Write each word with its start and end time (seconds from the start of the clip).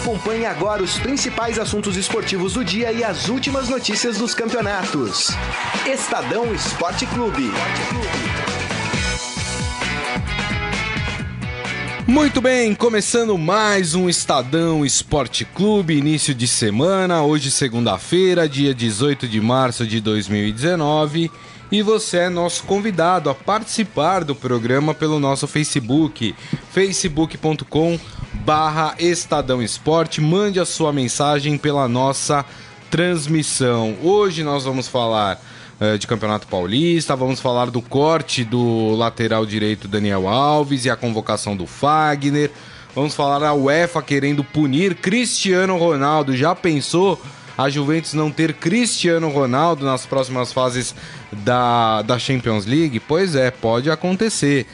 Acompanhe 0.00 0.46
agora 0.46 0.82
os 0.82 0.98
principais 0.98 1.58
assuntos 1.58 1.94
esportivos 1.94 2.54
do 2.54 2.64
dia 2.64 2.90
e 2.90 3.04
as 3.04 3.28
últimas 3.28 3.68
notícias 3.68 4.16
dos 4.16 4.34
campeonatos. 4.34 5.28
Estadão 5.86 6.54
Esporte 6.54 7.04
Clube. 7.04 7.50
Muito 12.06 12.40
bem, 12.40 12.74
começando 12.74 13.36
mais 13.36 13.94
um 13.94 14.08
Estadão 14.08 14.86
Esporte 14.86 15.44
Clube, 15.44 15.98
início 15.98 16.34
de 16.34 16.48
semana, 16.48 17.22
hoje 17.22 17.50
segunda-feira, 17.50 18.48
dia 18.48 18.74
18 18.74 19.28
de 19.28 19.38
março 19.38 19.86
de 19.86 20.00
2019, 20.00 21.30
e 21.70 21.82
você 21.82 22.20
é 22.20 22.28
nosso 22.30 22.62
convidado 22.62 23.28
a 23.28 23.34
participar 23.34 24.24
do 24.24 24.34
programa 24.34 24.94
pelo 24.94 25.20
nosso 25.20 25.46
Facebook, 25.46 26.34
facebook.com 26.72 28.00
barra 28.32 28.94
Estadão 28.98 29.62
Esporte, 29.62 30.20
mande 30.20 30.60
a 30.60 30.64
sua 30.64 30.92
mensagem 30.92 31.58
pela 31.58 31.88
nossa 31.88 32.44
transmissão. 32.90 33.96
Hoje 34.02 34.42
nós 34.42 34.64
vamos 34.64 34.88
falar 34.88 35.40
uh, 35.80 35.98
de 35.98 36.06
Campeonato 36.06 36.46
Paulista, 36.46 37.14
vamos 37.16 37.40
falar 37.40 37.70
do 37.70 37.80
corte 37.80 38.44
do 38.44 38.94
lateral 38.96 39.44
direito 39.46 39.88
Daniel 39.88 40.28
Alves 40.28 40.84
e 40.84 40.90
a 40.90 40.96
convocação 40.96 41.56
do 41.56 41.66
Fagner. 41.66 42.50
Vamos 42.94 43.14
falar 43.14 43.46
a 43.46 43.54
UEFA 43.54 44.02
querendo 44.02 44.42
punir 44.42 44.96
Cristiano 44.96 45.76
Ronaldo. 45.76 46.36
Já 46.36 46.54
pensou 46.54 47.20
a 47.56 47.68
Juventus 47.68 48.14
não 48.14 48.30
ter 48.30 48.54
Cristiano 48.54 49.28
Ronaldo 49.28 49.84
nas 49.84 50.06
próximas 50.06 50.52
fases 50.52 50.94
da, 51.30 52.02
da 52.02 52.18
Champions 52.18 52.66
League? 52.66 52.98
Pois 52.98 53.36
é, 53.36 53.50
pode 53.50 53.90
acontecer. 53.90 54.66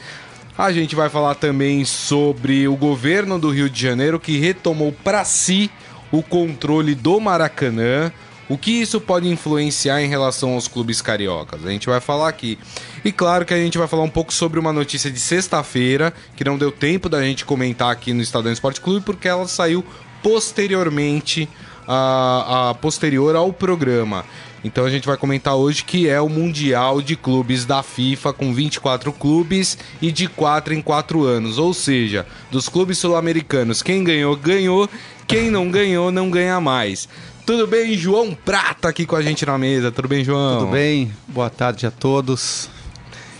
A 0.57 0.71
gente 0.71 0.95
vai 0.95 1.07
falar 1.07 1.35
também 1.35 1.85
sobre 1.85 2.67
o 2.67 2.75
governo 2.75 3.37
do 3.37 3.51
Rio 3.51 3.69
de 3.69 3.79
Janeiro 3.79 4.19
que 4.19 4.39
retomou 4.39 4.91
para 4.91 5.23
si 5.23 5.69
o 6.11 6.23
controle 6.23 6.95
do 6.95 7.19
Maracanã. 7.19 8.11
O 8.49 8.57
que 8.57 8.71
isso 8.71 8.99
pode 8.99 9.29
influenciar 9.29 10.01
em 10.01 10.07
relação 10.07 10.53
aos 10.53 10.67
clubes 10.67 10.99
cariocas? 10.99 11.63
A 11.63 11.69
gente 11.69 11.85
vai 11.85 12.01
falar 12.01 12.29
aqui. 12.29 12.57
E 13.05 13.11
claro 13.11 13.45
que 13.45 13.53
a 13.53 13.57
gente 13.57 13.77
vai 13.77 13.87
falar 13.87 14.01
um 14.01 14.09
pouco 14.09 14.33
sobre 14.33 14.59
uma 14.59 14.73
notícia 14.73 15.11
de 15.11 15.19
sexta-feira, 15.19 16.11
que 16.35 16.43
não 16.43 16.57
deu 16.57 16.71
tempo 16.71 17.07
da 17.07 17.21
gente 17.21 17.45
comentar 17.45 17.91
aqui 17.91 18.11
no 18.11 18.23
Estadão 18.23 18.51
Esporte 18.51 18.81
Clube, 18.81 19.05
porque 19.05 19.27
ela 19.27 19.47
saiu 19.47 19.85
posteriormente, 20.23 21.47
a, 21.87 22.69
a 22.69 22.73
posterior 22.73 23.35
ao 23.35 23.53
programa. 23.53 24.25
Então 24.67 24.85
a 24.85 24.89
gente 24.89 25.07
vai 25.07 25.15
comentar 25.15 25.55
hoje 25.55 25.83
que 25.83 26.09
é 26.09 26.19
o 26.19 26.27
Mundial 26.27 27.01
de 27.01 27.15
Clubes 27.15 27.65
da 27.65 27.81
FIFA 27.81 28.33
com 28.33 28.53
24 28.53 29.11
clubes 29.13 29.77
e 30.01 30.11
de 30.11 30.27
4 30.27 30.73
em 30.73 30.81
4 30.81 31.23
anos. 31.23 31.57
Ou 31.57 31.73
seja, 31.73 32.27
dos 32.51 32.67
clubes 32.67 32.97
sul-americanos, 32.97 33.81
quem 33.81 34.03
ganhou, 34.03 34.35
ganhou, 34.35 34.89
quem 35.25 35.49
não 35.49 35.71
ganhou, 35.71 36.11
não 36.11 36.29
ganha 36.29 36.59
mais. 36.59 37.07
Tudo 37.45 37.65
bem, 37.65 37.97
João 37.97 38.35
Prata 38.35 38.89
aqui 38.89 39.05
com 39.05 39.15
a 39.15 39.21
gente 39.21 39.45
na 39.45 39.57
mesa. 39.57 39.89
Tudo 39.89 40.09
bem, 40.09 40.23
João? 40.23 40.59
Tudo 40.59 40.71
bem. 40.71 41.13
Boa 41.29 41.49
tarde 41.49 41.87
a 41.87 41.91
todos. 41.91 42.69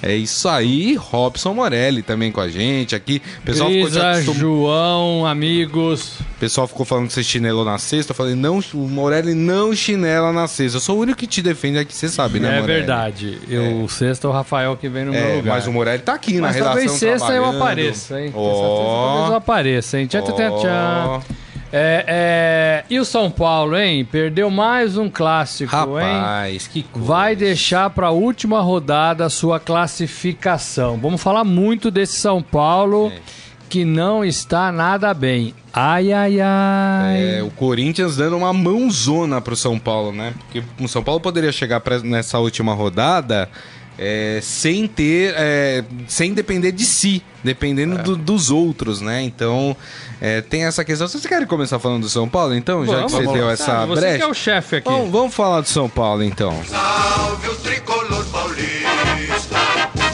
É 0.02 0.16
isso 0.16 0.48
aí, 0.48 0.96
Robson 0.96 1.54
Morelli 1.54 2.02
também 2.02 2.32
com 2.32 2.40
a 2.40 2.48
gente 2.48 2.96
aqui. 2.96 3.22
Pessoal 3.44 3.70
Grisa, 3.70 4.12
acostum... 4.12 4.34
João, 4.34 5.26
amigos. 5.26 6.20
O 6.20 6.40
pessoal 6.40 6.68
ficou 6.68 6.86
falando 6.86 7.08
que 7.08 7.14
você 7.14 7.24
chinelou 7.24 7.66
na 7.66 7.78
sexta. 7.80 8.12
Eu 8.12 8.16
falei, 8.16 8.36
não, 8.36 8.60
o 8.74 8.78
Morelli 8.88 9.34
não 9.34 9.76
chinela 9.76 10.32
na 10.32 10.48
sexta. 10.48 10.78
Eu 10.78 10.82
sou 10.82 10.98
o 10.98 11.02
único 11.02 11.18
que 11.18 11.26
te 11.26 11.42
defende 11.42 11.80
aqui, 11.80 11.94
você 11.96 12.08
sabe, 12.10 12.40
né, 12.40 12.58
É 12.58 12.62
Morelli? 12.62 12.80
verdade. 12.80 13.40
Eu, 13.50 13.64
é. 13.64 13.70
O 13.70 13.88
sexta 13.88 14.28
é 14.28 14.30
o 14.30 14.34
Rafael 14.34 14.78
que 14.78 14.88
vem 14.88 15.06
no 15.06 15.16
é, 15.16 15.20
meu 15.20 15.36
lugar. 15.38 15.56
Mas 15.56 15.68
o 15.68 15.72
Morelli 15.74 16.04
tá 16.04 16.14
aqui 16.14 16.34
mas 16.34 16.42
na 16.42 16.48
redação 16.50 16.74
talvez 16.74 16.92
sexta 16.92 17.34
eu 17.34 17.46
apareça, 17.46 18.22
hein? 18.22 18.32
Oh. 18.36 18.52
Talvez 18.52 19.30
eu 19.30 19.36
apareça, 19.36 20.00
hein? 20.00 20.08
Tchau, 20.08 20.22
tchau, 20.22 20.36
tchau. 20.36 21.24
É, 21.72 22.06
é, 22.08 22.86
e 22.90 22.98
o 23.00 23.04
São 23.04 23.30
Paulo, 23.30 23.78
hein? 23.78 24.06
Perdeu 24.06 24.50
mais 24.50 24.98
um 24.98 25.10
clássico, 25.10 25.76
Rapaz, 25.76 26.64
hein? 26.64 26.70
que 26.72 26.84
coisa. 26.84 27.08
Vai 27.08 27.36
deixar 27.36 27.90
para 27.90 28.08
a 28.08 28.12
última 28.12 28.62
rodada 28.62 29.26
a 29.26 29.30
sua 29.30 29.60
classificação. 29.60 30.98
Vamos 30.98 31.22
falar 31.22 31.44
muito 31.44 31.92
desse 31.92 32.14
São 32.14 32.42
Paulo 32.42 33.12
é. 33.14 33.20
que 33.68 33.84
não 33.84 34.24
está 34.24 34.72
nada 34.72 35.14
bem. 35.14 35.54
Ai, 35.74 36.14
ai, 36.14 36.40
ai. 36.40 37.40
É, 37.40 37.44
o 37.44 37.52
Corinthians 37.52 38.16
dando 38.16 38.38
uma 38.38 38.54
mãozona 38.54 39.42
pro 39.42 39.56
São 39.56 39.78
Paulo, 39.78 40.14
né? 40.14 40.34
Porque 40.40 40.64
o 40.82 40.88
São 40.88 41.04
Paulo 41.04 41.20
poderia 41.20 41.52
chegar 41.52 41.82
pra, 41.82 42.00
nessa 42.00 42.40
última 42.40 42.74
rodada 42.74 43.50
é, 43.98 44.40
sem 44.42 44.88
ter, 44.88 45.34
é, 45.36 45.84
sem 46.08 46.34
depender 46.34 46.72
de 46.72 46.86
si, 46.86 47.22
dependendo 47.44 47.98
é. 48.00 48.04
do, 48.04 48.16
dos 48.16 48.52
outros, 48.52 49.02
né? 49.02 49.22
Então 49.24 49.76
é, 50.20 50.42
tem 50.42 50.66
essa 50.66 50.84
questão. 50.84 51.08
Vocês 51.08 51.26
querem 51.26 51.48
começar 51.48 51.80
falando 51.80 52.02
do 52.02 52.10
São 52.10 52.28
Paulo, 52.28 52.56
então? 52.56 52.84
Vamos, 52.84 52.92
já 52.92 53.06
que 53.06 53.12
você 53.12 53.34
deu 53.34 53.50
essa 53.50 53.86
brecha. 53.86 54.02
Você 54.02 54.18
que 54.18 54.24
é 54.24 54.28
o 54.28 54.34
chefe 54.34 54.76
aqui. 54.78 54.90
Vamos, 54.90 55.12
vamos, 55.12 55.36
falar 55.36 55.62
do 55.62 55.68
São 55.68 55.88
Paulo, 55.88 56.24
então. 56.24 56.60
Salve 56.66 57.50
o 57.50 57.56
tricolor 57.56 58.26
paulista, 58.26 59.58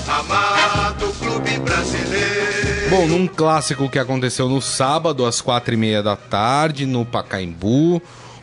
amado 0.08 1.08
clube 1.20 1.58
brasileiro. 1.60 2.90
Bom, 2.90 3.08
num 3.08 3.28
clássico 3.28 3.90
que 3.90 3.98
aconteceu 3.98 4.50
no 4.50 4.62
sábado, 4.62 5.26
às 5.26 5.42
quatro 5.42 5.74
e 5.74 5.78
meia 5.78 6.04
da 6.04 6.16
tarde, 6.16 6.86
no 6.86 7.06
Pacaembu. 7.06 8.02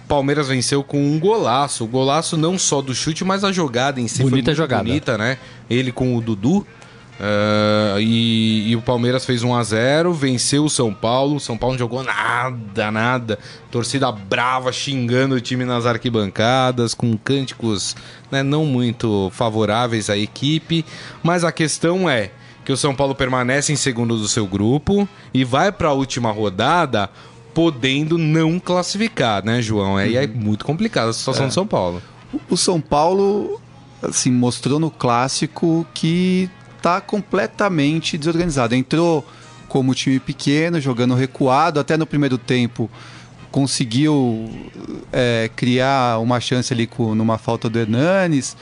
Palmeiras 0.09 0.49
venceu 0.49 0.83
com 0.83 1.01
um 1.01 1.21
golaço. 1.21 1.85
O 1.85 1.87
golaço 1.87 2.37
não 2.37 2.59
só 2.59 2.83
do 2.83 2.93
chute, 2.93 3.25
mas 3.25 3.45
a 3.45 3.53
jogada 3.53 4.01
em 4.01 4.09
si 4.09 4.25
bonita 4.25 4.47
foi 4.47 4.55
jogada. 4.57 4.83
bonita, 4.83 5.17
né? 5.17 5.39
Ele 5.69 5.93
com 5.93 6.17
o 6.17 6.21
Dudu. 6.21 6.67
Uh, 7.21 8.01
e, 8.01 8.71
e, 8.71 8.77
o 8.77 8.81
Palmeiras 8.81 9.27
fez 9.27 9.43
1 9.43 9.55
a 9.55 9.63
0 9.63 10.15
venceu 10.15 10.65
o 10.65 10.71
São 10.71 10.95
Paulo. 10.95 11.37
O 11.37 11.41
São 11.41 11.57
Paulo 11.59 11.75
não 11.75 11.79
jogou 11.79 12.03
nada, 12.03 12.91
nada. 12.91 13.39
Torcida 13.71 14.11
brava 14.11 14.73
xingando 14.73 15.35
o 15.35 15.41
time 15.41 15.67
nas 15.67 15.85
arquibancadas, 15.85 16.95
com 16.95 17.15
cânticos 17.19 17.95
né, 18.31 18.43
não 18.43 18.65
muito 18.65 19.31
favoráveis 19.35 20.09
à 20.09 20.17
equipe. 20.17 20.83
Mas 21.23 21.45
a 21.45 21.53
questão 21.53 22.09
é 22.09 22.31
que 22.65 22.73
o 22.73 22.77
São 22.77 22.95
Paulo 22.95 23.15
permanece 23.15 23.71
em 23.71 23.77
segundo 23.77 24.17
do 24.17 24.27
seu 24.27 24.47
grupo 24.47 25.07
e 25.35 25.45
vai 25.45 25.71
para 25.71 25.89
a 25.89 25.93
última 25.93 26.33
rodada 26.33 27.11
podendo 27.53 28.17
não 28.17 28.59
classificar, 28.59 29.45
né, 29.45 29.61
João? 29.61 29.99
É, 29.99 30.07
uhum. 30.07 30.17
é 30.17 30.27
muito 30.27 30.65
complicada 30.65 31.11
a 31.11 31.13
situação 31.13 31.45
é. 31.45 31.49
do 31.49 31.53
São 31.53 31.67
Paulo. 31.67 32.01
O 32.49 32.57
São 32.57 32.81
Paulo, 32.81 33.61
assim, 34.03 34.31
mostrou 34.31 34.79
no 34.79 34.91
clássico 34.91 35.87
que 35.93 36.49
tá 36.81 37.01
completamente 37.01 38.17
desorganizado. 38.19 38.75
Entrou 38.75 39.27
como 39.69 39.95
time 39.95 40.19
pequeno, 40.19 40.81
jogando 40.81 41.15
recuado, 41.15 41.79
até 41.79 41.97
no 41.97 42.07
primeiro 42.07 42.39
tempo 42.39 42.91
conseguiu 43.51 44.49
é, 45.13 45.51
criar 45.57 46.21
uma 46.21 46.39
chance 46.39 46.73
ali 46.73 46.87
com, 46.87 47.17
numa 47.17 47.37
falta 47.37 47.69
do 47.69 47.81
Hernanes 47.81 48.57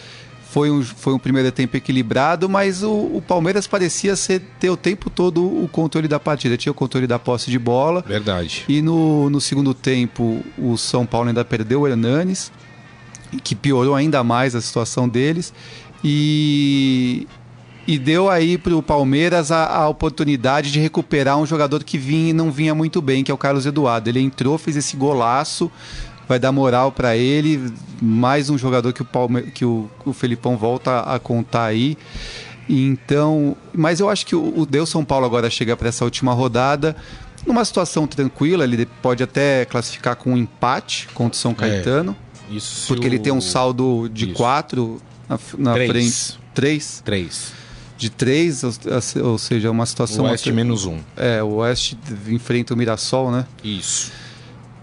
foi 0.50 0.70
um, 0.70 0.82
foi 0.82 1.12
um 1.12 1.18
primeiro 1.18 1.52
tempo 1.52 1.76
equilibrado, 1.76 2.48
mas 2.48 2.82
o, 2.82 2.90
o, 2.90 3.22
Palmeiras 3.26 3.66
parecia 3.66 4.16
ser, 4.16 4.40
ter 4.58 4.70
o 4.70 4.76
tempo 4.76 5.10
todo 5.10 5.44
o 5.44 5.68
controle 5.68 6.08
da 6.08 6.18
partida. 6.18 6.56
Tinha 6.56 6.72
o 6.72 6.74
controle 6.74 7.06
da 7.06 7.18
posse 7.18 7.50
de 7.50 7.58
bola. 7.58 8.02
Verdade. 8.06 8.64
E 8.66 8.80
no, 8.80 9.28
no 9.28 9.42
segundo 9.42 9.74
tempo, 9.74 10.42
o 10.56 10.78
São 10.78 11.04
Paulo 11.04 11.28
ainda 11.28 11.44
perdeu 11.44 11.82
o 11.82 11.86
Hernanes, 11.86 12.50
que 13.44 13.54
piorou 13.54 13.94
ainda 13.94 14.24
mais 14.24 14.54
a 14.54 14.60
situação 14.60 15.06
deles. 15.06 15.52
E, 16.02 16.97
e 17.88 17.98
deu 17.98 18.28
aí 18.28 18.58
para 18.58 18.76
o 18.76 18.82
Palmeiras 18.82 19.50
a, 19.50 19.64
a, 19.64 19.88
oportunidade 19.88 20.70
de 20.70 20.78
recuperar 20.78 21.38
um 21.38 21.46
jogador 21.46 21.82
que 21.82 21.96
vinha 21.96 22.28
e 22.28 22.32
não 22.34 22.52
vinha 22.52 22.74
muito 22.74 23.00
bem, 23.00 23.24
que 23.24 23.30
é 23.30 23.34
o 23.34 23.38
Carlos 23.38 23.64
Eduardo. 23.64 24.10
Ele 24.10 24.20
entrou, 24.20 24.58
fez 24.58 24.76
esse 24.76 24.94
golaço, 24.94 25.72
vai 26.28 26.38
dar 26.38 26.52
moral 26.52 26.92
para 26.92 27.16
ele. 27.16 27.72
Mais 27.98 28.50
um 28.50 28.58
jogador 28.58 28.92
que 28.92 29.00
o, 29.00 29.06
Palme 29.06 29.40
que 29.40 29.64
o, 29.64 29.88
o 30.04 30.12
Felipão 30.12 30.54
volta 30.54 31.00
a 31.00 31.18
contar 31.18 31.64
aí. 31.64 31.96
Então, 32.68 33.56
mas 33.72 34.00
eu 34.00 34.10
acho 34.10 34.26
que 34.26 34.36
o, 34.36 34.52
o 34.54 34.66
Deus 34.66 34.90
São 34.90 35.02
Paulo 35.02 35.24
agora 35.24 35.48
chega 35.48 35.74
para 35.74 35.88
essa 35.88 36.04
última 36.04 36.34
rodada 36.34 36.94
numa 37.46 37.64
situação 37.64 38.06
tranquila. 38.06 38.64
Ele 38.64 38.84
pode 39.00 39.22
até 39.22 39.64
classificar 39.64 40.14
com 40.14 40.34
um 40.34 40.36
empate 40.36 41.08
contra 41.14 41.38
o 41.38 41.40
São 41.40 41.52
é, 41.52 41.54
Caetano. 41.54 42.14
É, 42.50 42.54
isso 42.54 42.86
porque 42.86 43.06
o... 43.06 43.08
ele 43.08 43.18
tem 43.18 43.32
um 43.32 43.40
saldo 43.40 44.10
de 44.12 44.26
4 44.34 45.00
na, 45.26 45.38
na 45.56 45.72
três. 45.72 45.88
frente. 45.88 46.40
3? 46.52 47.02
3 47.02 47.57
de 47.98 48.08
3, 48.08 48.62
ou, 49.22 49.36
seja, 49.38 49.70
uma 49.70 49.84
situação. 49.84 50.24
O 50.24 50.28
Oeste 50.28 50.52
menos 50.52 50.86
1. 50.86 50.92
Um. 50.92 51.00
É, 51.16 51.42
o 51.42 51.56
Oeste 51.56 51.98
enfrenta 52.28 52.72
o 52.72 52.76
Mirassol, 52.76 53.32
né? 53.32 53.44
Isso. 53.62 54.12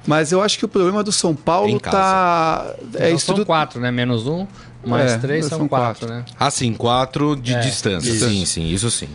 Mas 0.05 0.31
eu 0.31 0.41
acho 0.41 0.59
que 0.59 0.65
o 0.65 0.67
problema 0.67 1.01
do 1.01 1.11
São 1.11 1.33
Paulo 1.33 1.79
tá. 1.79 2.75
É 2.93 3.07
então, 3.07 3.19
São 3.19 3.45
quatro, 3.45 3.79
né? 3.79 3.89
Menos 3.89 4.27
um, 4.27 4.45
mais 4.85 5.13
é, 5.13 5.17
três 5.17 5.45
são, 5.45 5.59
são 5.59 5.67
quatro, 5.67 6.07
quatro, 6.07 6.13
né? 6.13 6.25
Ah, 6.37 6.51
sim, 6.51 6.73
quatro 6.73 7.35
de 7.35 7.53
é, 7.53 7.59
distância. 7.59 8.11
Isso. 8.11 8.27
Sim, 8.27 8.45
sim, 8.45 8.67
isso 8.67 8.91
sim. 8.91 9.07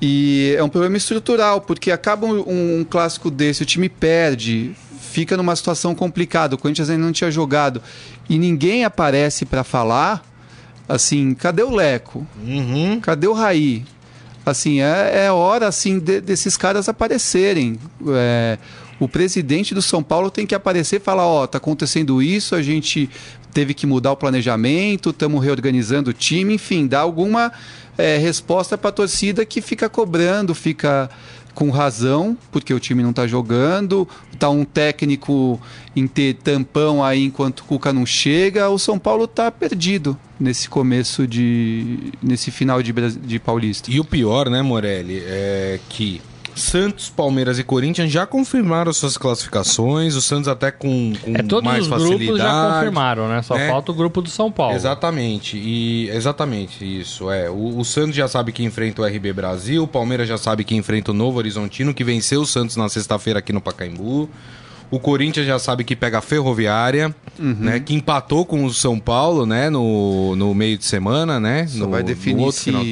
E 0.00 0.54
é 0.56 0.62
um 0.62 0.68
problema 0.68 0.96
estrutural, 0.96 1.60
porque 1.60 1.90
acaba 1.90 2.26
um, 2.26 2.80
um 2.80 2.86
clássico 2.88 3.30
desse, 3.30 3.64
o 3.64 3.66
time 3.66 3.88
perde, 3.88 4.74
fica 4.98 5.36
numa 5.36 5.54
situação 5.54 5.94
complicada. 5.94 6.54
O 6.54 6.58
Corinthians 6.58 6.88
ainda 6.88 7.04
não 7.04 7.12
tinha 7.12 7.30
jogado 7.30 7.82
e 8.28 8.38
ninguém 8.38 8.84
aparece 8.84 9.44
para 9.44 9.62
falar. 9.62 10.24
Assim, 10.90 11.34
cadê 11.34 11.62
o 11.62 11.70
Leco? 11.70 12.26
Uhum. 12.44 12.98
Cadê 13.00 13.28
o 13.28 13.32
Raí? 13.32 13.84
Assim, 14.44 14.80
é, 14.80 15.26
é 15.26 15.30
hora 15.30 15.68
assim 15.68 16.00
de, 16.00 16.20
desses 16.20 16.56
caras 16.56 16.88
aparecerem. 16.88 17.78
É, 18.08 18.58
o 18.98 19.08
presidente 19.08 19.72
do 19.72 19.80
São 19.80 20.02
Paulo 20.02 20.32
tem 20.32 20.44
que 20.44 20.52
aparecer 20.52 20.96
e 20.96 20.98
falar: 20.98 21.28
ó, 21.28 21.46
tá 21.46 21.58
acontecendo 21.58 22.20
isso, 22.20 22.56
a 22.56 22.62
gente 22.62 23.08
teve 23.52 23.72
que 23.72 23.86
mudar 23.86 24.10
o 24.10 24.16
planejamento, 24.16 25.10
estamos 25.10 25.44
reorganizando 25.44 26.10
o 26.10 26.12
time, 26.12 26.54
enfim, 26.54 26.88
dar 26.88 27.00
alguma 27.00 27.52
é, 27.96 28.16
resposta 28.16 28.76
para 28.76 28.90
a 28.90 28.92
torcida 28.92 29.46
que 29.46 29.60
fica 29.60 29.88
cobrando, 29.88 30.56
fica 30.56 31.08
com 31.54 31.70
razão, 31.70 32.36
porque 32.50 32.72
o 32.72 32.80
time 32.80 33.02
não 33.02 33.10
está 33.10 33.26
jogando, 33.26 34.08
tá 34.38 34.48
um 34.48 34.64
técnico 34.64 35.60
em 35.94 36.06
ter 36.06 36.34
tampão 36.34 37.02
aí 37.02 37.24
enquanto 37.24 37.60
o 37.60 37.64
Cuca 37.64 37.92
não 37.92 38.06
chega, 38.06 38.68
o 38.68 38.78
São 38.78 38.98
Paulo 38.98 39.24
está 39.24 39.50
perdido 39.50 40.16
nesse 40.38 40.68
começo 40.68 41.26
de 41.26 42.12
nesse 42.22 42.50
final 42.50 42.82
de, 42.82 42.92
de 42.92 43.38
Paulista. 43.38 43.90
E 43.90 44.00
o 44.00 44.04
pior, 44.04 44.48
né, 44.48 44.62
Morelli, 44.62 45.22
é 45.26 45.78
que 45.88 46.20
Santos, 46.54 47.08
Palmeiras 47.08 47.58
e 47.58 47.64
Corinthians 47.64 48.10
já 48.10 48.26
confirmaram 48.26 48.92
suas 48.92 49.16
classificações. 49.16 50.14
O 50.14 50.20
Santos 50.22 50.48
até 50.48 50.70
com, 50.70 51.12
com 51.22 51.34
é, 51.34 51.42
todos 51.42 51.64
mais 51.64 51.82
os 51.84 51.88
facilidade. 51.88 52.24
grupos 52.26 52.38
já 52.42 52.72
confirmaram, 52.74 53.28
né? 53.28 53.42
Só 53.42 53.56
É. 53.56 53.68
falta 53.68 53.92
o 53.92 53.94
grupo 53.94 54.20
do 54.20 54.28
São 54.30 54.50
Paulo. 54.50 54.74
Exatamente, 54.74 55.56
e 55.56 56.08
exatamente 56.10 56.84
isso. 56.84 57.30
É, 57.30 57.48
o, 57.48 57.78
o 57.78 57.84
Santos 57.84 58.14
já 58.16 58.28
sabe 58.28 58.52
que 58.52 58.62
enfrenta 58.62 59.02
o 59.02 59.04
RB 59.06 59.32
Brasil, 59.32 59.82
o 59.84 59.88
Palmeiras 59.88 60.28
já 60.28 60.36
sabe 60.38 60.64
que 60.64 60.74
enfrenta 60.74 61.10
o 61.10 61.14
Novo 61.14 61.38
Horizontino, 61.38 61.94
que 61.94 62.04
venceu 62.04 62.40
o 62.42 62.46
Santos 62.46 62.76
na 62.76 62.88
sexta-feira 62.88 63.38
aqui 63.38 63.52
no 63.52 63.60
Pacaembu. 63.60 64.28
O 64.90 64.98
Corinthians 64.98 65.46
já 65.46 65.56
sabe 65.56 65.84
que 65.84 65.94
pega 65.94 66.18
a 66.18 66.20
Ferroviária, 66.20 67.14
Uhum. 67.38 67.56
né? 67.60 67.78
Que 67.80 67.94
empatou 67.94 68.44
com 68.44 68.64
o 68.64 68.74
São 68.74 68.98
Paulo, 68.98 69.46
né? 69.46 69.70
No, 69.70 70.34
no 70.36 70.52
meio 70.52 70.76
de 70.76 70.84
semana, 70.84 71.38
né? 71.38 71.66
Só 71.68 71.84
no, 71.84 71.90
vai 71.90 72.00
no 72.00 72.06
definir 72.08 72.42
outro 72.44 72.60
se 72.60 72.64
final. 72.64 72.84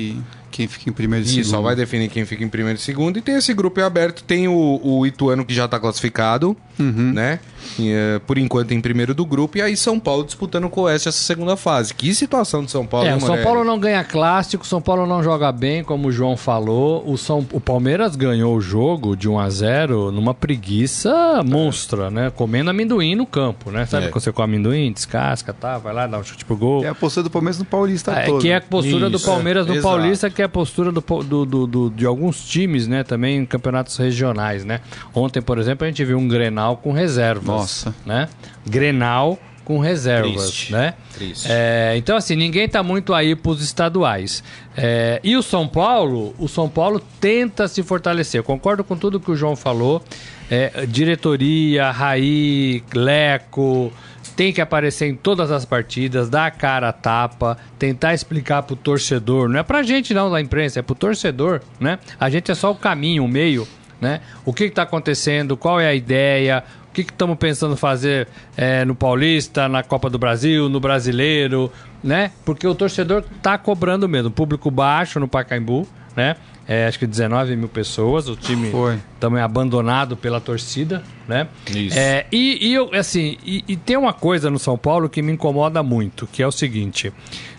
Quem 0.59 0.67
fica 0.67 0.91
em 0.91 0.93
primeiro 0.93 1.25
e 1.25 1.29
Isso, 1.29 1.35
segundo. 1.37 1.51
só 1.53 1.61
vai 1.63 1.77
definir 1.77 2.09
quem 2.11 2.25
fica 2.25 2.43
em 2.43 2.49
primeiro 2.49 2.77
e 2.79 2.83
segundo. 2.83 3.17
E 3.17 3.23
tem 3.23 3.37
esse 3.37 3.55
grupo 3.55 3.81
aberto. 3.81 4.25
Tem 4.25 4.49
o, 4.49 4.81
o 4.83 5.07
Ituano 5.07 5.45
que 5.45 5.55
já 5.55 5.67
está 5.67 5.79
classificado, 5.79 6.57
Uhum. 6.81 7.13
né? 7.13 7.41
E, 7.79 7.91
eh, 7.91 8.21
por 8.27 8.39
enquanto 8.39 8.71
em 8.73 8.81
primeiro 8.81 9.13
do 9.15 9.25
grupo. 9.27 9.59
E 9.59 9.63
aí 9.63 9.77
São 9.77 9.99
Paulo 10.01 10.25
disputando 10.25 10.69
com 10.69 10.81
o 10.81 10.85
Oeste 10.85 11.09
essa 11.09 11.19
segunda 11.19 11.57
fase. 11.57 11.93
Que 11.95 12.13
situação 12.15 12.65
de 12.65 12.71
São 12.71 12.87
Paulo, 12.87 13.07
É, 13.07 13.11
hein, 13.11 13.17
o 13.17 13.21
São? 13.21 13.37
Paulo 13.43 13.63
não 13.65 13.79
ganha 13.79 14.03
clássico, 14.05 14.63
o 14.65 14.67
São 14.67 14.81
Paulo 14.81 15.07
não 15.07 15.23
joga 15.23 15.51
bem, 15.53 15.83
como 15.85 16.09
o 16.09 16.13
João 16.13 16.37
falou. 16.37 17.03
O, 17.09 17.17
São, 17.19 17.45
o 17.53 17.61
Palmeiras 17.61 18.15
ganhou 18.17 18.57
o 18.57 18.61
jogo 18.61 19.17
de 19.17 19.29
1 19.29 19.39
a 19.39 19.51
0 19.51 20.11
numa 20.13 20.33
preguiça 20.35 21.43
monstra, 21.45 22.11
né? 22.11 22.31
Comendo 22.35 22.71
amendoim 22.71 23.15
no 23.15 23.27
campo, 23.27 23.71
né? 23.71 23.87
Sabe 23.87 24.07
É. 24.07 24.09
quando 24.11 24.23
você 24.23 24.33
come 24.33 24.55
amendoim, 24.55 24.93
descasca, 24.93 25.53
tá? 25.53 25.79
Vai 25.79 25.93
lá, 25.93 26.07
dá 26.07 26.19
um 26.19 26.25
chute 26.25 26.45
pro 26.45 26.57
gol. 26.57 26.85
É 26.85 26.89
a 26.89 26.95
postura 26.95 27.25
do 27.25 27.31
Palmeiras 27.31 27.59
no 27.59 27.65
Paulista 27.65 28.13
É, 28.13 28.27
todo. 28.27 28.41
que 28.41 28.49
é 28.51 28.57
a 28.57 28.61
postura 28.61 29.11
do 29.11 29.17
Isso, 29.17 29.27
Palmeiras 29.27 29.67
no 29.67 29.75
exato. 29.75 29.89
Paulista, 29.95 30.31
que 30.31 30.43
é 30.43 30.48
a 30.49 30.51
postura 30.51 30.91
do, 30.91 31.01
do- 31.01 31.45
do- 31.47 31.67
do- 31.67 31.91
de 31.91 32.05
alguns 32.05 32.45
times, 32.45 32.89
né? 32.89 33.05
Também 33.05 33.39
em 33.39 33.47
campeonatos 33.47 33.97
regionais, 33.97 34.65
né? 34.65 34.81
Ontem, 35.15 35.41
por 35.41 35.59
exemplo, 35.59 35.85
a 35.85 35.89
gente 35.89 36.05
viu 36.05 36.19
um 36.19 36.27
Grenal 36.27 36.77
com 36.79 36.91
reservas. 36.93 37.45
Nossa. 37.47 37.95
Né? 38.05 38.29
Grenal 38.67 39.39
com 39.65 39.79
reservas, 39.79 40.45
Triste. 40.51 40.73
né? 40.73 40.95
Triste. 41.13 41.47
É, 41.51 41.93
então, 41.99 42.17
assim, 42.17 42.35
ninguém 42.35 42.67
tá 42.67 42.83
muito 42.83 43.13
aí 43.13 43.37
pros 43.37 43.63
estaduais. 43.63 44.43
É, 44.75 45.21
e 45.23 45.37
o 45.37 45.43
São 45.43 45.69
Paulo, 45.69 46.35
o 46.39 46.49
São 46.49 46.71
Paulo 46.71 47.03
tenta 47.21 47.69
se 47.69 47.83
fortalecer. 47.83 48.39
Eu 48.41 48.45
concordo 48.45 48.83
com 48.83 48.97
tudo 48.97 49.21
que 49.21 49.31
o 49.31 49.37
João 49.37 49.55
falou. 49.55 50.03
É, 50.51 50.87
diretoria, 50.87 51.91
Raí, 51.91 52.83
Leco, 52.95 53.93
tem 54.39 54.53
que 54.53 54.61
aparecer 54.61 55.07
em 55.07 55.17
todas 55.17 55.51
as 55.51 55.65
partidas, 55.65 56.31
dar 56.31 56.47
a 56.47 56.51
cara 56.53 56.91
a 56.91 56.93
tapa, 56.93 57.59
tentar 57.77 58.15
explicar 58.15 58.63
pro 58.63 58.77
torcedor. 58.77 59.49
Não 59.49 59.59
é 59.59 59.65
pra 59.65 59.83
gente 59.83 60.15
não, 60.15 60.31
da 60.31 60.41
imprensa, 60.41 60.79
é 60.79 60.83
pro 60.83 60.95
torcedor, 60.95 61.61
né? 61.81 61.99
A 62.21 62.31
gente 62.31 62.49
é 62.49 62.55
só 62.55 62.71
o 62.71 62.77
caminho, 62.77 63.25
o 63.25 63.29
meio, 63.29 63.67
né? 64.01 64.21
O 64.45 64.53
que, 64.53 64.69
que 64.69 64.77
tá 64.77 64.83
acontecendo, 64.83 65.57
qual 65.57 65.81
é 65.81 65.89
a 65.89 65.95
ideia, 65.95 66.63
o 66.89 66.93
que 66.93 67.01
estamos 67.01 67.37
pensando 67.37 67.77
fazer 67.77 68.29
é, 68.57 68.85
no 68.85 68.95
Paulista, 68.95 69.69
na 69.69 69.83
Copa 69.83 70.09
do 70.09 70.21
Brasil, 70.21 70.69
no 70.69 70.79
Brasileiro, 70.79 71.73
né? 72.01 72.31
Porque 72.45 72.65
o 72.65 72.77
torcedor 72.77 73.25
tá 73.43 73.59
cobrando 73.59 74.09
mesmo. 74.09 74.31
Público 74.31 74.71
baixo 74.71 75.19
no 75.19 75.27
Pacaembu, 75.27 75.85
né? 76.15 76.37
É, 76.71 76.87
acho 76.87 76.99
que 76.99 77.07
19 77.07 77.57
mil 77.57 77.69
pessoas, 77.69 78.29
o 78.29 78.37
time 78.37 78.71
Foi. 78.71 78.99
também 79.19 79.41
abandonado 79.43 80.19
pela 80.19 80.39
torcida, 80.39 81.03
né? 81.27 81.49
Isso. 81.75 81.99
É, 81.99 82.27
e, 82.31 82.69
e 82.69 82.75
eu, 82.75 82.91
assim, 82.93 83.39
e, 83.43 83.65
e 83.67 83.75
tem 83.75 83.97
uma 83.97 84.13
coisa 84.13 84.51
no 84.51 84.59
São 84.59 84.77
Paulo 84.77 85.09
que 85.09 85.23
me 85.23 85.33
incomoda 85.33 85.83
muito, 85.83 86.27
que 86.31 86.43
é 86.43 86.47
o 86.47 86.53
seguinte: 86.53 87.11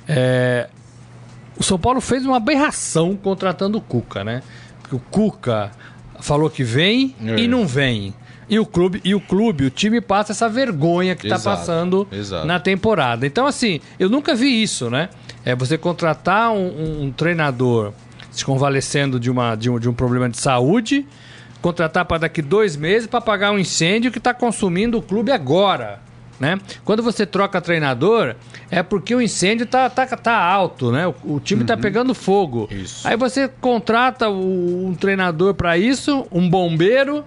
é, 0.08 0.70
o 1.58 1.64
São 1.64 1.80
Paulo 1.80 2.00
fez 2.02 2.24
uma 2.24 2.38
aberração 2.38 3.16
contratando 3.16 3.80
o 3.80 3.82
Cuca, 3.82 4.24
né? 4.24 4.44
Porque 4.82 4.96
o 4.96 5.00
Cuca 5.00 5.72
falou 6.22 6.48
que 6.50 6.64
vem 6.64 7.16
É. 7.26 7.40
e 7.40 7.48
não 7.48 7.66
vem. 7.66 8.14
E 8.48 8.60
o 8.60 8.66
clube, 8.66 9.00
e 9.04 9.14
o 9.16 9.20
clube, 9.22 9.66
o 9.66 9.70
time 9.70 10.02
passa 10.02 10.32
essa 10.34 10.50
vergonha 10.50 11.16
que 11.16 11.28
está 11.28 11.38
passando 11.38 12.08
exato. 12.12 12.46
na 12.48 12.60
temporada. 12.60 13.26
Então, 13.26 13.46
assim, 13.48 13.80
eu 14.00 14.10
nunca 14.10 14.34
vi 14.36 14.62
isso, 14.64 14.90
né? 14.90 15.10
É 15.46 15.56
você 15.56 15.78
contratar 15.78 16.52
um, 16.52 16.58
um- 16.68 17.04
um 17.06 17.12
treinador 17.12 17.94
se 18.40 18.46
convalescendo 18.46 19.20
de, 19.20 19.30
uma, 19.30 19.56
de, 19.56 19.70
um, 19.70 19.80
de 19.80 19.88
um 19.90 19.94
problema 19.94 20.28
de 20.30 20.38
saúde, 20.38 21.06
contratar 21.62 22.06
para 22.06 22.20
daqui 22.20 22.42
dois 22.42 22.76
meses 22.76 23.08
para 23.08 23.22
pagar 23.22 23.52
um 23.52 23.60
incêndio 23.60 24.12
que 24.12 24.18
está 24.18 24.34
consumindo 24.34 24.98
o 24.98 25.02
clube 25.02 25.32
agora. 25.32 26.00
Né? 26.40 26.58
Quando 26.86 27.04
você 27.04 27.26
troca 27.26 27.60
treinador, 27.60 28.34
é 28.72 28.82
porque 28.82 29.14
o 29.14 29.22
incêndio 29.22 29.66
tá, 29.66 29.90
tá, 29.90 30.06
tá 30.08 30.38
alto, 30.38 30.90
né? 30.90 31.06
O, 31.06 31.14
o 31.36 31.40
time 31.42 31.66
tá 31.66 31.76
pegando 31.76 32.16
fogo. 32.16 32.70
Isso. 32.72 33.06
Aí 33.06 33.18
você 33.18 33.50
contrata 33.60 34.30
o- 34.30 34.88
um 34.88 34.96
treinador 34.96 35.54
para 35.54 35.78
isso, 35.78 36.26
um 36.32 36.50
bombeiro, 36.50 37.26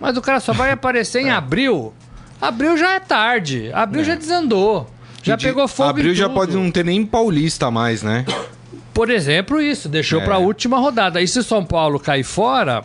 mas 0.00 0.16
o 0.16 0.20
cara 0.20 0.40
só 0.40 0.52
vai 0.52 0.72
aparecer 0.72 1.20
em 1.22 1.30
abril. 1.30 1.94
Abril 2.42 2.76
já 2.76 2.94
é 2.94 2.98
tarde. 2.98 3.70
Abril 3.72 4.02
já 4.02 4.16
desandou. 4.16 4.90
Já 5.22 5.36
De- 5.36 5.44
pegou 5.46 5.68
fogo 5.68 5.90
Abril 5.90 6.12
já 6.14 6.28
pode 6.28 6.56
não 6.56 6.72
ter 6.72 6.84
nem 6.84 7.06
paulista 7.06 7.70
mais, 7.70 8.02
né? 8.02 8.24
Por 8.92 9.10
exemplo, 9.10 9.60
isso, 9.60 9.88
deixou 9.88 10.20
É. 10.20 10.24
pra 10.24 10.38
última 10.38 10.78
rodada. 10.78 11.20
E 11.22 11.28
se 11.28 11.38
o 11.38 11.42
São 11.42 11.64
Paulo 11.64 11.98
cair 12.00 12.24
fora, 12.24 12.84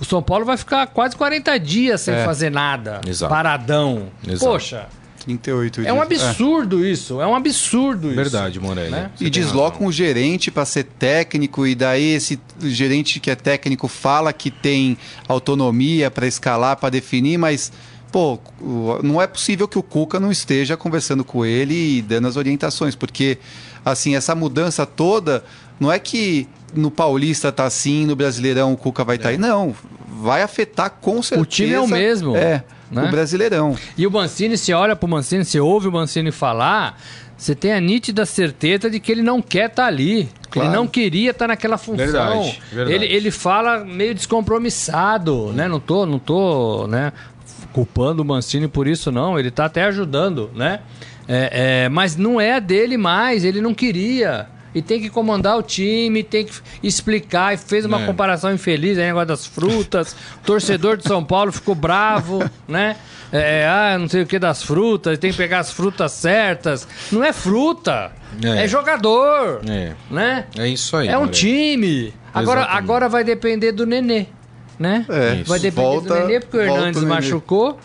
o 0.00 0.04
São 0.04 0.22
Paulo 0.22 0.44
vai 0.44 0.56
ficar 0.56 0.86
quase 0.86 1.16
40 1.16 1.58
dias 1.58 2.00
sem 2.02 2.14
É. 2.14 2.24
fazer 2.24 2.50
nada. 2.50 3.00
Exato. 3.06 3.32
Paradão. 3.32 4.08
Exato. 4.26 4.44
Poxa, 4.52 4.86
38 5.24 5.80
é 5.82 5.92
um 5.92 6.06
dias. 6.06 6.22
absurdo 6.22 6.86
isso. 6.86 7.20
É 7.20 7.26
um 7.26 7.34
absurdo 7.34 8.06
isso. 8.08 8.16
Verdade, 8.16 8.58
Morelli. 8.60 8.90
Né? 8.90 9.10
E 9.20 9.28
deslocam 9.28 9.86
o 9.86 9.92
gerente 9.92 10.50
para 10.50 10.64
ser 10.64 10.84
técnico, 10.84 11.66
e 11.66 11.74
daí 11.74 12.14
esse 12.14 12.40
gerente 12.62 13.20
que 13.20 13.30
é 13.30 13.34
técnico 13.34 13.86
fala 13.88 14.32
que 14.32 14.50
tem 14.50 14.96
autonomia 15.28 16.10
para 16.10 16.26
escalar, 16.26 16.76
para 16.76 16.88
definir, 16.90 17.36
mas, 17.38 17.70
pô, 18.10 18.38
não 19.02 19.20
é 19.20 19.26
possível 19.26 19.68
que 19.68 19.78
o 19.78 19.82
Cuca 19.82 20.18
não 20.18 20.30
esteja 20.30 20.76
conversando 20.76 21.24
com 21.24 21.44
ele 21.44 21.98
e 21.98 22.02
dando 22.02 22.26
as 22.28 22.36
orientações, 22.36 22.94
porque, 22.94 23.36
assim, 23.84 24.14
essa 24.16 24.34
mudança 24.34 24.84
toda, 24.86 25.44
não 25.78 25.90
é 25.90 25.98
que 25.98 26.48
no 26.74 26.90
Paulista 26.90 27.50
tá 27.50 27.64
assim, 27.64 28.06
no 28.06 28.14
Brasileirão 28.14 28.72
o 28.72 28.76
Cuca 28.76 29.04
vai 29.04 29.16
estar 29.16 29.30
aí, 29.30 29.38
não. 29.38 29.74
Vai 30.22 30.42
afetar 30.42 30.90
com 31.00 31.22
certeza. 31.22 31.48
time 31.48 31.72
é 31.72 31.80
o 31.80 31.88
mesmo, 31.88 32.36
É, 32.36 32.62
né? 32.90 33.04
o 33.04 33.10
Brasileirão. 33.10 33.76
E 33.96 34.06
o 34.06 34.10
Mancini, 34.10 34.56
você 34.56 34.72
olha 34.72 34.94
pro 34.94 35.08
Mancini, 35.08 35.44
você 35.44 35.58
ouve 35.58 35.88
o 35.88 35.92
Mancini 35.92 36.30
falar, 36.30 37.00
você 37.36 37.54
tem 37.54 37.72
a 37.72 37.80
nítida 37.80 38.26
certeza 38.26 38.90
de 38.90 39.00
que 39.00 39.10
ele 39.10 39.22
não 39.22 39.40
quer 39.40 39.70
estar 39.70 39.86
ali. 39.86 40.28
Claro. 40.50 40.68
Ele 40.68 40.76
não 40.76 40.86
queria 40.86 41.30
estar 41.30 41.48
naquela 41.48 41.78
função. 41.78 42.04
Verdade, 42.04 42.60
verdade. 42.70 42.92
Ele, 42.92 43.06
ele 43.06 43.30
fala 43.30 43.84
meio 43.84 44.14
descompromissado, 44.14 45.52
né? 45.52 45.68
Não 45.68 45.80
tô, 45.80 46.04
não 46.04 46.18
tô, 46.18 46.86
né, 46.86 47.12
culpando 47.72 48.22
o 48.22 48.24
Mancini 48.24 48.68
por 48.68 48.86
isso, 48.86 49.10
não. 49.10 49.38
Ele 49.38 49.50
tá 49.50 49.64
até 49.64 49.84
ajudando, 49.84 50.50
né? 50.54 50.80
É, 51.32 51.84
é, 51.84 51.88
mas 51.88 52.16
não 52.16 52.40
é 52.40 52.60
dele 52.60 52.96
mais, 52.96 53.44
ele 53.44 53.60
não 53.60 53.72
queria. 53.72 54.48
E 54.74 54.82
tem 54.82 55.00
que 55.00 55.08
comandar 55.08 55.56
o 55.58 55.62
time, 55.62 56.22
tem 56.24 56.44
que 56.44 56.52
explicar. 56.82 57.54
E 57.54 57.56
fez 57.56 57.84
uma 57.84 58.02
É. 58.02 58.06
comparação 58.06 58.52
infeliz 58.52 58.98
aí, 58.98 59.04
negócio 59.06 59.28
das 59.28 59.46
frutas. 59.46 60.12
O 60.12 60.16
torcedor 60.46 60.96
de 60.96 61.04
São 61.04 61.22
Paulo 61.24 61.52
ficou 61.52 61.74
bravo, 61.74 62.42
né? 62.68 62.96
É, 63.32 63.64
ah, 63.68 63.96
não 63.98 64.08
sei 64.08 64.22
o 64.22 64.26
que 64.26 64.40
das 64.40 64.60
frutas, 64.62 65.16
tem 65.18 65.30
que 65.30 65.36
pegar 65.36 65.60
as 65.60 65.70
frutas 65.70 66.10
certas. 66.12 66.86
Não 67.12 67.22
é 67.22 67.32
fruta, 67.32 68.10
É. 68.42 68.64
é, 68.64 68.68
jogador, 68.68 69.60
É. 69.68 69.92
né? 70.10 70.46
É 70.58 70.66
isso 70.68 70.96
aí. 70.96 71.06
É 71.08 71.16
um 71.16 71.20
Morelli. 71.26 71.36
time. 71.36 72.14
Agora, 72.34 72.60
Exatamente. 72.60 72.84
agora 72.84 73.08
vai 73.08 73.22
depender 73.24 73.70
do 73.72 73.86
Nenê, 73.86 74.26
né? 74.78 75.04
É, 75.08 75.42
vai 75.44 75.58
depender 75.60 75.70
volta- 75.88 76.14
do 76.14 76.26
Nenê, 76.26 76.40
porque 76.40 76.56
o 76.56 76.60
Hernandes 76.60 77.02
machucou. 77.04 77.78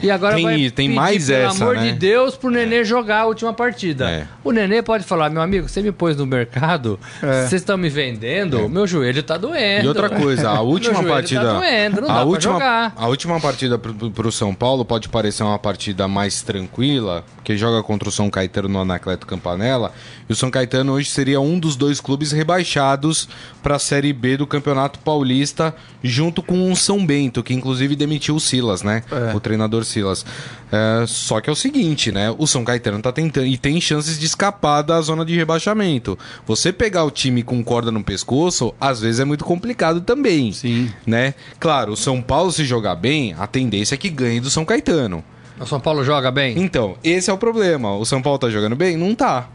E 0.00 0.10
agora 0.10 0.34
Tem- 0.36 0.44
vai 0.44 0.54
tem 0.70 0.86
pedir, 0.86 0.94
mais 0.94 1.26
pelo 1.26 1.38
essa, 1.46 1.64
amor 1.64 1.76
né? 1.76 1.82
de 1.90 1.92
Deus, 1.98 2.36
pro 2.36 2.50
Nenê 2.50 2.84
jogar 2.84 3.20
a 3.22 3.26
última 3.26 3.52
partida. 3.52 4.08
É. 4.10 4.26
O 4.44 4.52
Nenê 4.52 4.80
pode 4.82 5.04
falar, 5.04 5.28
meu 5.28 5.42
amigo, 5.42 5.68
você 5.68 5.82
me 5.82 5.92
pôs 5.92 6.16
no 6.16 6.24
mercado, 6.26 6.98
É. 7.22 7.46
vocês 7.46 7.60
estão 7.62 7.76
me 7.76 7.88
vendendo, 7.88 8.68
meu 8.68 8.86
joelho 8.86 9.22
tá 9.22 9.36
doendo. 9.36 9.84
E 9.84 9.88
outra 9.88 10.08
coisa, 10.08 10.48
a 10.50 10.60
última 10.62 10.94
joelho 10.94 11.08
tá 11.08 11.14
partida. 11.14 11.52
doendo, 11.54 12.00
não 12.00 12.08
dá 12.08 12.14
a 12.14 12.16
pra 12.18 12.24
última, 12.24 12.52
jogar. 12.54 12.92
A 12.96 13.08
última 13.08 13.40
partida 13.40 13.78
pro, 13.78 13.92
pro 14.10 14.32
São 14.32 14.54
Paulo 14.54 14.84
pode 14.84 15.08
parecer 15.08 15.42
uma 15.42 15.58
partida 15.58 16.08
mais 16.08 16.42
tranquila, 16.42 17.24
porque 17.36 17.56
joga 17.56 17.82
contra 17.82 18.08
o 18.08 18.12
São 18.12 18.30
Caetano 18.30 18.68
no 18.68 18.80
Anacleto 18.80 19.26
Campanella. 19.26 19.92
E 20.28 20.32
o 20.32 20.36
São 20.36 20.50
Caetano 20.50 20.92
hoje 20.92 21.10
seria 21.10 21.40
um 21.40 21.58
dos 21.58 21.76
dois 21.76 22.00
clubes 22.00 22.32
rebaixados 22.32 23.28
para 23.62 23.76
a 23.76 23.78
Série 23.78 24.12
B 24.12 24.36
do 24.36 24.46
Campeonato 24.46 24.98
Paulista, 25.00 25.74
junto 26.02 26.42
com 26.42 26.70
o 26.70 26.76
São 26.76 27.04
Bento, 27.04 27.42
que 27.42 27.52
inclusive 27.52 27.94
demitiu 27.96 28.36
o 28.36 28.40
Silas, 28.40 28.82
né? 28.82 29.02
É. 29.10 29.34
O 29.34 29.40
treinador 29.40 29.81
Silas. 29.88 30.24
É, 30.70 31.04
só 31.06 31.40
que 31.40 31.50
é 31.50 31.52
o 31.52 31.56
seguinte, 31.56 32.10
né? 32.10 32.34
O 32.38 32.46
São 32.46 32.64
Caetano 32.64 33.00
tá 33.02 33.12
tentando 33.12 33.46
e 33.46 33.58
tem 33.58 33.80
chances 33.80 34.18
de 34.18 34.26
escapar 34.26 34.82
da 34.82 35.00
zona 35.00 35.24
de 35.24 35.36
rebaixamento. 35.36 36.18
Você 36.46 36.72
pegar 36.72 37.04
o 37.04 37.10
time 37.10 37.42
com 37.42 37.62
corda 37.62 37.90
no 37.90 38.02
pescoço, 38.02 38.74
às 38.80 39.00
vezes 39.00 39.20
é 39.20 39.24
muito 39.24 39.44
complicado 39.44 40.00
também. 40.00 40.52
Sim. 40.52 40.90
Né? 41.06 41.34
Claro, 41.60 41.92
o 41.92 41.96
São 41.96 42.22
Paulo 42.22 42.50
se 42.52 42.64
jogar 42.64 42.96
bem, 42.96 43.34
a 43.38 43.46
tendência 43.46 43.94
é 43.94 43.98
que 43.98 44.08
ganhe 44.08 44.40
do 44.40 44.50
São 44.50 44.64
Caetano. 44.64 45.22
O 45.60 45.66
São 45.66 45.78
Paulo 45.78 46.02
joga 46.02 46.30
bem? 46.30 46.58
Então, 46.58 46.96
esse 47.04 47.30
é 47.30 47.32
o 47.32 47.38
problema. 47.38 47.94
O 47.94 48.04
São 48.04 48.20
Paulo 48.22 48.38
tá 48.38 48.50
jogando 48.50 48.74
bem? 48.74 48.96
Não 48.96 49.14
tá. 49.14 49.48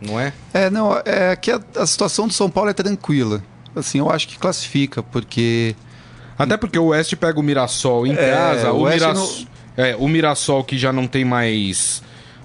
Não 0.00 0.20
é? 0.20 0.32
É, 0.52 0.68
não, 0.68 1.00
é 1.04 1.34
que 1.36 1.50
a, 1.50 1.60
a 1.76 1.86
situação 1.86 2.26
do 2.26 2.34
São 2.34 2.50
Paulo 2.50 2.68
é 2.68 2.74
tranquila. 2.74 3.42
Assim, 3.74 3.98
eu 3.98 4.10
acho 4.10 4.28
que 4.28 4.38
classifica, 4.38 5.02
porque 5.02 5.74
Até 6.38 6.56
porque 6.56 6.78
o 6.78 6.86
Oeste 6.86 7.16
pega 7.16 7.40
o 7.40 7.42
Mirassol 7.42 8.06
em 8.06 8.12
É, 8.12 8.30
casa, 8.30 8.72
o 8.72 8.78
o, 8.78 8.82
Oeste 8.82 9.00
Mirassol, 9.00 9.46
é, 9.76 9.96
o 9.98 10.08
Mirassol 10.08 10.62
que 10.64 10.76
já 10.78 10.92
não 10.92 11.06
tem 11.06 11.24
mais, 11.24 12.02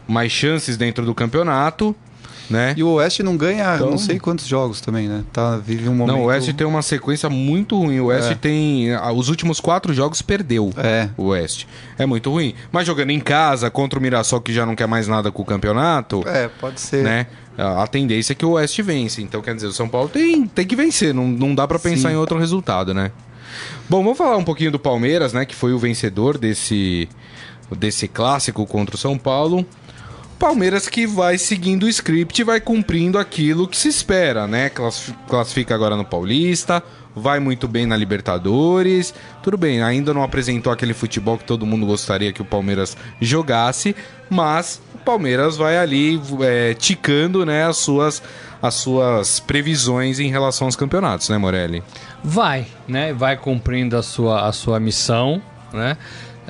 mais 0.07 0.31
chances 0.31 0.77
dentro 0.77 1.05
do 1.05 1.13
campeonato, 1.15 1.95
né? 2.49 2.73
E 2.75 2.81
o 2.83 2.89
Oeste 2.93 3.21
não 3.21 3.37
ganha 3.37 3.75
Então- 3.75 3.91
não 3.91 3.97
sei 3.99 4.17
quantos 4.19 4.47
jogos 4.47 4.81
também, 4.81 5.07
né? 5.07 5.23
Tá, 5.31 5.57
vive 5.57 5.87
um 5.87 5.93
momento... 5.93 6.15
Não, 6.15 6.23
o 6.23 6.27
Oeste 6.29 6.51
tem 6.51 6.65
uma 6.65 6.81
sequência 6.81 7.29
muito 7.29 7.77
ruim. 7.77 7.99
O 7.99 8.05
Oeste 8.05 8.31
É. 8.31 8.35
tem. 8.35 8.87
Os 9.15 9.29
últimos 9.29 9.59
quatro 9.59 9.93
jogos 9.93 10.19
perdeu. 10.23 10.73
É. 10.75 11.09
O 11.15 11.25
Oeste. 11.25 11.67
É 11.95 12.07
muito 12.07 12.31
ruim. 12.31 12.55
Mas 12.71 12.87
jogando 12.87 13.11
em 13.11 13.19
casa 13.19 13.69
contra 13.69 13.99
o 13.99 14.01
Mirassol, 14.01 14.41
que 14.41 14.51
já 14.51 14.65
não 14.65 14.75
quer 14.75 14.87
mais 14.87 15.07
nada 15.07 15.31
com 15.31 15.43
o 15.43 15.45
campeonato, 15.45 16.23
É, 16.27 16.47
pode 16.47 16.81
ser. 16.81 17.03
né? 17.03 17.27
A 17.55 17.85
tendência 17.85 18.31
é 18.31 18.35
que 18.35 18.45
o 18.45 18.51
Oeste 18.51 18.81
vence. 18.81 19.21
Então, 19.21 19.41
quer 19.41 19.53
dizer, 19.53 19.67
o 19.67 19.73
São 19.73 19.87
Paulo 19.87 20.09
tem, 20.09 20.47
tem 20.47 20.65
que 20.65 20.75
vencer. 20.77 21.13
Não, 21.13 21.27
não 21.27 21.53
dá 21.53 21.67
pra 21.67 21.77
pensar 21.77 22.07
Sim. 22.09 22.15
em 22.15 22.17
outro 22.17 22.39
resultado, 22.39 22.93
né? 22.95 23.11
Bom, 23.89 24.03
vamos 24.03 24.17
falar 24.17 24.37
um 24.37 24.43
pouquinho 24.43 24.71
do 24.71 24.79
Palmeiras, 24.79 25.33
né? 25.33 25.45
Que 25.45 25.55
foi 25.55 25.73
o 25.73 25.79
vencedor 25.79 26.37
desse, 26.37 27.07
desse 27.77 28.07
clássico 28.07 28.65
contra 28.65 28.95
o 28.95 28.99
São 28.99 29.17
Paulo. 29.17 29.65
Palmeiras 30.37 30.87
que 30.87 31.05
vai 31.05 31.37
seguindo 31.37 31.83
o 31.83 31.89
script 31.89 32.39
e 32.39 32.45
vai 32.45 32.61
cumprindo 32.61 33.17
aquilo 33.17 33.67
que 33.67 33.75
se 33.75 33.89
espera, 33.89 34.47
né? 34.47 34.69
Classif- 34.69 35.13
Classifica 35.27 35.75
agora 35.75 35.97
no 35.97 36.05
Paulista, 36.05 36.81
vai 37.13 37.41
muito 37.41 37.67
bem 37.67 37.85
na 37.85 37.97
Libertadores. 37.97 39.13
Tudo 39.43 39.57
bem, 39.57 39.81
ainda 39.83 40.13
não 40.13 40.23
apresentou 40.23 40.71
aquele 40.71 40.93
futebol 40.93 41.37
que 41.37 41.43
todo 41.43 41.65
mundo 41.65 41.85
gostaria 41.85 42.31
que 42.31 42.41
o 42.41 42.45
Palmeiras 42.45 42.95
jogasse, 43.19 43.93
mas 44.29 44.81
o 44.95 44.99
Palmeiras 44.99 45.57
vai 45.57 45.77
ali 45.77 46.21
é, 46.41 46.73
ticando 46.73 47.45
né, 47.45 47.65
as, 47.65 47.75
suas, 47.75 48.23
as 48.61 48.75
suas 48.75 49.39
previsões 49.39 50.19
em 50.19 50.29
relação 50.29 50.67
aos 50.67 50.75
campeonatos, 50.75 51.29
né, 51.29 51.37
Morelli? 51.37 51.83
Vai, 52.23 52.67
né? 52.87 53.13
Vai 53.13 53.37
cumprindo 53.37 53.95
a 53.97 54.03
sua, 54.03 54.47
a 54.47 54.51
sua 54.51 54.79
missão, 54.79 55.41
né? 55.73 55.97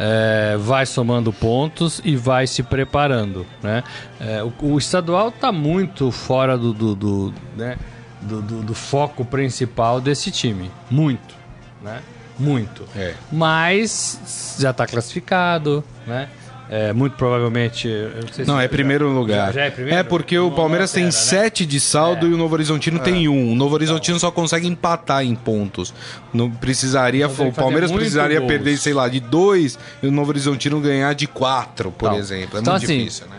É, 0.01 0.55
vai 0.57 0.85
somando 0.85 1.31
pontos 1.33 2.01
e 2.05 2.15
vai 2.15 2.47
se 2.47 2.63
preparando, 2.63 3.45
né? 3.61 3.83
É, 4.19 4.41
o, 4.41 4.53
o 4.73 4.77
estadual 4.77 5.27
está 5.29 5.51
muito 5.51 6.09
fora 6.09 6.57
do, 6.57 6.73
do, 6.73 6.95
do, 6.95 7.33
né? 7.57 7.77
do, 8.21 8.41
do- 8.41 8.61
do 8.63 8.73
foco 8.73 9.23
principal 9.25 9.99
desse 10.01 10.31
time, 10.31 10.71
muito, 10.89 11.35
né? 11.81 12.01
Muito. 12.37 12.85
É. 12.95 13.13
Mas 13.29 14.55
já 14.57 14.69
está 14.71 14.87
classificado, 14.87 15.83
né? 16.07 16.29
É, 16.71 16.93
muito 16.93 17.15
provavelmente. 17.17 17.87
eu 17.87 18.11
sei 18.31 18.45
se- 18.45 18.51
Não, 18.51 18.59
é 18.61 18.67
primeiro 18.67 19.09
lugar. 19.09 19.47
Já- 19.47 19.51
já 19.53 19.65
é 19.65 19.71
primeiro? 19.71 20.05
porque 20.07 20.37
o 20.37 20.49
Não- 20.49 20.55
Palmeiras 20.55 20.91
não 20.91 20.95
tem 20.95 21.05
altera, 21.05 21.23
né? 21.23 21.27
sete 21.43 21.65
de 21.65 21.79
saldo 21.79 22.27
É. 22.27 22.29
e 22.29 22.33
o 22.33 22.37
Novo 22.37 22.53
Horizontino 22.53 22.99
tem 22.99 23.27
um. 23.27 23.51
O 23.51 23.55
Novo 23.55 23.73
Horizontino 23.73 24.19
só 24.19 24.29
consegue 24.29 24.67
empatar 24.67 25.23
em 25.25 25.33
pontos. 25.33 25.91
Não 26.31 26.49
precisaria, 26.51 27.25
Então 27.25 27.47
o 27.47 27.51
Palmeiras 27.53 27.91
precisaria 27.91 28.39
gols. 28.39 28.51
perder, 28.51 28.77
sei 28.77 28.93
lá, 28.93 29.07
de 29.07 29.19
dois 29.19 29.79
e 30.03 30.07
o 30.07 30.11
Novo 30.11 30.29
Horizontino 30.29 30.79
ganhar 30.79 31.13
de 31.15 31.25
quatro, 31.25 31.91
por 31.91 32.07
Então. 32.09 32.19
exemplo. 32.19 32.57
É 32.57 32.61
Então, 32.61 32.73
muito 32.73 32.83
assim, 32.85 32.97
difícil, 32.99 33.25
né? 33.27 33.37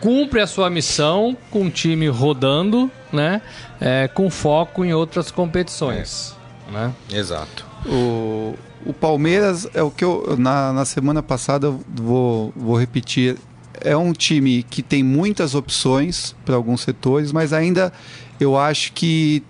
cumpre 0.00 0.40
a 0.40 0.46
sua 0.48 0.68
missão 0.68 1.36
com 1.50 1.66
o 1.66 1.70
time 1.70 2.08
rodando, 2.08 2.90
né? 3.12 3.40
É, 3.80 4.08
com 4.08 4.28
foco 4.28 4.84
em 4.84 4.92
outras 4.92 5.30
competições. 5.30 6.34
Né? 6.72 6.90
Exato. 7.12 7.64
O, 7.86 8.54
o 8.86 8.92
Palmeiras 8.92 9.68
é 9.74 9.82
o 9.82 9.90
que 9.90 10.04
eu. 10.04 10.36
Na, 10.38 10.72
na 10.72 10.84
semana 10.84 11.22
passada, 11.22 11.68
eu 11.68 11.80
vou, 11.94 12.52
vou 12.56 12.78
repetir. 12.78 13.36
É 13.80 13.96
um 13.96 14.12
time 14.12 14.62
que 14.62 14.82
tem 14.82 15.02
muitas 15.02 15.54
opções 15.54 16.34
para 16.44 16.54
alguns 16.54 16.82
setores, 16.82 17.32
mas 17.32 17.52
ainda 17.52 17.92
eu 18.38 18.56
acho 18.56 18.92
que 18.92 19.42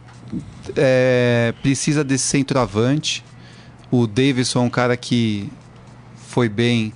é, 0.76 1.52
precisa 1.62 2.02
desse 2.02 2.24
centroavante. 2.24 3.24
O 3.90 4.06
Davidson 4.06 4.60
é 4.60 4.62
um 4.62 4.70
cara 4.70 4.96
que 4.96 5.50
foi 6.28 6.48
bem 6.48 6.94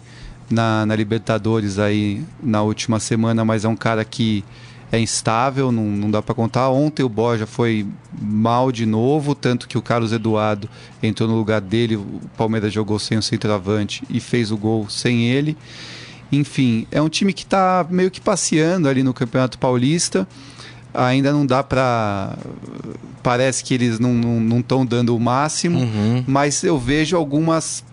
na, 0.50 0.86
na 0.86 0.96
Libertadores 0.96 1.78
aí 1.78 2.24
na 2.42 2.62
última 2.62 2.98
semana, 2.98 3.44
mas 3.44 3.64
é 3.64 3.68
um 3.68 3.76
cara 3.76 4.04
que 4.04 4.44
é 4.92 4.98
instável, 5.00 5.72
não, 5.72 5.84
não 5.84 6.10
dá 6.10 6.22
para 6.22 6.34
contar. 6.34 6.68
Ontem 6.70 7.02
o 7.02 7.08
Borja 7.08 7.46
foi 7.46 7.86
mal 8.20 8.70
de 8.70 8.86
novo, 8.86 9.34
tanto 9.34 9.66
que 9.66 9.76
o 9.76 9.82
Carlos 9.82 10.12
Eduardo 10.12 10.68
entrou 11.02 11.28
no 11.28 11.36
lugar 11.36 11.60
dele, 11.60 11.96
o 11.96 12.20
Palmeiras 12.36 12.72
jogou 12.72 12.98
sem 12.98 13.18
o 13.18 13.22
centroavante 13.22 14.04
e 14.08 14.20
fez 14.20 14.50
o 14.52 14.56
gol 14.56 14.88
sem 14.88 15.24
ele. 15.28 15.56
Enfim, 16.30 16.86
é 16.90 17.00
um 17.00 17.08
time 17.08 17.32
que 17.32 17.42
está 17.42 17.86
meio 17.88 18.10
que 18.10 18.20
passeando 18.20 18.88
ali 18.88 19.02
no 19.02 19.14
Campeonato 19.14 19.58
Paulista. 19.58 20.26
Ainda 20.94 21.30
não 21.32 21.44
dá 21.44 21.62
para. 21.62 22.36
Parece 23.22 23.62
que 23.62 23.74
eles 23.74 23.98
não 23.98 24.58
estão 24.58 24.86
dando 24.86 25.14
o 25.14 25.20
máximo, 25.20 25.78
Uhum. 25.80 26.24
mas 26.26 26.62
eu 26.64 26.78
vejo 26.78 27.16
algumas 27.16 27.84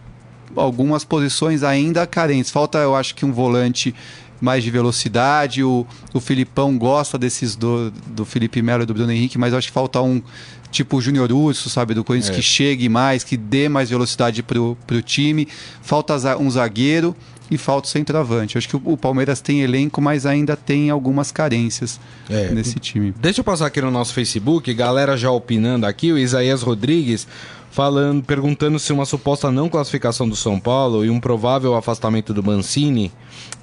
algumas 0.55 1.03
posições 1.03 1.63
ainda 1.63 2.05
carentes. 2.05 2.51
Falta, 2.51 2.77
eu 2.77 2.95
acho 2.95 3.15
que 3.15 3.25
um 3.25 3.31
volante 3.33 3.93
mais 4.43 4.63
de 4.63 4.69
velocidade. 4.69 5.63
O, 5.63 5.88
o 6.13 6.19
Filipão 6.19 6.77
gosta 6.77 7.17
desses 7.17 7.55
do, 7.55 7.91
do 8.07 8.25
Felipe 8.25 8.62
Melo 8.62 8.83
e 8.83 8.85
do 8.85 8.93
Bruno 8.93 9.12
Henrique, 9.12 9.38
mas 9.38 9.53
eu 9.53 9.57
acho 9.57 9.67
que 9.67 9.73
falta 9.73 10.01
um 10.01 10.21
tipo 10.69 10.97
o 10.97 11.01
Júnior 11.01 11.31
Urso, 11.31 11.69
sabe, 11.69 11.93
do 11.93 12.03
Corinthians, 12.03 12.31
É. 12.31 12.35
que 12.35 12.41
chegue 12.41 12.89
mais, 12.89 13.23
que 13.23 13.38
dê 13.38 13.69
mais 13.69 13.89
velocidade 13.89 14.41
pro, 14.43 14.75
pro 14.85 15.01
time. 15.01 15.47
Falta 15.81 16.15
um 16.38 16.50
zagueiro 16.50 17.15
e 17.51 17.57
falta 17.59 17.88
o 17.88 17.91
centroavante. 17.91 18.55
Eu 18.55 18.59
acho 18.59 18.67
que 18.67 18.75
o, 18.75 18.81
o 18.83 18.97
Palmeiras 18.97 19.39
tem 19.39 19.62
elenco, 19.62 20.01
mas 20.01 20.25
ainda 20.25 20.55
tem 20.57 20.89
algumas 20.89 21.31
carências 21.31 22.00
É. 22.29 22.50
nesse 22.50 22.79
time. 22.79 23.13
Deixa 23.21 23.41
eu 23.41 23.43
passar 23.43 23.67
aqui 23.67 23.79
no 23.81 23.91
nosso 23.91 24.13
Facebook, 24.13 24.73
galera 24.73 25.15
já 25.15 25.29
opinando 25.29 25.85
aqui, 25.85 26.12
o 26.12 26.17
Isaías 26.17 26.63
Rodrigues 26.63 27.27
falando, 27.74 28.24
perguntando 28.24 28.77
se 28.77 28.94
uma 28.94 29.03
suposta 29.03 29.51
não 29.51 29.68
classificação 29.68 30.30
do 30.30 30.36
São 30.36 30.60
Paulo 30.60 31.03
e 31.03 31.10
um 31.10 31.20
provável 31.20 31.74
afastamento 31.75 32.32
do 32.32 32.44
Mancini 32.44 33.12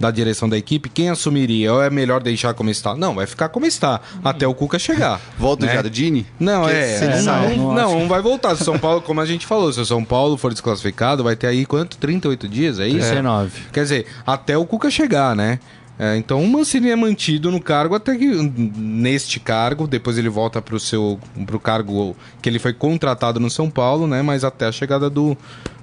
da 0.00 0.10
direção 0.10 0.48
da 0.48 0.58
equipe, 0.58 0.88
quem 0.88 1.08
assumiria? 1.08 1.72
Ou 1.72 1.80
é 1.80 1.88
melhor 1.88 2.20
deixar 2.20 2.52
como 2.52 2.70
está? 2.70 2.96
Não, 2.96 3.14
vai 3.14 3.26
ficar 3.26 3.48
como 3.48 3.66
está, 3.66 4.00
até 4.24 4.46
o 4.48 4.54
Cuca 4.54 4.80
chegar. 4.80 5.20
Volta 5.38 5.64
né? 5.64 5.72
o 5.72 5.74
Jardine? 5.76 6.26
Não, 6.40 6.64
Que 6.64 6.72
é. 6.72 7.04
ele 7.04 7.22
não, 7.22 7.56
não, 7.56 7.74
não 7.74 8.00
não, 8.00 8.08
vai 8.08 8.20
voltar. 8.20 8.56
Se 8.56 8.62
o 8.62 8.64
São 8.64 8.78
Paulo, 8.78 9.00
como 9.00 9.20
a 9.20 9.26
gente 9.26 9.46
falou, 9.46 9.72
se 9.72 9.80
o 9.80 9.86
São 9.86 10.04
Paulo 10.04 10.36
for 10.36 10.52
desclassificado, 10.52 11.22
vai 11.22 11.36
ter 11.36 11.46
aí 11.46 11.64
quanto? 11.64 11.96
38 11.96 12.48
dias, 12.48 12.80
é 12.80 12.88
isso? 12.88 13.08
19. 13.10 13.52
Quer 13.72 13.82
dizer, 13.82 14.06
até 14.26 14.58
o 14.58 14.66
Cuca 14.66 14.90
chegar, 14.90 15.36
né? 15.36 15.60
É, 16.02 16.16
então 16.16 16.42
o 16.42 16.48
Mancini 16.48 16.88
é 16.88 16.96
mantido 16.96 17.50
no 17.50 17.60
cargo 17.60 17.94
até 17.94 18.16
que 18.16 18.26
neste 18.26 19.38
cargo, 19.38 19.86
depois 19.86 20.16
ele 20.16 20.30
volta 20.30 20.62
para 20.62 20.74
o 20.74 20.80
seu 20.80 21.20
pro 21.44 21.60
cargo 21.60 22.16
que 22.40 22.48
ele 22.48 22.58
foi 22.58 22.72
contratado 22.72 23.38
no 23.38 23.50
São 23.50 23.68
Paulo, 23.68 24.06
né? 24.06 24.22
Mas 24.22 24.42
até 24.42 24.64
a 24.64 24.72
chegada 24.72 25.10
do, 25.10 25.36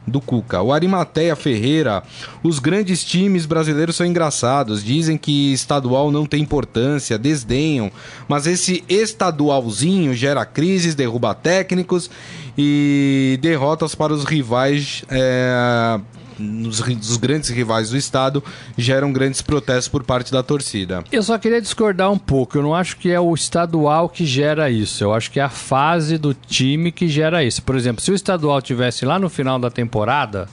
do 0.07 0.19
Cuca. 0.19 0.59
O 0.59 0.73
Arimateia 0.73 1.35
Ferreira, 1.35 2.01
os 2.41 2.57
grandes 2.57 3.03
times 3.03 3.45
brasileiros 3.45 3.95
são 3.95 4.07
engraçados, 4.07 4.83
dizem 4.83 5.19
que 5.19 5.53
estadual 5.53 6.09
não 6.09 6.25
tem 6.25 6.41
importância, 6.41 7.15
desdenham, 7.15 7.91
mas 8.27 8.47
esse 8.47 8.83
estadualzinho 8.89 10.15
gera 10.15 10.43
crises, 10.45 10.95
derruba 10.95 11.35
técnicos 11.35 12.09
e 12.57 13.37
derrotas 13.39 13.93
para 13.93 14.13
os 14.13 14.23
rivais. 14.23 15.03
é, 15.11 15.99
nos, 16.39 16.79
dos 16.79 17.17
grandes 17.17 17.49
rivais 17.49 17.89
do 17.89 17.97
estado 17.97 18.43
geram 18.77 19.11
grandes 19.11 19.41
protestos 19.41 19.87
por 19.87 20.03
parte 20.03 20.31
da 20.31 20.43
torcida. 20.43 21.03
Eu 21.11 21.23
só 21.23 21.37
queria 21.37 21.61
discordar 21.61 22.11
um 22.11 22.17
pouco. 22.17 22.57
Eu 22.57 22.63
não 22.63 22.73
acho 22.73 22.97
que 22.97 23.11
é 23.11 23.19
o 23.19 23.33
estadual 23.33 24.09
que 24.09 24.25
gera 24.25 24.69
isso. 24.69 25.03
Eu 25.03 25.13
acho 25.13 25.31
que 25.31 25.39
é 25.39 25.43
a 25.43 25.49
fase 25.49 26.17
do 26.17 26.33
time 26.33 26.91
que 26.91 27.07
gera 27.07 27.43
isso. 27.43 27.61
Por 27.63 27.75
exemplo, 27.75 28.01
se 28.01 28.11
o 28.11 28.15
estadual 28.15 28.61
tivesse 28.61 29.05
lá 29.05 29.17
no 29.19 29.29
final 29.29 29.59
da 29.59 29.69
temporada, 29.69 30.47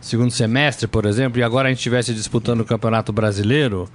segundo 0.00 0.30
semestre, 0.30 0.86
por 0.86 1.06
exemplo, 1.06 1.40
e 1.40 1.42
agora 1.42 1.68
a 1.68 1.70
gente 1.70 1.78
estivesse 1.78 2.12
disputando 2.12 2.60
o 2.60 2.64
Campeonato 2.64 3.12
Brasileiro, 3.12 3.88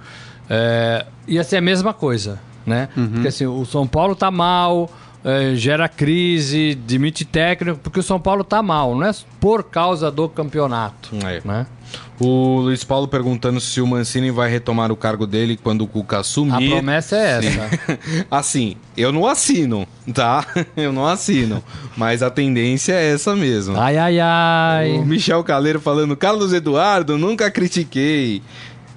é, 0.48 1.06
ia 1.26 1.44
ser 1.44 1.58
a 1.58 1.60
mesma 1.60 1.92
coisa, 1.92 2.40
né? 2.66 2.88
Porque 3.12 3.28
assim, 3.28 3.46
o 3.46 3.64
São 3.64 3.86
Paulo 3.86 4.14
tá 4.16 4.30
mal, 4.30 4.90
é, 5.24 5.54
gera 5.54 5.88
crise, 5.88 6.74
demite 6.74 7.24
técnico, 7.24 7.78
porque 7.82 8.00
o 8.00 8.02
São 8.02 8.20
Paulo 8.20 8.44
tá 8.44 8.62
mal, 8.62 8.94
não 8.94 9.06
é 9.06 9.12
por 9.40 9.64
causa 9.64 10.10
do 10.10 10.28
campeonato, 10.28 11.10
É. 11.26 11.40
né? 11.44 11.66
O 12.20 12.58
Luiz 12.60 12.82
Paulo 12.84 13.06
perguntando 13.08 13.60
se 13.60 13.80
o 13.80 13.86
Mancini 13.86 14.30
vai 14.30 14.50
retomar 14.50 14.90
o 14.92 14.96
cargo 14.96 15.26
dele 15.26 15.56
quando 15.56 15.82
o 15.82 15.86
Cuca 15.86 16.16
A 16.16 16.20
assumir. 16.20 16.68
promessa 16.70 17.16
é 17.16 17.38
essa. 17.38 18.26
assim, 18.30 18.76
eu 18.96 19.12
não 19.12 19.24
assino, 19.26 19.86
tá? 20.12 20.44
Eu 20.76 20.92
não 20.92 21.06
assino. 21.06 21.62
Mas 21.96 22.22
a 22.22 22.28
tendência 22.28 22.92
é 22.92 23.12
essa 23.14 23.34
mesmo. 23.36 23.78
Ai, 23.78 23.96
ai, 23.96 24.18
O 24.18 24.22
ai. 24.22 24.98
Michel 25.06 25.42
Caleiro 25.44 25.80
falando, 25.80 26.16
Carlos 26.16 26.52
Eduardo, 26.52 27.16
nunca 27.16 27.50
critiquei. 27.50 28.42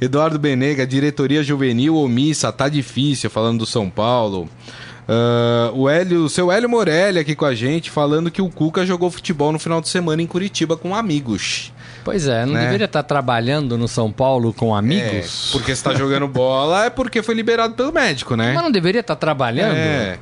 Eduardo 0.01 0.39
Benega, 0.39 0.85
diretoria 0.85 1.43
juvenil 1.43 1.95
omissa, 1.95 2.51
tá 2.51 2.67
difícil, 2.67 3.29
falando 3.29 3.59
do 3.59 3.65
São 3.67 3.87
Paulo. 3.89 4.49
Ah, 5.13 5.71
o 5.73 5.89
Hélio, 5.89 6.23
o 6.23 6.29
seu 6.29 6.49
Hélio 6.49 6.69
Morelli 6.69 7.19
aqui 7.19 7.35
com 7.35 7.43
a 7.43 7.53
gente, 7.53 7.91
falando 7.91 8.31
que 8.31 8.41
o 8.41 8.49
Cuca 8.49 8.85
jogou 8.85 9.11
futebol 9.11 9.51
no 9.51 9.59
final 9.59 9.81
de 9.81 9.89
semana 9.89 10.21
em 10.21 10.27
Curitiba 10.27 10.77
com 10.77 10.95
amigos. 10.95 11.73
Pois 12.03 12.27
é, 12.27 12.45
não 12.45 12.53
Né? 12.53 12.61
deveria 12.63 12.85
estar 12.85 13.03
trabalhando 13.03 13.77
no 13.77 13.87
São 13.89 14.09
Paulo 14.11 14.53
com 14.53 14.73
É, 14.73 14.79
amigos? 14.79 15.49
porque 15.51 15.75
você 15.75 15.83
tá 15.83 15.93
jogando 15.93 16.27
bola 16.29 16.85
é 16.85 16.89
porque 16.89 17.21
foi 17.21 17.35
liberado 17.35 17.73
pelo 17.73 17.91
médico, 17.91 18.35
né? 18.37 18.53
Mas 18.53 18.63
não 18.63 18.71
deveria 18.71 19.01
estar 19.01 19.15
trabalhando? 19.17 19.75
É. 19.75 20.17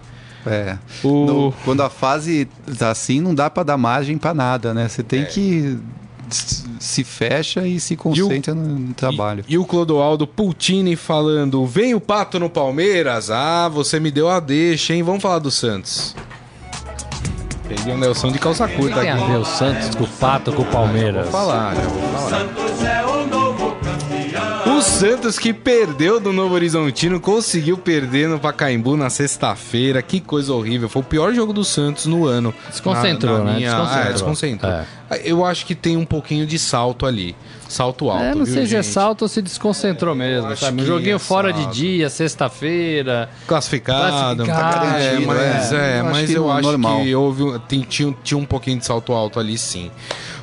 É. 0.47 0.77
O- 1.03 1.25
No- 1.25 1.53
quando 1.63 1.83
a 1.83 1.89
fase 1.89 2.47
tá 2.77 2.89
assim, 2.89 3.21
não 3.21 3.35
dá 3.35 3.49
pra 3.49 3.61
dar 3.61 3.77
margem 3.77 4.17
pra 4.17 4.33
nada, 4.33 4.73
né? 4.73 4.87
Você 4.87 5.01
É. 5.01 5.03
tem 5.03 5.25
que 5.25 5.57
s- 5.59 5.77
se 6.79 7.03
fecha 7.03 7.67
e 7.67 7.79
se 7.79 7.95
concentra 7.95 8.53
no, 8.53 8.79
no 8.79 8.93
trabalho. 8.93 9.43
E, 9.47 9.53
e 9.53 9.57
o 9.57 9.65
Clodoaldo 9.65 10.25
Pultini 10.27 10.95
falando: 10.95 11.65
vem 11.65 11.93
o 11.93 11.99
pato 11.99 12.39
no 12.39 12.49
Palmeiras? 12.49 13.29
Ah, 13.29 13.67
você 13.69 13.99
me 13.99 14.11
deu 14.11 14.29
a 14.29 14.39
deixa, 14.39 14.93
hein? 14.93 15.03
Vamos 15.03 15.21
falar 15.21 15.39
do 15.39 15.51
Santos. 15.51 16.15
Peguei 17.67 17.93
o 17.93 17.97
Nelson 17.97 18.31
de 18.31 18.39
calça 18.39 18.65
O 18.65 18.67
que 18.67 18.75
curta 18.77 19.01
tem 19.01 19.11
a 19.11 19.15
aqui. 19.15 19.31
ver 19.31 19.37
o 19.37 19.45
Santos 19.45 19.93
com 19.93 20.03
o 20.03 20.07
Pato 20.07 20.51
com 20.51 20.63
o 20.63 20.65
Palmeiras? 20.65 21.23
Vou 21.23 21.31
falar, 21.31 21.75
já 21.75 21.81
vou 21.83 22.01
falar. 22.01 23.08
O 24.79 24.81
Santos 24.81 25.37
que 25.37 25.51
perdeu 25.53 26.21
do 26.21 26.31
Novo 26.31 26.55
Horizontino 26.55 27.19
conseguiu 27.19 27.77
perder 27.77 28.29
no 28.29 28.39
Pacaembu 28.39 28.95
na 28.95 29.09
sexta-feira. 29.09 30.01
Que 30.01 30.21
coisa 30.21 30.53
horrível. 30.53 30.87
Foi 30.87 31.01
o 31.01 31.05
pior 31.05 31.33
jogo 31.33 31.51
do 31.51 31.65
Santos 31.65 32.05
no 32.05 32.25
ano. 32.25 32.53
Desconcentrou, 32.69 33.43
né? 33.43 33.55
Minha... 33.55 33.71
Desconcentrou. 33.71 34.01
Ah, 34.01 34.07
é, 34.07 34.13
desconcentrou. 34.13 34.73
Eu 35.25 35.43
acho 35.43 35.65
que 35.65 35.75
tem 35.75 35.97
um 35.97 36.05
pouquinho 36.05 36.45
de 36.47 36.57
salto 36.57 37.05
ali. 37.05 37.35
Salto 37.67 38.09
alto. 38.09 38.23
É, 38.23 38.33
não 38.33 38.45
viu, 38.45 38.53
sei 38.53 38.67
se 38.67 38.75
é 38.77 38.81
salto 38.81 39.23
ou 39.23 39.27
se 39.27 39.41
desconcentrou 39.41 40.15
mesmo, 40.15 40.47
acho 40.47 40.63
sabe? 40.63 40.81
Um 40.81 40.85
joguinho 40.85 41.17
é 41.17 41.19
fora 41.19 41.51
de 41.51 41.65
dia, 41.67 42.09
sexta-feira. 42.09 43.29
Classificado. 43.45 44.43
Classificado, 44.43 44.43
é, 44.43 44.47
garantido, 44.47 45.27
mas, 45.27 45.73
é. 45.73 45.75
é, 45.75 45.99
Eu 45.99 46.05
acho 46.05 46.09
mas 46.09 46.29
que 46.29 46.37
eu 46.37 46.51
acho 46.51 46.77
que 47.03 47.15
houve, 47.15 47.59
tem- 47.67 47.81
tinha, 47.81 48.15
tinha 48.23 48.37
um 48.37 48.45
pouquinho 48.45 48.79
de 48.79 48.85
salto 48.85 49.11
alto 49.11 49.41
ali 49.41 49.57
sim. 49.57 49.91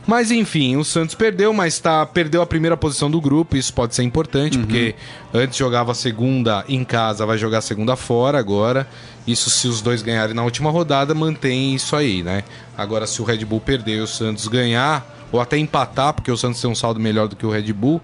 Mas 0.06 0.30
enfim, 0.30 0.76
o 0.76 0.84
Santos 0.84 1.16
perdeu, 1.16 1.52
mas 1.52 1.80
tá, 1.80 2.06
perdeu 2.06 2.40
a 2.40 2.46
primeira 2.46 2.76
posição 2.76 3.10
do 3.10 3.20
grupo, 3.20 3.56
isso 3.56 3.74
pode 3.74 3.94
ser 3.94 4.04
importante, 4.04 4.56
porque 4.56 4.94
antes 5.34 5.58
jogava 5.58 5.90
a 5.90 5.94
segunda 5.94 6.64
em 6.68 6.84
casa, 6.84 7.26
vai 7.26 7.36
jogar 7.36 7.58
a 7.58 7.62
segunda 7.62 7.96
fora 7.96 8.38
agora. 8.38 8.88
Isso 9.26 9.50
se 9.50 9.66
os 9.66 9.80
dois 9.80 10.02
ganharem 10.02 10.34
na 10.34 10.44
última 10.44 10.70
rodada, 10.70 11.12
mantém 11.12 11.74
isso 11.74 11.96
aí, 11.96 12.22
né? 12.22 12.44
Agora 12.78 13.04
se 13.06 13.20
o 13.20 13.24
Red 13.24 13.44
Bull 13.44 13.60
perder 13.60 13.96
e 13.96 14.00
o 14.00 14.06
Santos 14.06 14.46
ganhar, 14.46 15.04
ou 15.32 15.40
até 15.40 15.58
empatar, 15.58 16.12
porque 16.12 16.30
o 16.30 16.36
Santos 16.36 16.60
tem 16.60 16.70
um 16.70 16.74
saldo 16.74 17.00
melhor 17.00 17.26
do 17.26 17.34
que 17.34 17.44
o 17.44 17.50
Red 17.50 17.72
Bull, 17.72 18.00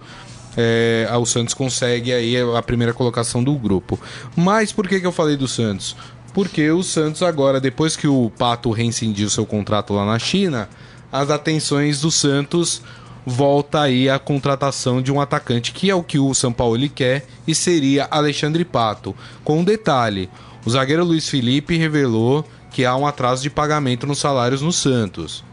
é, 0.57 1.09
o 1.17 1.25
Santos 1.25 1.55
consegue 1.55 2.13
aí 2.13 2.35
a 2.57 2.63
primeira 2.63 2.93
colocação 2.93 3.45
do 3.45 3.55
grupo. 3.55 3.99
Mas 4.35 4.73
por 4.73 4.89
que, 4.89 4.99
que 4.99 5.07
eu 5.07 5.13
falei 5.13 5.37
do 5.37 5.47
Santos? 5.47 5.97
Porque 6.35 6.71
o 6.71 6.83
Santos 6.83 7.23
agora, 7.23 7.61
depois 7.61 7.97
que 7.97 8.09
o 8.09 8.31
Pato 8.37 8.71
reincindiu 8.71 9.31
seu 9.31 9.47
contrato 9.47 9.93
lá 9.93 10.05
na 10.05 10.19
China, 10.19 10.69
as 11.13 11.31
atenções 11.31 12.01
do 12.01 12.11
Santos 12.11 12.83
volta 13.25 13.83
aí 13.83 14.09
a 14.11 14.19
contratação 14.19 15.01
de 15.01 15.13
um 15.13 15.21
atacante 15.21 15.71
que 15.73 15.89
é 15.91 15.95
o 15.95 16.03
que 16.03 16.19
o 16.19 16.35
São 16.35 16.53
Paulo 16.53 16.89
quer 16.89 17.25
e 17.47 17.55
seria 17.55 18.09
Alexandre 18.11 18.65
Pato. 18.65 19.15
Com 19.45 19.61
um 19.61 19.65
detalhe, 19.65 20.29
o 20.67 20.71
zagueiro 20.71 21.05
Luiz 21.05 21.29
Felipe 21.29 21.77
revelou 21.77 22.45
que 22.71 22.85
há 22.85 22.97
um 22.97 23.07
atraso 23.07 23.43
de 23.43 23.51
pagamento 23.51 24.07
nos 24.07 24.19
salários 24.19 24.63
no 24.63 24.73
Santos. 24.73 25.45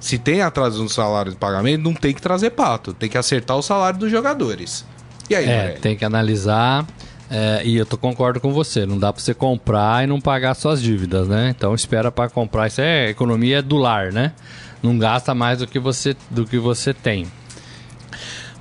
Se 0.00 0.16
tem 0.16 0.40
atraso 0.42 0.80
no 0.82 0.88
salário 0.88 1.32
de 1.32 1.36
pagamento, 1.36 1.82
não 1.82 1.92
tem 1.92 2.14
que 2.14 2.22
trazer 2.22 2.50
pato, 2.50 2.94
tem 2.94 3.08
que 3.08 3.18
acertar 3.18 3.56
o 3.56 3.62
salário 3.62 3.98
dos 3.98 4.10
jogadores. 4.10 4.84
E 5.28 5.34
aí, 5.34 5.44
É, 5.46 5.68
tem 5.72 5.96
que 5.96 6.04
analisar. 6.04 6.86
é, 7.28 7.60
e 7.64 7.76
eu 7.76 7.84
tô, 7.84 7.98
concordo 7.98 8.40
com 8.40 8.52
você. 8.52 8.86
Não 8.86 8.96
dá 8.96 9.12
pra 9.12 9.20
você 9.20 9.34
comprar 9.34 10.04
e 10.04 10.06
não 10.06 10.20
pagar 10.20 10.54
suas 10.54 10.80
dívidas, 10.80 11.26
né? 11.28 11.52
Então 11.54 11.74
espera 11.74 12.10
pra 12.10 12.30
comprar. 12.30 12.68
Isso 12.68 12.80
é 12.80 13.10
economia 13.10 13.60
do 13.60 13.76
lar, 13.76 14.12
né? 14.12 14.32
Não 14.82 14.98
gasta 14.98 15.34
mais 15.34 15.58
do 15.58 15.66
que 15.66 15.78
você, 15.78 16.16
do 16.30 16.44
que 16.44 16.58
você 16.58 16.94
tem. 16.94 17.26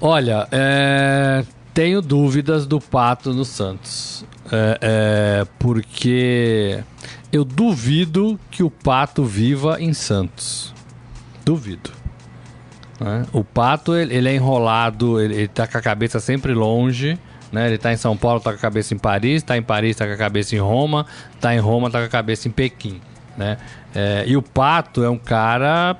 Olha, 0.01 0.47
é, 0.51 1.43
tenho 1.73 2.01
dúvidas 2.01 2.65
do 2.65 2.80
Pato 2.80 3.34
no 3.34 3.45
Santos. 3.45 4.25
É, 4.51 4.77
é, 4.82 5.47
porque 5.60 6.84
eu 7.32 7.43
duvido 7.43 8.39
que 8.49 8.63
o 8.63 8.69
Pato 8.69 9.23
viva 9.23 9.82
em 9.82 9.93
Santos. 9.93 10.73
Duvido. 11.43 11.91
né? 12.99 13.25
O 13.34 13.43
Pato, 13.43 13.95
ele, 13.95 14.15
ele 14.15 14.30
é 14.30 14.36
enrolado, 14.36 15.19
ele, 15.19 15.36
ele 15.36 15.47
tá 15.47 15.67
com 15.67 15.77
a 15.77 15.82
cabeça 15.82 16.19
sempre 16.19 16.53
longe. 16.53 17.17
Né? 17.51 17.67
Ele 17.67 17.77
tá 17.77 17.93
em 17.93 17.97
São 17.97 18.17
Paulo, 18.17 18.39
tá 18.39 18.51
com 18.51 18.58
a 18.58 18.62
cabeça 18.62 18.93
em 18.93 18.97
Paris, 18.97 19.41
tá 19.41 19.58
em 19.58 19.63
Paris, 19.63 19.95
tá 19.95 20.06
com 20.06 20.13
a 20.13 20.17
cabeça 20.17 20.56
em 20.56 20.60
Roma, 20.60 21.06
tá 21.39 21.56
em 21.56 21.60
Roma, 21.60 21.89
tá 21.89 21.99
com 21.99 22.06
a 22.06 22.10
cabeça 22.10 22.47
em 22.47 22.51
Pequim. 22.51 22.99
Né? 23.38 23.58
É, 23.93 24.23
e 24.28 24.36
o 24.36 24.41
Pato 24.41 25.04
é 25.04 25.10
um 25.10 25.17
cara 25.17 25.95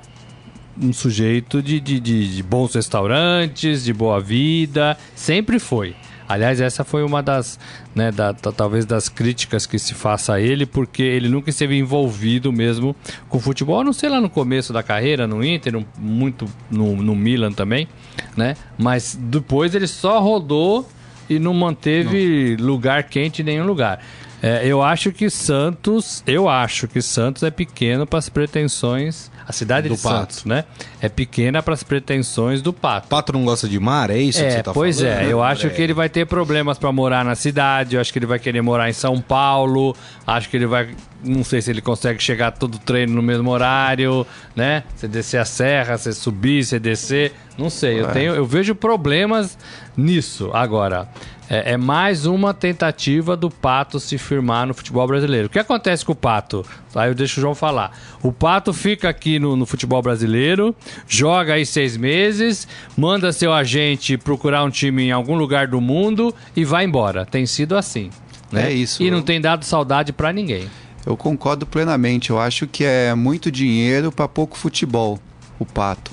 um 0.80 0.92
sujeito 0.92 1.60
de, 1.60 1.80
de, 1.80 1.98
de, 1.98 2.36
de 2.36 2.42
bons 2.42 2.72
restaurantes, 2.74 3.82
de 3.84 3.92
boa 3.92 4.20
vida, 4.20 4.96
sempre 5.14 5.58
foi. 5.58 5.96
Aliás, 6.28 6.60
essa 6.60 6.84
foi 6.84 7.02
uma 7.02 7.22
das, 7.22 7.58
né, 7.94 8.12
da, 8.12 8.34
ta- 8.34 8.52
talvez 8.52 8.84
das 8.84 9.08
críticas 9.08 9.66
que 9.66 9.78
se 9.78 9.94
faça 9.94 10.34
a 10.34 10.40
ele, 10.40 10.66
porque 10.66 11.02
ele 11.02 11.28
nunca 11.28 11.48
esteve 11.50 11.76
envolvido 11.76 12.52
mesmo 12.52 12.94
com 13.28 13.40
futebol, 13.40 13.80
a 13.80 13.84
não 13.84 13.92
sei 13.94 14.08
lá 14.10 14.20
no 14.20 14.28
começo 14.28 14.72
da 14.72 14.82
carreira, 14.82 15.26
no 15.26 15.42
Inter, 15.44 15.82
muito 15.98 16.44
no, 16.70 16.94
no 16.96 17.16
Milan 17.16 17.50
também, 17.50 17.88
né? 18.36 18.54
Mas 18.76 19.18
depois 19.20 19.74
ele 19.74 19.86
só 19.86 20.20
rodou 20.20 20.86
e 21.30 21.38
não 21.38 21.54
manteve 21.54 22.56
lugar 22.60 23.02
quente 23.04 23.40
em 23.42 23.44
nenhum 23.46 23.66
lugar. 23.66 24.00
É, 24.40 24.64
eu 24.66 24.82
acho 24.82 25.10
que 25.10 25.28
Santos, 25.28 26.22
eu 26.26 26.48
acho 26.48 26.86
que 26.86 27.02
Santos 27.02 27.42
é 27.42 27.50
pequeno 27.50 28.06
para 28.06 28.18
as 28.20 28.28
pretensões, 28.28 29.30
a 29.46 29.52
cidade 29.52 29.88
Do 29.88 29.96
de 29.96 30.00
Pato. 30.02 30.16
Santos, 30.34 30.44
né? 30.44 30.64
É 31.00 31.08
pequena 31.08 31.60
para 31.62 31.74
as 31.74 31.82
pretensões 31.82 32.62
do 32.62 32.72
Pato. 32.72 33.08
Pato 33.08 33.32
não 33.32 33.44
gosta 33.44 33.68
de 33.68 33.80
mar, 33.80 34.10
é 34.10 34.18
isso 34.18 34.38
que 34.38 34.46
É, 34.46 34.50
você 34.50 34.62
tá 34.62 34.72
pois 34.72 35.00
falando? 35.00 35.12
é, 35.20 35.32
eu 35.32 35.42
acho 35.42 35.62
Morelli? 35.62 35.76
que 35.76 35.82
ele 35.82 35.92
vai 35.94 36.08
ter 36.08 36.24
problemas 36.26 36.78
para 36.78 36.92
morar 36.92 37.24
na 37.24 37.34
cidade, 37.34 37.96
eu 37.96 38.00
acho 38.00 38.12
que 38.12 38.18
ele 38.18 38.26
vai 38.26 38.38
querer 38.38 38.62
morar 38.62 38.88
em 38.88 38.92
São 38.92 39.20
Paulo, 39.20 39.96
acho 40.26 40.48
que 40.48 40.56
ele 40.56 40.66
vai, 40.66 40.88
não 41.24 41.42
sei 41.42 41.60
se 41.60 41.70
ele 41.70 41.80
consegue 41.80 42.22
chegar 42.22 42.52
todo 42.52 42.78
treino 42.78 43.14
no 43.14 43.22
mesmo 43.22 43.50
horário, 43.50 44.24
né? 44.54 44.84
Você 44.94 45.08
descer 45.08 45.38
a 45.40 45.44
serra, 45.44 45.98
você 45.98 46.12
subir, 46.12 46.64
você 46.64 46.78
descer, 46.78 47.32
não 47.58 47.70
sei, 47.70 47.98
eu 48.00 48.06
tenho, 48.12 48.34
eu 48.36 48.46
vejo 48.46 48.72
problemas 48.74 49.58
nisso. 49.96 50.50
Agora, 50.52 51.08
é, 51.48 51.72
é 51.72 51.76
mais 51.76 52.26
uma 52.26 52.52
tentativa 52.52 53.36
do 53.36 53.50
Pato 53.50 53.98
se 53.98 54.18
firmar 54.18 54.66
no 54.66 54.74
futebol 54.74 55.06
brasileiro. 55.06 55.46
O 55.46 55.50
que 55.50 55.58
acontece 55.58 56.04
com 56.04 56.12
o 56.12 56.16
Pato? 56.16 56.64
Aí 56.94 57.10
eu 57.10 57.14
deixo 57.14 57.40
o 57.40 57.42
João 57.42 57.54
falar. 57.54 57.96
O 58.22 58.32
Pato 58.32 58.72
fica 58.72 59.08
aqui 59.08 59.38
no, 59.38 59.56
no 59.56 59.64
futebol 59.64 60.02
brasileiro, 60.02 60.74
joga 61.06 61.54
aí 61.54 61.64
seis 61.64 61.96
meses, 61.96 62.68
manda 62.96 63.32
seu 63.32 63.52
agente 63.52 64.18
procurar 64.18 64.62
um 64.64 64.70
time 64.70 65.04
em 65.04 65.12
algum 65.12 65.36
lugar 65.36 65.66
do 65.66 65.80
mundo 65.80 66.34
e 66.54 66.64
vai 66.64 66.84
embora. 66.84 67.24
Tem 67.24 67.46
sido 67.46 67.76
assim. 67.76 68.10
Né? 68.52 68.68
É 68.68 68.72
isso. 68.72 69.02
E 69.02 69.10
não 69.10 69.22
tem 69.22 69.40
dado 69.40 69.64
saudade 69.64 70.12
pra 70.12 70.32
ninguém. 70.32 70.68
Eu 71.06 71.16
concordo 71.16 71.66
plenamente. 71.66 72.30
Eu 72.30 72.38
acho 72.38 72.66
que 72.66 72.84
é 72.84 73.14
muito 73.14 73.50
dinheiro 73.50 74.12
para 74.12 74.28
pouco 74.28 74.58
futebol, 74.58 75.18
o 75.58 75.64
Pato. 75.64 76.10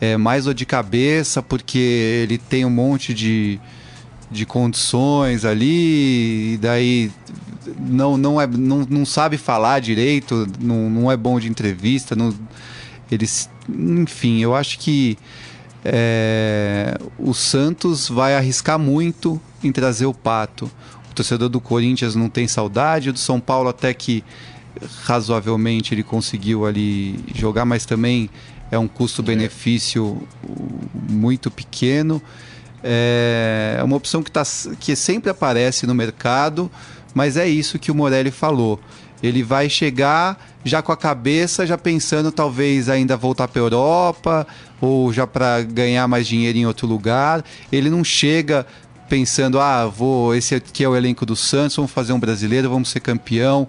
É 0.00 0.16
mais 0.16 0.46
dor 0.46 0.54
de 0.54 0.64
cabeça, 0.64 1.42
porque 1.42 1.78
ele 2.22 2.38
tem 2.38 2.64
um 2.64 2.70
monte 2.70 3.12
de, 3.12 3.60
de 4.30 4.46
condições 4.46 5.44
ali, 5.44 6.54
e 6.54 6.58
daí 6.58 7.10
não, 7.78 8.16
não, 8.16 8.40
é, 8.40 8.46
não, 8.46 8.86
não 8.88 9.04
sabe 9.04 9.36
falar 9.36 9.80
direito, 9.80 10.46
não, 10.60 10.88
não 10.88 11.10
é 11.10 11.16
bom 11.16 11.38
de 11.40 11.48
entrevista. 11.48 12.14
Não, 12.14 12.34
eles, 13.10 13.50
enfim, 13.68 14.38
eu 14.38 14.54
acho 14.54 14.78
que 14.78 15.18
é, 15.84 16.96
o 17.18 17.34
Santos 17.34 18.08
vai 18.08 18.34
arriscar 18.34 18.78
muito 18.78 19.40
em 19.62 19.72
trazer 19.72 20.06
o 20.06 20.14
Pato. 20.14 20.70
O 21.10 21.14
torcedor 21.14 21.48
do 21.48 21.60
Corinthians 21.60 22.14
não 22.14 22.28
tem 22.28 22.46
saudade, 22.46 23.10
o 23.10 23.12
do 23.12 23.18
São 23.18 23.40
Paulo 23.40 23.68
até 23.68 23.92
que 23.92 24.22
razoavelmente 25.04 25.92
ele 25.92 26.02
conseguiu 26.02 26.64
ali 26.64 27.18
jogar, 27.34 27.64
mas 27.64 27.84
também 27.84 28.30
é 28.70 28.78
um 28.78 28.86
custo-benefício 28.86 30.22
muito 31.08 31.50
pequeno. 31.50 32.22
É 32.82 33.80
uma 33.84 33.96
opção 33.96 34.22
que, 34.22 34.30
tá, 34.30 34.42
que 34.78 34.96
sempre 34.96 35.30
aparece 35.30 35.86
no 35.86 35.94
mercado, 35.94 36.70
mas 37.14 37.36
é 37.36 37.46
isso 37.48 37.78
que 37.78 37.90
o 37.90 37.94
Morelli 37.94 38.30
falou. 38.30 38.80
Ele 39.22 39.42
vai 39.42 39.68
chegar 39.68 40.38
já 40.64 40.80
com 40.80 40.92
a 40.92 40.96
cabeça, 40.96 41.66
já 41.66 41.76
pensando 41.76 42.32
talvez 42.32 42.88
ainda 42.88 43.16
voltar 43.16 43.48
para 43.48 43.60
a 43.60 43.64
Europa 43.64 44.46
ou 44.80 45.12
já 45.12 45.26
para 45.26 45.62
ganhar 45.62 46.08
mais 46.08 46.26
dinheiro 46.26 46.56
em 46.56 46.66
outro 46.66 46.86
lugar. 46.86 47.44
Ele 47.70 47.90
não 47.90 48.02
chega 48.02 48.66
pensando, 49.10 49.58
ah, 49.58 49.86
vou, 49.86 50.36
esse 50.36 50.54
aqui 50.54 50.84
é 50.84 50.88
o 50.88 50.96
elenco 50.96 51.26
do 51.26 51.34
Santos, 51.34 51.74
vamos 51.74 51.90
fazer 51.90 52.12
um 52.12 52.20
brasileiro, 52.20 52.70
vamos 52.70 52.88
ser 52.90 53.00
campeão. 53.00 53.66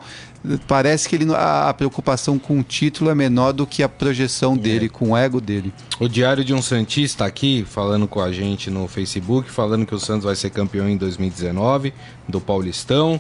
Parece 0.68 1.10
que 1.10 1.16
ele, 1.16 1.26
a 1.36 1.74
preocupação 1.74 2.38
com 2.38 2.60
o 2.60 2.64
título 2.64 3.10
é 3.10 3.16
menor 3.16 3.52
do 3.52 3.66
que 3.66 3.82
a 3.82 3.90
projeção 3.90 4.56
dele, 4.56 4.86
é. 4.86 4.90
com 4.90 5.12
o 5.12 5.18
ego 5.18 5.42
dele. 5.42 5.74
O 6.00 6.08
Diário 6.08 6.46
de 6.46 6.54
um 6.54 6.62
Santista 6.62 7.26
aqui, 7.26 7.66
falando 7.68 8.08
com 8.08 8.22
a 8.22 8.32
gente 8.32 8.70
no 8.70 8.88
Facebook, 8.88 9.50
falando 9.50 9.86
que 9.86 9.96
o 9.96 10.00
Santos 10.00 10.26
vai 10.26 10.36
ser 10.36 10.52
campeão 10.52 10.88
em 10.88 10.96
2019 10.96 11.92
do 12.30 12.40
Paulistão. 12.40 13.20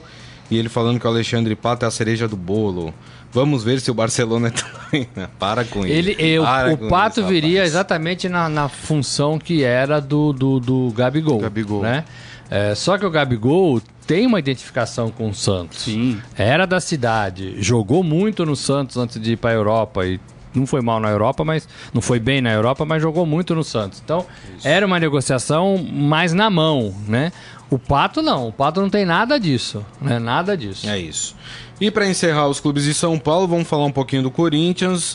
E 0.49 0.57
ele 0.57 0.69
falando 0.69 0.99
que 0.99 1.07
o 1.07 1.09
Alexandre 1.09 1.55
Pato 1.55 1.85
é 1.85 1.87
a 1.87 1.91
cereja 1.91 2.27
do 2.27 2.35
bolo. 2.35 2.93
Vamos 3.31 3.63
ver 3.63 3.79
se 3.79 3.89
o 3.89 3.93
Barcelona 3.93 4.49
é 4.49 4.51
também. 4.51 5.07
Para 5.39 5.63
com 5.63 5.85
ele. 5.85 6.15
ele 6.19 6.39
o, 6.39 6.43
o 6.73 6.89
Pato 6.89 7.21
isso, 7.21 7.29
viria 7.29 7.63
exatamente 7.63 8.27
na, 8.27 8.49
na 8.49 8.67
função 8.67 9.39
que 9.39 9.63
era 9.63 9.99
do, 9.99 10.33
do, 10.33 10.59
do 10.59 10.91
Gabigol. 10.95 11.39
Gabigol. 11.39 11.81
Né? 11.81 12.03
É, 12.49 12.75
só 12.75 12.97
que 12.97 13.05
o 13.05 13.09
Gabigol 13.09 13.81
tem 14.05 14.27
uma 14.27 14.39
identificação 14.39 15.09
com 15.09 15.29
o 15.29 15.33
Santos. 15.33 15.83
Sim. 15.83 16.21
Era 16.37 16.65
da 16.65 16.81
cidade, 16.81 17.55
jogou 17.61 18.03
muito 18.03 18.45
no 18.45 18.55
Santos 18.55 18.97
antes 18.97 19.21
de 19.21 19.33
ir 19.33 19.37
para 19.37 19.51
a 19.51 19.53
Europa 19.53 20.05
e 20.05 20.19
não 20.53 20.65
foi 20.65 20.81
mal 20.81 20.99
na 20.99 21.09
Europa, 21.09 21.45
mas 21.45 21.67
não 21.93 22.01
foi 22.01 22.19
bem 22.19 22.41
na 22.41 22.51
Europa, 22.51 22.85
mas 22.85 23.01
jogou 23.01 23.25
muito 23.25 23.55
no 23.55 23.63
Santos. 23.63 24.01
Então, 24.03 24.25
Isso. 24.57 24.67
era 24.67 24.85
uma 24.85 24.99
negociação 24.99 25.77
mais 25.77 26.33
na 26.33 26.49
mão, 26.49 26.93
né? 27.07 27.31
O 27.69 27.79
Pato 27.79 28.21
não, 28.21 28.49
o 28.49 28.51
Pato 28.51 28.81
não 28.81 28.89
tem 28.89 29.05
nada 29.05 29.39
disso, 29.39 29.85
né? 30.01 30.19
Nada 30.19 30.57
disso. 30.57 30.89
É 30.89 30.99
isso. 30.99 31.37
E 31.81 31.89
para 31.89 32.07
encerrar 32.07 32.47
os 32.47 32.59
clubes 32.59 32.83
de 32.83 32.93
São 32.93 33.17
Paulo, 33.17 33.47
vamos 33.47 33.67
falar 33.67 33.85
um 33.85 33.91
pouquinho 33.91 34.21
do 34.21 34.29
Corinthians. 34.29 35.13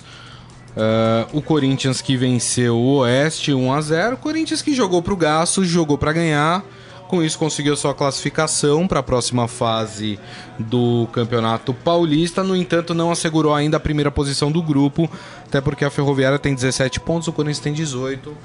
Uh, 0.77 1.39
o 1.39 1.41
Corinthians 1.41 2.01
que 2.01 2.17
venceu 2.17 2.77
o 2.77 2.97
Oeste 2.97 3.55
1 3.55 3.73
a 3.73 3.81
0 3.81 4.15
o 4.17 4.19
Corinthians 4.19 4.61
que 4.61 4.75
jogou 4.75 5.01
para 5.01 5.15
o 5.15 5.17
gasto, 5.17 5.65
jogou 5.65 5.97
para 5.97 6.13
ganhar. 6.13 6.65
Com 7.09 7.23
isso, 7.23 7.39
conseguiu 7.39 7.77
sua 7.77 7.95
classificação 7.95 8.89
para 8.89 8.99
a 8.99 9.03
próxima 9.03 9.47
fase 9.47 10.19
do 10.59 11.07
Campeonato 11.13 11.73
Paulista. 11.73 12.43
No 12.43 12.57
entanto, 12.57 12.95
não 12.95 13.13
assegurou 13.13 13.55
ainda 13.55 13.77
a 13.77 13.81
primeira 13.81 14.11
posição 14.11 14.51
do 14.51 14.61
grupo, 14.61 15.09
até 15.47 15.61
porque 15.61 15.85
a 15.85 15.91
Ferroviária 15.91 16.39
tem 16.39 16.53
17 16.53 16.99
pontos, 17.01 17.29
o 17.29 17.33
Corinthians 17.33 17.61
tem 17.61 17.73
18. 17.73 18.31
Uh, 18.31 18.37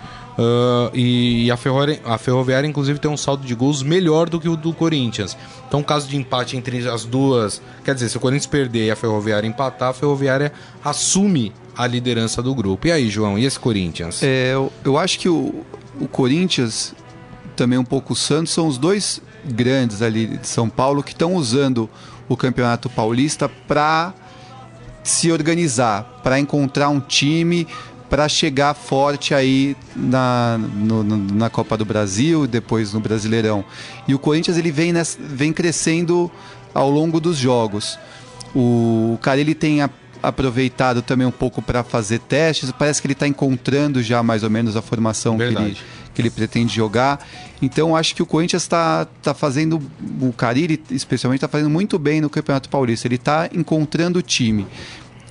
e 0.94 1.50
a 1.50 1.58
Ferroviária, 1.58 2.02
a 2.06 2.18
Ferroviária, 2.20 2.68
inclusive, 2.68 3.00
tem 3.00 3.10
um 3.10 3.18
saldo 3.18 3.46
de 3.46 3.56
gols 3.56 3.82
melhor 3.82 4.30
do 4.30 4.40
que 4.40 4.48
o 4.48 4.56
do 4.56 4.74
Corinthians. 4.74 5.36
Então, 5.68 5.82
caso 5.82 6.08
de 6.08 6.16
empate 6.16 6.56
entre 6.56 6.88
as 6.88 7.04
duas, 7.04 7.62
quer 7.84 7.96
dizer, 7.96 8.10
se 8.10 8.18
o 8.18 8.20
Corinthians 8.20 8.46
perder 8.46 8.86
e 8.86 8.92
a 8.92 8.96
Ferroviária 8.96 9.48
empatar, 9.48 9.90
a 9.90 9.94
Ferroviária 9.94 10.52
assume 10.84 11.52
a 11.76 11.88
liderança 11.88 12.44
do 12.44 12.54
grupo. 12.54 12.88
E 12.88 12.92
aí, 12.92 13.10
João, 13.10 13.40
e 13.40 13.46
esse 13.46 13.60
Corinthians? 13.60 14.22
É, 14.22 14.54
eu, 14.54 14.72
eu 14.86 14.98
acho 14.98 15.18
que 15.18 15.28
o, 15.28 15.66
o 16.00 16.08
Corinthians 16.08 16.94
também 17.56 17.78
um 17.78 17.86
pouco 17.86 18.14
o 18.14 18.16
Santos, 18.16 18.54
são 18.54 18.68
os 18.68 18.78
dois 18.78 19.22
grandes 19.46 20.02
ali 20.02 20.38
de 20.38 20.48
São 20.48 20.70
Paulo 20.70 21.04
que 21.04 21.12
estão 21.12 21.36
usando 21.36 21.90
o 22.28 22.38
Campeonato 22.38 22.90
Paulista 22.90 23.50
para 23.50 24.14
se 25.04 25.32
organizar, 25.32 26.22
para 26.24 26.40
encontrar 26.40 26.90
um 26.90 27.00
time 27.00 27.68
para 28.12 28.28
chegar 28.28 28.74
forte 28.74 29.34
aí 29.34 29.76
na, 29.96 30.58
no, 30.58 31.02
na 31.02 31.50
Copa 31.50 31.78
do 31.78 31.86
Brasil, 31.86 32.46
depois 32.46 32.92
no 32.92 33.00
Brasileirão. 33.00 33.64
E 34.06 34.14
o 34.14 34.20
Corinthians 34.20 34.58
ele 34.58 34.70
vem, 34.70 34.92
nessa, 34.92 35.18
vem 35.18 35.54
crescendo 35.54 36.30
ao 36.74 36.90
longo 36.90 37.22
dos 37.22 37.38
jogos. 37.38 37.98
O 38.54 39.18
cara 39.22 39.40
ele 39.40 39.56
tem 39.56 39.82
a, 39.82 39.90
aproveitado 40.22 41.02
também 41.02 41.26
um 41.26 41.32
pouco 41.32 41.62
para 41.62 41.86
fazer 41.86 42.20
testes. 42.20 42.70
Parece 42.78 43.02
que 43.02 43.08
ele 43.08 43.14
está 43.14 43.26
encontrando 43.26 44.04
já 44.04 44.22
mais 44.22 44.44
ou 44.44 44.50
menos 44.50 44.76
a 44.76 44.82
formação 44.82 45.38
que 45.38 45.44
ele, 45.44 45.78
que 46.14 46.22
ele 46.22 46.30
pretende 46.30 46.74
jogar. 46.74 47.26
Então 47.62 47.96
acho 47.96 48.16
que 48.16 48.24
o 48.24 48.26
Corinthians 48.26 48.64
está 48.64 49.06
tá 49.22 49.34
fazendo, 49.34 49.82
o 50.22 50.34
Cariri 50.34 50.82
especialmente, 50.92 51.40
está 51.40 51.48
fazendo 51.48 51.70
muito 51.70 51.98
bem 51.98 52.22
no 52.22 52.30
Campeonato 52.30 52.70
Paulista. 52.70 53.08
Ele 53.08 53.16
está 53.16 53.50
encontrando 53.54 54.20
o 54.20 54.22
time. 54.22 54.66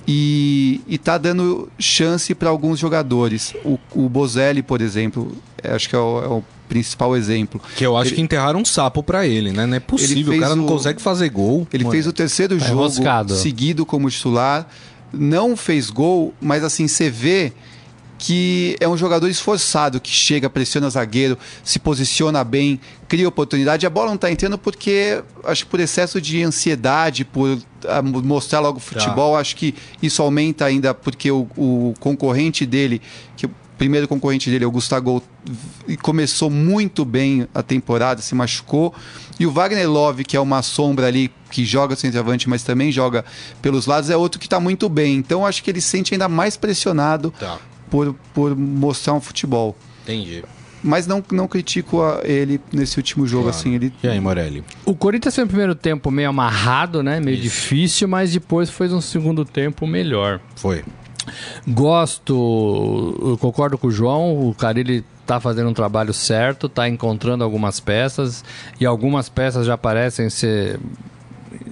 E 0.07 0.81
está 0.89 1.17
dando 1.17 1.69
chance 1.77 2.33
para 2.33 2.49
alguns 2.49 2.79
jogadores. 2.79 3.53
O, 3.63 3.79
o 3.93 4.09
Bozelli, 4.09 4.63
por 4.63 4.81
exemplo, 4.81 5.31
acho 5.63 5.87
que 5.87 5.95
é 5.95 5.99
o, 5.99 6.23
é 6.23 6.27
o 6.27 6.43
principal 6.67 7.15
exemplo. 7.15 7.61
Que 7.75 7.85
eu 7.85 7.95
acho 7.95 8.09
ele, 8.09 8.15
que 8.15 8.21
enterraram 8.21 8.61
um 8.61 8.65
sapo 8.65 9.03
para 9.03 9.27
ele, 9.27 9.51
né? 9.51 9.65
Não 9.65 9.75
é 9.75 9.79
possível, 9.79 10.33
o 10.33 10.39
cara 10.39 10.55
não 10.55 10.65
consegue 10.65 11.01
fazer 11.01 11.29
gol. 11.29 11.67
Ele 11.71 11.89
fez 11.89 12.07
o 12.07 12.13
terceiro 12.13 12.55
é 12.55 12.59
jogo 12.59 12.89
seguido 13.29 13.85
como 13.85 14.09
titular, 14.09 14.67
não 15.13 15.55
fez 15.55 15.89
gol, 15.89 16.33
mas 16.41 16.63
assim, 16.63 16.87
você 16.87 17.09
vê 17.09 17.53
que 18.21 18.75
é 18.79 18.87
um 18.87 18.95
jogador 18.95 19.27
esforçado, 19.29 19.99
que 19.99 20.11
chega, 20.11 20.47
pressiona 20.47 20.87
zagueiro, 20.91 21.35
se 21.63 21.79
posiciona 21.79 22.43
bem, 22.43 22.79
cria 23.07 23.27
oportunidade. 23.27 23.83
A 23.87 23.89
bola 23.89 24.09
não 24.09 24.15
está 24.15 24.31
entrando 24.31 24.59
porque, 24.59 25.23
acho 25.43 25.65
que 25.65 25.71
por 25.71 25.79
excesso 25.79 26.21
de 26.21 26.43
ansiedade, 26.43 27.25
por 27.25 27.57
ah, 27.87 27.99
mostrar 28.03 28.59
logo 28.59 28.79
futebol, 28.79 29.33
tá. 29.33 29.39
acho 29.39 29.55
que 29.55 29.73
isso 30.03 30.21
aumenta 30.21 30.65
ainda 30.65 30.93
porque 30.93 31.31
o, 31.31 31.47
o 31.57 31.95
concorrente 31.99 32.63
dele, 32.63 33.01
que 33.35 33.47
o 33.47 33.51
primeiro 33.75 34.07
concorrente 34.07 34.51
dele, 34.51 34.65
o 34.65 34.71
Gustavo, 34.71 35.23
começou 36.03 36.51
muito 36.51 37.03
bem 37.03 37.47
a 37.55 37.63
temporada, 37.63 38.21
se 38.21 38.35
machucou. 38.35 38.93
E 39.39 39.47
o 39.47 39.51
Wagner 39.51 39.89
Love, 39.89 40.25
que 40.25 40.37
é 40.37 40.39
uma 40.39 40.61
sombra 40.61 41.07
ali, 41.07 41.31
que 41.49 41.65
joga 41.65 41.95
centroavante, 41.95 42.47
mas 42.47 42.61
também 42.61 42.91
joga 42.91 43.25
pelos 43.63 43.87
lados, 43.87 44.11
é 44.11 44.15
outro 44.15 44.39
que 44.39 44.45
está 44.45 44.59
muito 44.59 44.87
bem. 44.87 45.15
Então 45.15 45.43
acho 45.43 45.63
que 45.63 45.71
ele 45.71 45.81
se 45.81 45.87
sente 45.87 46.13
ainda 46.13 46.29
mais 46.29 46.55
pressionado 46.55 47.33
tá 47.39 47.57
por, 47.91 48.15
por 48.33 48.55
mostrar 48.55 49.13
um 49.13 49.21
futebol. 49.21 49.75
Entendi. 50.03 50.43
Mas 50.81 51.05
não, 51.05 51.23
não 51.31 51.47
critico 51.47 52.01
a, 52.01 52.21
ele 52.23 52.59
nesse 52.71 52.97
último 52.97 53.27
jogo, 53.27 53.43
claro. 53.43 53.57
assim. 53.57 53.75
Ele... 53.75 53.93
E 54.01 54.07
aí, 54.07 54.19
Morelli? 54.19 54.63
O 54.83 54.95
Corinthians 54.95 55.35
foi 55.35 55.43
no 55.43 55.47
primeiro 55.49 55.75
tempo 55.75 56.09
meio 56.09 56.29
amarrado, 56.29 57.03
né? 57.03 57.19
Meio 57.19 57.35
Isso. 57.35 57.43
difícil, 57.43 58.07
mas 58.07 58.31
depois 58.31 58.69
foi 58.69 58.87
um 58.89 59.01
segundo 59.01 59.45
tempo 59.45 59.85
melhor. 59.85 60.39
Foi. 60.55 60.83
Gosto, 61.67 63.37
concordo 63.39 63.77
com 63.77 63.87
o 63.87 63.91
João, 63.91 64.49
o 64.49 64.55
Carilli 64.55 65.05
está 65.21 65.39
fazendo 65.39 65.69
um 65.69 65.73
trabalho 65.73 66.13
certo, 66.15 66.65
está 66.65 66.89
encontrando 66.89 67.43
algumas 67.43 67.79
peças 67.79 68.43
e 68.79 68.87
algumas 68.87 69.29
peças 69.29 69.67
já 69.67 69.77
parecem 69.77 70.31
ser 70.31 70.79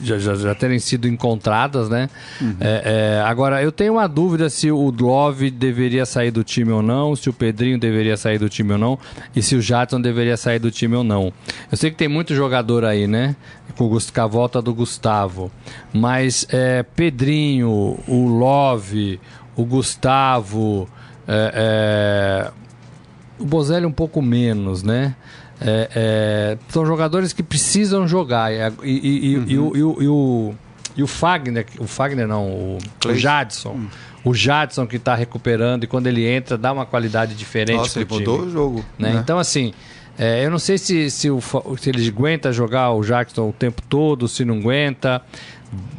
já, 0.01 0.17
já, 0.17 0.35
já 0.35 0.55
terem 0.55 0.79
sido 0.79 1.07
encontradas, 1.07 1.89
né? 1.89 2.09
Uhum. 2.41 2.55
É, 2.59 3.17
é, 3.19 3.21
agora, 3.21 3.61
eu 3.61 3.71
tenho 3.71 3.93
uma 3.93 4.07
dúvida 4.07 4.49
se 4.49 4.71
o 4.71 4.89
Love 4.91 5.49
deveria 5.51 6.05
sair 6.05 6.31
do 6.31 6.43
time 6.43 6.71
ou 6.71 6.81
não, 6.81 7.15
se 7.15 7.29
o 7.29 7.33
Pedrinho 7.33 7.77
deveria 7.77 8.17
sair 8.17 8.37
do 8.37 8.49
time 8.49 8.73
ou 8.73 8.77
não, 8.77 8.99
e 9.35 9.41
se 9.41 9.55
o 9.55 9.61
Jadson 9.61 10.01
deveria 10.01 10.37
sair 10.37 10.59
do 10.59 10.71
time 10.71 10.95
ou 10.95 11.03
não. 11.03 11.33
Eu 11.71 11.77
sei 11.77 11.91
que 11.91 11.97
tem 11.97 12.07
muito 12.07 12.33
jogador 12.33 12.85
aí, 12.85 13.07
né? 13.07 13.35
Com, 13.77 13.97
a 14.15 14.27
volta 14.27 14.61
do 14.61 14.73
Gustavo. 14.73 15.51
Mas 15.93 16.45
é, 16.49 16.83
Pedrinho, 16.83 17.97
o 18.07 18.27
Love, 18.27 19.19
o 19.55 19.63
Gustavo, 19.63 20.89
é, 21.27 22.49
é, 22.49 22.51
o 23.39 23.45
Bozelli 23.45 23.85
um 23.85 23.91
pouco 23.91 24.21
menos, 24.21 24.83
né? 24.83 25.15
É, 25.61 25.89
é, 25.95 26.57
são 26.69 26.85
jogadores 26.85 27.33
que 27.33 27.43
precisam 27.43 28.07
jogar. 28.07 28.51
E, 28.51 28.57
e, 28.83 29.37
uhum. 29.37 29.45
e, 29.47 29.57
o, 29.57 29.77
e, 29.77 29.83
o, 29.83 30.03
e, 30.03 30.07
o, 30.07 30.55
e 30.97 31.03
o 31.03 31.07
Fagner, 31.07 31.65
o 31.79 31.87
Fagner 31.87 32.27
não, 32.27 32.47
o, 32.47 32.77
o 33.05 33.13
Jadson. 33.13 33.71
Uhum. 33.71 33.87
O 34.23 34.33
Jadson 34.33 34.85
que 34.85 34.97
está 34.97 35.15
recuperando 35.15 35.85
e 35.85 35.87
quando 35.87 36.07
ele 36.07 36.25
entra 36.25 36.57
dá 36.57 36.73
uma 36.73 36.85
qualidade 36.85 37.35
diferente. 37.35 37.77
Nossa, 37.77 37.99
ele 37.99 38.05
time, 38.05 38.19
mudou 38.19 38.41
o 38.41 38.49
jogo. 38.49 38.85
Né? 38.97 39.13
Né? 39.13 39.19
Então, 39.21 39.39
assim, 39.39 39.73
é, 40.17 40.45
eu 40.45 40.51
não 40.51 40.59
sei 40.59 40.77
se, 40.77 41.09
se, 41.09 41.29
o, 41.29 41.39
se 41.77 41.89
ele 41.89 42.05
aguenta 42.05 42.51
jogar 42.51 42.91
o 42.91 43.01
Jackson 43.01 43.47
o 43.47 43.53
tempo 43.53 43.81
todo, 43.87 44.27
se 44.27 44.43
não 44.43 44.57
aguenta, 44.57 45.21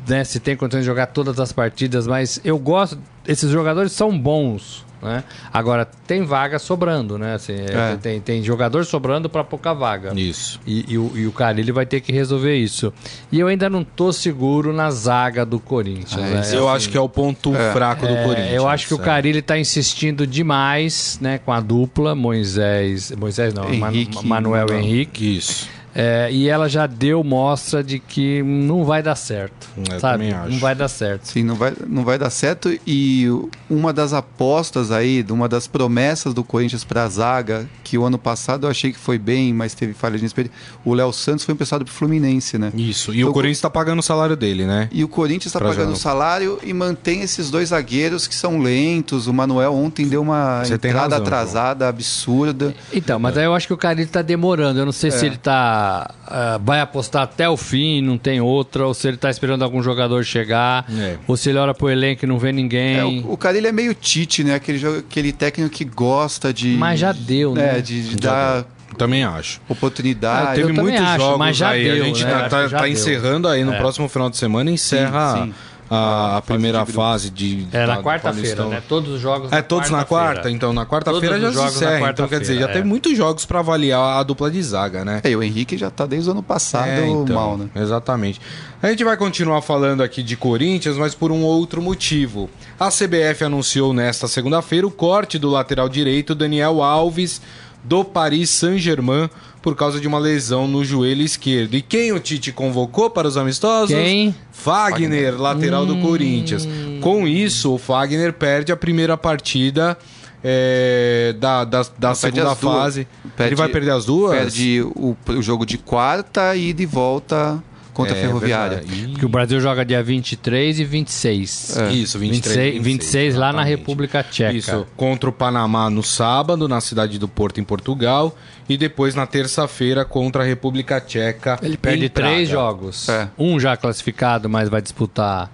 né, 0.06 0.24
se 0.24 0.38
tem 0.38 0.56
condições 0.56 0.82
de 0.82 0.86
jogar 0.86 1.06
todas 1.06 1.40
as 1.40 1.52
partidas, 1.52 2.06
mas 2.06 2.38
eu 2.44 2.58
gosto. 2.58 2.98
Esses 3.26 3.50
jogadores 3.50 3.92
são 3.92 4.16
bons. 4.18 4.84
Né? 5.02 5.24
Agora, 5.52 5.84
tem 6.06 6.22
vaga 6.24 6.58
sobrando, 6.58 7.16
né? 7.18 7.34
Assim, 7.34 7.54
é. 7.54 7.96
tem, 7.96 8.20
tem 8.20 8.42
jogador 8.42 8.84
sobrando 8.84 9.30
para 9.30 9.42
pouca 9.42 9.72
vaga. 9.72 10.12
Isso. 10.14 10.60
E, 10.66 10.92
e, 10.92 10.98
o, 10.98 11.12
e 11.14 11.26
o 11.26 11.32
Carilli 11.32 11.72
vai 11.72 11.86
ter 11.86 12.00
que 12.00 12.12
resolver 12.12 12.56
isso. 12.56 12.92
E 13.32 13.40
eu 13.40 13.46
ainda 13.46 13.70
não 13.70 13.82
tô 13.82 14.12
seguro 14.12 14.72
na 14.72 14.90
zaga 14.90 15.44
do 15.46 15.58
Corinthians. 15.58 16.16
É, 16.16 16.34
né? 16.34 16.40
Eu 16.52 16.68
assim, 16.68 16.76
acho 16.76 16.90
que 16.90 16.96
é 16.98 17.00
o 17.00 17.08
ponto 17.08 17.54
é. 17.54 17.72
fraco 17.72 18.06
do 18.06 18.12
é, 18.12 18.24
Corinthians. 18.24 18.52
Eu 18.52 18.68
acho 18.68 18.86
que 18.88 18.94
o 18.94 18.98
Carilli 18.98 19.38
está 19.38 19.58
insistindo 19.58 20.26
demais 20.26 21.18
né, 21.20 21.38
com 21.38 21.52
a 21.52 21.60
dupla 21.60 22.14
Moisés. 22.14 23.10
Moisés 23.12 23.54
não, 23.54 23.72
Henrique, 23.72 24.26
Manuel 24.26 24.66
não. 24.68 24.78
Henrique. 24.78 25.38
Isso. 25.38 25.79
É, 25.94 26.28
e 26.30 26.48
ela 26.48 26.68
já 26.68 26.86
deu 26.86 27.22
mostra 27.24 27.82
de 27.82 27.98
que 27.98 28.42
não 28.42 28.84
vai 28.84 29.02
dar 29.02 29.14
certo. 29.16 29.68
Eu 29.76 29.98
sabe? 30.00 30.24
também 30.24 30.32
acho. 30.32 30.50
Não 30.52 30.58
vai 30.58 30.74
dar 30.74 30.88
certo. 30.88 31.26
Sim, 31.26 31.42
não 31.42 31.54
vai, 31.54 31.72
não 31.86 32.04
vai 32.04 32.18
dar 32.18 32.30
certo. 32.30 32.70
E 32.86 33.26
uma 33.68 33.92
das 33.92 34.12
apostas 34.12 34.90
aí, 34.90 35.24
uma 35.30 35.48
das 35.48 35.66
promessas 35.66 36.32
do 36.34 36.44
Corinthians 36.44 36.84
para 36.84 37.04
a 37.04 37.08
zaga, 37.08 37.68
que 37.84 37.96
o 37.98 38.04
ano 38.04 38.18
passado 38.18 38.66
eu 38.66 38.70
achei 38.70 38.92
que 38.92 38.98
foi 38.98 39.18
bem, 39.18 39.52
mas 39.52 39.74
teve 39.74 39.92
falha 39.92 40.18
de 40.18 40.24
experiência. 40.24 40.56
O 40.84 40.94
Léo 40.94 41.12
Santos 41.12 41.44
foi 41.44 41.54
emprestado 41.54 41.84
pro 41.84 41.92
Fluminense, 41.92 42.56
né? 42.58 42.72
Isso. 42.76 43.12
E 43.12 43.18
Então, 43.18 43.30
o 43.30 43.32
Corinthians 43.32 43.58
está 43.58 43.70
pagando 43.70 43.98
o 43.98 44.02
salário 44.02 44.36
dele, 44.36 44.64
né? 44.66 44.88
E 44.92 45.02
o 45.04 45.08
Corinthians 45.08 45.46
está 45.46 45.60
pagando 45.60 45.92
o 45.92 45.96
salário 45.96 46.58
e 46.62 46.72
mantém 46.72 47.22
esses 47.22 47.50
dois 47.50 47.70
zagueiros 47.70 48.26
que 48.26 48.34
são 48.34 48.58
lentos. 48.60 49.26
O 49.26 49.32
Manuel 49.34 49.74
ontem 49.74 50.08
deu 50.08 50.22
uma 50.22 50.64
Você 50.64 50.74
entrada 50.74 51.00
razão, 51.00 51.18
atrasada 51.22 51.88
absurda. 51.88 52.74
Então, 52.92 53.18
mas 53.18 53.36
aí 53.36 53.44
eu 53.44 53.54
acho 53.54 53.66
que 53.66 53.72
o 53.74 53.76
Carilli 53.76 54.06
tá 54.08 54.22
demorando. 54.22 54.78
Eu 54.80 54.84
não 54.84 54.92
sei 54.92 55.08
É. 55.08 55.12
se 55.12 55.26
ele 55.26 55.36
tá. 55.80 56.10
ah, 56.26 56.60
vai 56.62 56.80
apostar 56.80 57.22
até 57.22 57.48
o 57.48 57.56
fim, 57.56 58.00
não 58.02 58.16
tem 58.18 58.40
outra, 58.40 58.86
ou 58.86 58.94
se 58.94 59.08
ele 59.08 59.16
tá 59.16 59.30
esperando 59.30 59.62
algum 59.62 59.82
jogador 59.82 60.24
chegar, 60.24 60.84
É. 60.92 61.16
ou 61.26 61.36
se 61.36 61.48
ele 61.50 61.58
olha 61.58 61.74
pro 61.74 61.88
elenco 61.90 62.24
e 62.24 62.28
não 62.28 62.38
vê 62.38 62.52
ninguém. 62.52 62.96
É, 62.98 63.04
o, 63.04 63.32
o 63.32 63.36
cara 63.36 63.56
ele 63.56 63.66
é 63.66 63.72
meio 63.72 63.94
Tite, 63.94 64.44
né? 64.44 64.54
Aquele, 64.54 64.84
aquele 64.98 65.32
técnico 65.32 65.70
que 65.74 65.84
gosta 65.84 66.52
de. 66.52 66.76
Mas 66.76 67.00
já 67.00 67.12
deu, 67.12 67.54
né? 67.54 67.80
De, 67.80 68.02
de 68.16 68.22
Já 68.24 68.30
dar 68.30 68.64
Também 68.98 69.24
acho. 69.24 69.60
oportunidade. 69.68 70.48
Ah, 70.48 70.54
Teve 70.54 70.72
muitos 70.72 71.00
acho, 71.00 71.18
jogos 71.20 71.38
mas 71.38 71.56
já 71.56 71.70
aí. 71.70 71.84
deu, 71.84 72.02
a 72.02 72.06
gente 72.06 72.24
né? 72.24 72.30
tá, 72.30 72.48
tá- 72.48 72.68
tá 72.68 72.88
encerrando 72.88 73.48
aí 73.48 73.64
no 73.64 73.72
É. 73.72 73.78
próximo 73.78 74.08
final 74.08 74.28
de 74.28 74.36
semana, 74.36 74.70
encerra 74.70 75.34
Sim, 75.36 75.42
sim. 75.44 75.54
A, 75.90 75.96
A 75.96 76.36
a 76.36 76.42
primeira 76.42 76.86
fase 76.86 77.30
de. 77.30 77.66
É 77.72 77.84
na 77.86 78.02
quarta-feira, 78.02 78.64
né? 78.66 78.82
Todos 78.88 79.14
os 79.14 79.20
jogos 79.20 79.52
É, 79.52 79.60
todos 79.60 79.90
na 79.90 80.04
quarta-feira. 80.04 80.34
quarta, 80.34 80.50
então 80.50 80.72
na 80.72 80.86
quarta-feira 80.86 81.40
já 81.40 81.48
se 81.48 81.54
jogos 81.54 81.80
na 81.80 81.86
encerra. 81.88 82.10
Então 82.10 82.28
quer 82.28 82.40
dizer, 82.40 82.54
já 82.54 82.60
quarta-feira, 82.60 82.72
tem 82.72 82.82
é. 82.82 82.84
muitos 82.84 83.16
jogos 83.16 83.44
pra 83.44 83.58
avaliar 83.58 84.18
a 84.18 84.22
dupla 84.22 84.50
de 84.50 84.62
zaga, 84.62 85.04
né? 85.04 85.20
É, 85.24 85.30
e 85.30 85.36
o 85.36 85.42
Henrique 85.42 85.76
já 85.76 85.90
tá 85.90 86.06
desde 86.06 86.28
o 86.28 86.32
ano 86.32 86.42
passado 86.42 86.88
É, 86.88 87.06
então, 87.06 87.34
mal, 87.34 87.56
né? 87.58 87.68
Exatamente. 87.74 88.40
A 88.82 88.88
gente 88.88 89.04
vai 89.04 89.16
continuar 89.16 89.60
falando 89.60 90.02
aqui 90.02 90.22
de 90.22 90.36
Corinthians, 90.36 90.96
mas 90.96 91.14
por 91.14 91.30
um 91.30 91.42
outro 91.42 91.82
motivo. 91.82 92.48
A 92.78 92.88
CBF 92.88 93.44
anunciou 93.44 93.92
nesta 93.92 94.26
segunda-feira 94.26 94.86
o 94.86 94.90
corte 94.90 95.38
do 95.38 95.50
lateral 95.50 95.88
direito 95.88 96.34
Daniel 96.34 96.82
Alves 96.82 97.42
do 97.84 98.04
Paris 98.04 98.50
Saint-Germain 98.50 99.28
por 99.62 99.74
causa 99.76 100.00
de 100.00 100.06
uma 100.08 100.18
lesão 100.18 100.66
no 100.66 100.84
joelho 100.84 101.22
esquerdo. 101.22 101.74
E 101.74 101.82
quem 101.82 102.12
o 102.12 102.18
Tite 102.20 102.50
convocou 102.52 103.10
para 103.10 103.28
os 103.28 103.36
amistosos? 103.36 103.94
Quem? 103.94 104.34
Fagner, 104.52 105.40
lateral 105.40 105.84
do 105.86 105.96
Corinthians. 105.98 106.66
Com 107.00 107.26
isso, 107.26 107.72
o 107.74 107.78
Fagner 107.78 108.32
perde 108.32 108.72
a 108.72 108.76
primeira 108.76 109.16
partida 109.16 109.96
é, 110.42 111.34
da, 111.38 111.64
da, 111.64 111.84
da 111.98 112.14
segunda 112.14 112.54
fase. 112.54 113.06
Perde- 113.36 113.50
Ele 113.50 113.56
vai 113.56 113.68
perder 113.68 113.90
as 113.90 114.04
duas? 114.06 114.34
Perde 114.36 114.82
o, 114.82 115.16
o 115.28 115.42
jogo 115.42 115.66
de 115.66 115.76
quarta 115.78 116.56
e 116.56 116.72
de 116.72 116.86
volta 116.86 117.62
contra 117.92 118.14
a 118.14 118.18
É, 118.18 118.20
Ferroviária. 118.22 118.82
Porque 119.10 119.24
o 119.26 119.28
Brasil 119.28 119.60
joga 119.60 119.84
dia 119.84 120.02
23 120.02 120.80
e 120.80 120.84
26. 120.84 121.76
É. 121.76 121.92
Isso, 121.92 122.18
23, 122.18 122.56
26, 122.74 122.84
26 122.84 123.34
lá 123.36 123.52
na. 123.52 123.62
República 123.64 124.22
Tcheca. 124.22 124.52
Isso, 124.52 124.86
contra 124.96 125.28
o 125.30 125.32
Panamá 125.32 125.88
no 125.90 126.02
sábado, 126.02 126.66
na 126.66 126.80
cidade 126.80 127.18
do 127.18 127.28
Porto, 127.28 127.60
em 127.60 127.64
Portugal. 127.64 128.34
E 128.68 128.76
depois 128.76 129.14
na 129.14 129.26
terça-feira 129.26 130.04
contra 130.04 130.42
a 130.42 130.46
República 130.46 131.00
Tcheca. 131.00 131.58
Ele 131.62 131.76
perde 131.76 132.06
em 132.06 132.08
Praga. 132.08 132.30
três 132.30 132.48
jogos. 132.48 133.08
É. 133.08 133.28
Um 133.38 133.58
já 133.58 133.76
classificado, 133.76 134.48
mas 134.48 134.68
vai 134.68 134.80
disputar. 134.80 135.50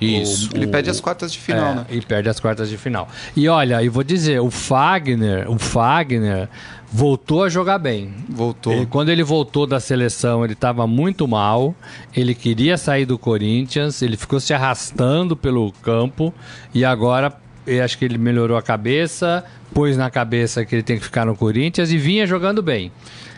Isso. 0.00 0.50
Ele 0.54 0.66
o- 0.66 0.70
perde 0.70 0.88
as 0.90 1.00
quartas 1.00 1.32
de 1.32 1.38
final, 1.38 1.72
é, 1.72 1.74
né? 1.74 1.86
E 1.90 2.00
perde 2.00 2.28
as 2.28 2.40
quartas 2.40 2.68
de 2.70 2.76
final. 2.78 3.08
E 3.36 3.48
olha, 3.48 3.82
e 3.82 3.88
vou 3.88 4.02
dizer, 4.02 4.40
o 4.40 4.50
Fagner, 4.50 5.50
o 5.50 5.58
Fagner 5.58 6.48
voltou 6.92 7.44
a 7.44 7.48
jogar 7.48 7.78
bem. 7.78 8.12
Voltou. 8.28 8.72
Ele- 8.72 8.86
quando 8.86 9.10
ele 9.10 9.22
voltou 9.22 9.66
da 9.66 9.78
seleção, 9.78 10.42
ele 10.44 10.54
estava 10.54 10.86
muito 10.86 11.28
mal. 11.28 11.74
Ele 12.16 12.34
queria 12.34 12.76
sair 12.78 13.04
do 13.04 13.18
Corinthians. 13.18 14.00
Ele 14.02 14.16
ficou 14.16 14.40
se 14.40 14.52
arrastando 14.54 15.36
pelo 15.36 15.70
campo. 15.82 16.32
E 16.74 16.84
agora, 16.84 17.32
eu 17.66 17.84
acho 17.84 17.96
que 17.98 18.04
ele 18.04 18.18
melhorou 18.18 18.56
a 18.56 18.62
cabeça. 18.62 19.44
Pôs 19.74 19.96
na 19.96 20.10
cabeça 20.10 20.64
que 20.64 20.74
ele 20.74 20.82
tem 20.82 20.98
que 20.98 21.04
ficar 21.04 21.24
no 21.26 21.36
Corinthians. 21.36 21.92
E 21.92 21.98
vinha 21.98 22.26
jogando 22.26 22.62
bem. 22.62 22.90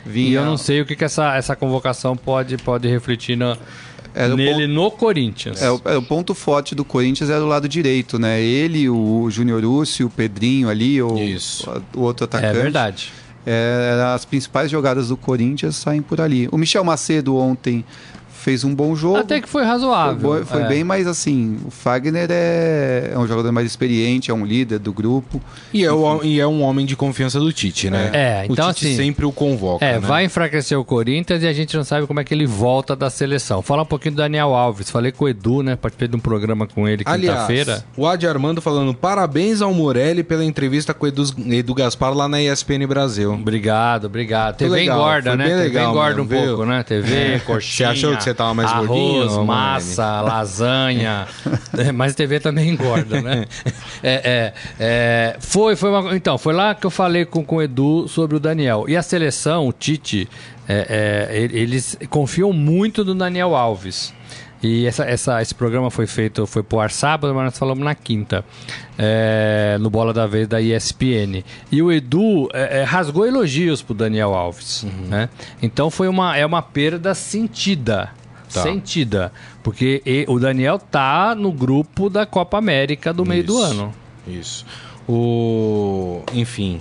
Vinha- 0.05 0.31
E 0.31 0.33
eu 0.35 0.45
não 0.45 0.57
sei 0.57 0.81
o 0.81 0.87
que, 0.87 0.97
que 0.97 1.05
essa, 1.05 1.37
essa 1.37 1.55
convocação 1.55 2.17
pode, 2.17 2.57
pode 2.57 2.89
refletir 2.89 3.37
na, 3.37 3.57
Era 4.15 4.35
o 4.35 4.37
nele 4.37 4.67
no 4.67 4.91
Corinthians. 4.91 5.63
É, 5.63 5.71
o, 5.71 5.81
é, 5.85 5.97
o 5.97 6.03
ponto 6.03 6.35
forte 6.35 6.75
do 6.75 6.85
Corinthians 6.85 7.31
era 7.31 7.43
o 7.43 7.47
lado 7.49 7.69
direito, 7.69 8.19
né? 8.19 8.41
Ele, 8.41 8.89
o 8.89 9.29
Júnior 9.31 9.65
Urso, 9.65 10.07
o 10.07 10.11
Pedrinho 10.11 10.69
ali, 10.69 11.01
o, 11.01 11.17
o 11.95 12.01
outro 12.01 12.25
É 12.25 12.27
atacante. 12.27 12.55
verdade. 12.55 13.13
É, 13.45 14.01
as 14.15 14.25
principais 14.25 14.71
jogadas 14.71 15.09
do 15.09 15.17
Corinthians 15.17 15.77
saem 15.77 16.01
por 16.03 16.21
ali. 16.21 16.49
O 16.53 16.59
Michel 16.59 16.85
Macedo 16.85 17.37
ontem 17.37 17.85
fez 18.43 18.65
um 18.65 18.75
bom 18.75 18.95
jogo. 18.97 19.17
Até 19.19 19.41
que 19.41 19.49
foi 19.49 19.63
Foi, 19.63 19.71
razoável. 19.71 20.17
bom- 20.41 20.45
foi 20.45 20.63
É. 20.63 20.67
bem, 20.69 20.83
mas 20.85 21.07
assim, 21.07 21.57
o 21.65 21.71
Fagner 21.71 22.27
é, 22.31 23.11
é 23.15 23.19
um 23.19 23.27
jogador 23.27 23.53
mais 23.53 23.67
experiente, 23.67 24.31
é 24.31 24.35
um 24.35 24.45
líder 24.45 24.79
do 24.81 24.93
grupo. 24.93 25.41
E 25.73 25.85
é, 25.85 25.93
o- 25.93 26.25
e 26.25 26.41
é 26.41 26.47
um 26.47 26.63
homem 26.63 26.85
de 26.85 26.97
confiança 26.97 27.39
do 27.39 27.53
Tite, 27.53 27.89
né? 27.89 28.11
É, 28.13 28.45
então 28.49 28.69
o 28.69 28.73
Tite 28.73 28.87
assim- 28.89 28.97
sempre 28.97 29.25
o 29.25 29.31
convoca. 29.33 29.85
É, 29.85 29.93
né? 29.95 29.99
vai 30.01 30.25
enfraquecer 30.25 30.77
o 30.79 30.85
Corinthians 30.85 31.43
e 31.43 31.47
a 31.47 31.53
gente 31.53 31.77
não 31.77 31.85
sabe 31.85 32.07
como 32.07 32.19
é 32.19 32.25
que 32.25 32.35
ele 32.35 32.45
volta 32.47 32.97
da 32.97 33.09
seleção. 33.09 33.63
Falar 33.63 33.83
um 33.83 33.87
pouquinho 33.87 34.15
do 34.15 34.19
Daniel 34.19 34.53
Alves. 34.55 34.91
Falei 34.91 35.13
com 35.13 35.25
o 35.27 35.29
Edu, 35.29 35.63
né? 35.63 35.77
Participei 35.77 36.09
de 36.09 36.17
um 36.17 36.21
programa 36.21 36.67
com 36.67 36.89
ele 36.89 37.05
quinta-feira. 37.05 37.85
o 37.97 38.07
Adi 38.07 38.27
Armando 38.27 38.61
falando 38.61 38.93
parabéns 38.93 39.63
ao 39.63 39.73
Morelli 39.73 40.23
pela 40.25 40.45
entrevista 40.45 40.93
com 40.93 41.05
o 41.05 41.09
Edu, 41.09 41.23
Edu 41.47 41.75
Gaspar 41.75 42.13
lá 42.13 42.27
na 42.29 42.43
ESPN 42.43 42.85
Brasil. 42.87 43.33
Obrigado, 43.33 44.07
obrigado. 44.07 44.57
TV 44.57 44.71
legal, 44.71 44.99
engorda, 44.99 45.31
foi 45.31 45.37
né? 45.37 45.45
bem 45.45 45.53
TV 45.55 45.69
legal 45.69 45.91
engorda 45.93 46.23
um 46.23 46.25
viu? 46.27 46.47
pouco, 46.47 46.65
né? 46.67 46.83
TV, 46.83 47.41
coxinha. 47.47 47.61
Você 47.89 47.93
achou 47.93 48.17
que 48.17 48.25
você 48.25 48.32
tava 48.35 48.55
mais 48.55 48.71
arroz, 48.71 48.89
gordinho, 48.89 49.45
massa, 49.45 50.21
lasanha. 50.23 51.27
É, 51.77 51.91
Mas 51.93 52.15
TV 52.15 52.41
também 52.41 52.71
engorda, 52.71 53.21
né? 53.21 53.45
É, 54.05 54.15
é, 54.25 54.55
é, 54.81 55.37
foi, 55.39 55.77
foi 55.77 55.89
uma, 55.91 56.17
Então, 56.17 56.37
foi 56.37 56.53
lá 56.53 56.75
que 56.75 56.85
eu 56.85 56.91
falei 56.91 57.25
com, 57.25 57.45
com 57.45 57.57
o 57.57 57.63
Edu 57.63 58.09
sobre 58.09 58.37
o 58.37 58.41
Daniel. 58.41 58.85
E 58.89 58.97
a 58.97 59.03
seleção, 59.03 59.69
o 59.69 59.73
Tite, 59.73 60.29
é, 60.69 61.29
é, 61.31 61.37
ele- 61.41 61.57
eles 61.59 61.97
confiam 62.11 62.53
muito 62.53 63.05
no 63.05 63.15
Daniel 63.15 63.55
Alves. 63.55 64.13
E 64.61 64.87
essa, 64.87 65.05
essa- 65.05 65.41
esse 65.41 65.55
programa 65.55 65.89
foi 65.89 66.09
feito, 66.09 66.47
foi 66.49 66.65
pro 66.65 66.81
ar 66.81 66.91
sábado, 66.91 67.33
mas 67.33 67.45
nós 67.45 67.59
falamos 67.59 67.85
na 67.85 67.95
quinta, 67.95 68.45
é, 68.99 69.77
no 69.81 69.89
Bola 69.91 70.13
da 70.13 70.27
Vez 70.27 70.49
da 70.49 70.61
ESPN. 70.61 71.45
E 71.71 71.81
o 71.81 71.91
Edu 71.93 72.49
é, 72.53 72.81
é, 72.81 72.83
rasgou 72.85 73.25
elogios 73.27 73.83
pro 73.83 73.95
Daniel 73.95 74.35
Alves. 74.35 74.83
Uhum. 74.83 75.07
Né? 75.09 75.29
Então 75.63 75.91
foi 75.91 76.09
uma, 76.09 76.37
é 76.37 76.45
uma 76.45 76.63
perda 76.63 77.15
sentida. 77.15 78.11
Tá. 78.53 78.63
Sentida. 78.63 79.33
Porque 79.63 80.03
e- 80.05 80.25
o 80.29 80.39
Daniel 80.39 80.79
tá 80.79 81.35
no 81.35 81.51
grupo 81.53 82.11
da 82.11 82.27
Copa 82.27 82.59
América 82.59 83.13
do 83.13 83.25
meio 83.25 83.45
do 83.45 83.55
Isso. 83.55 83.63
ano. 83.65 83.93
Isso. 84.27 84.67
O... 85.09 86.23
Enfim. 86.33 86.81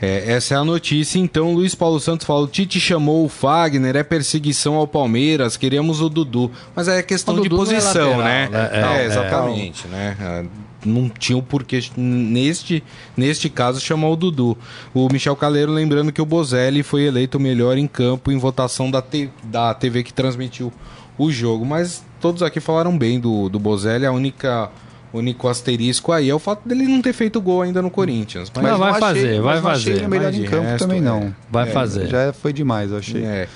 é, 0.00 0.32
essa 0.32 0.54
é 0.54 0.56
a 0.56 0.64
notícia. 0.64 1.18
Então, 1.18 1.54
Luiz 1.54 1.74
Paulo 1.74 1.98
Santos 2.00 2.26
fala: 2.26 2.40
o 2.40 2.46
Tite 2.48 2.78
chamou 2.80 3.24
o 3.24 3.28
Fagner, 3.28 3.96
é 3.96 4.02
perseguição 4.02 4.74
ao 4.74 4.86
Palmeiras, 4.86 5.56
queremos 5.56 6.00
o 6.00 6.08
Dudu. 6.08 6.50
Mas 6.74 6.88
é 6.88 7.02
questão 7.02 7.40
de 7.40 7.46
é 7.46 7.50
posição, 7.50 8.18
lateral, 8.18 8.24
né? 8.24 8.48
né? 8.50 8.70
É, 8.72 8.80
É, 8.80 9.02
é. 9.02 9.06
exatamente, 9.06 9.86
né? 9.88 10.16
É, 10.20 10.44
Não 10.84 11.08
tinha 11.08 11.36
o 11.38 11.42
porquê, 11.42 11.80
neste, 11.96 12.84
neste 13.16 13.48
caso, 13.48 13.80
chamar 13.80 14.08
o 14.10 14.16
Dudu. 14.16 14.56
O 14.94 15.08
Michel 15.10 15.34
Caleiro 15.34 15.72
lembrando 15.72 16.12
que 16.12 16.20
o 16.22 16.26
Bozelli 16.26 16.82
foi 16.82 17.04
eleito 17.04 17.38
o 17.38 17.40
melhor 17.40 17.76
em 17.78 17.86
campo 17.88 18.30
em 18.30 18.36
votação 18.38 18.90
da, 18.90 19.00
te- 19.02 19.30
da 19.44 19.74
TV 19.74 20.02
que 20.04 20.12
transmitiu 20.12 20.72
o 21.18 21.30
jogo. 21.30 21.64
Mas 21.64 22.04
todos 22.20 22.42
aqui 22.42 22.60
falaram 22.60 22.96
bem 22.96 23.18
do, 23.20 23.48
do 23.48 23.58
Bozelli. 23.58 24.06
A 24.06 24.12
única 24.12 24.70
o 25.12 25.18
único 25.18 25.48
asterisco 25.48 26.12
aí 26.12 26.28
é 26.28 26.34
o 26.34 26.38
fato 26.38 26.68
dele 26.68 26.84
não 26.84 27.00
ter 27.00 27.12
feito 27.12 27.40
gol 27.40 27.62
ainda 27.62 27.80
no 27.80 27.90
Corinthians. 27.90 28.50
Mas, 28.54 28.64
Não, 28.64 28.78
vai 28.78 28.92
não 28.92 28.98
fazer, 29.00 29.40
vai 29.40 29.60
não 29.60 29.70
achei 29.70 29.92
fazer. 29.94 30.06
o 30.06 30.08
melhor 30.10 30.26
Mas 30.26 30.36
em 30.36 30.42
de 30.42 30.48
campo 30.48 30.62
resto, 30.64 30.78
também 30.78 30.98
é. 30.98 31.02
não. 31.02 31.34
Vai 31.50 31.66
fazer. 31.70 32.08
Já 32.08 32.32
foi 32.32 32.52
demais, 32.52 32.90
eu 32.90 32.98
achei. 32.98 33.24
é. 33.24 33.48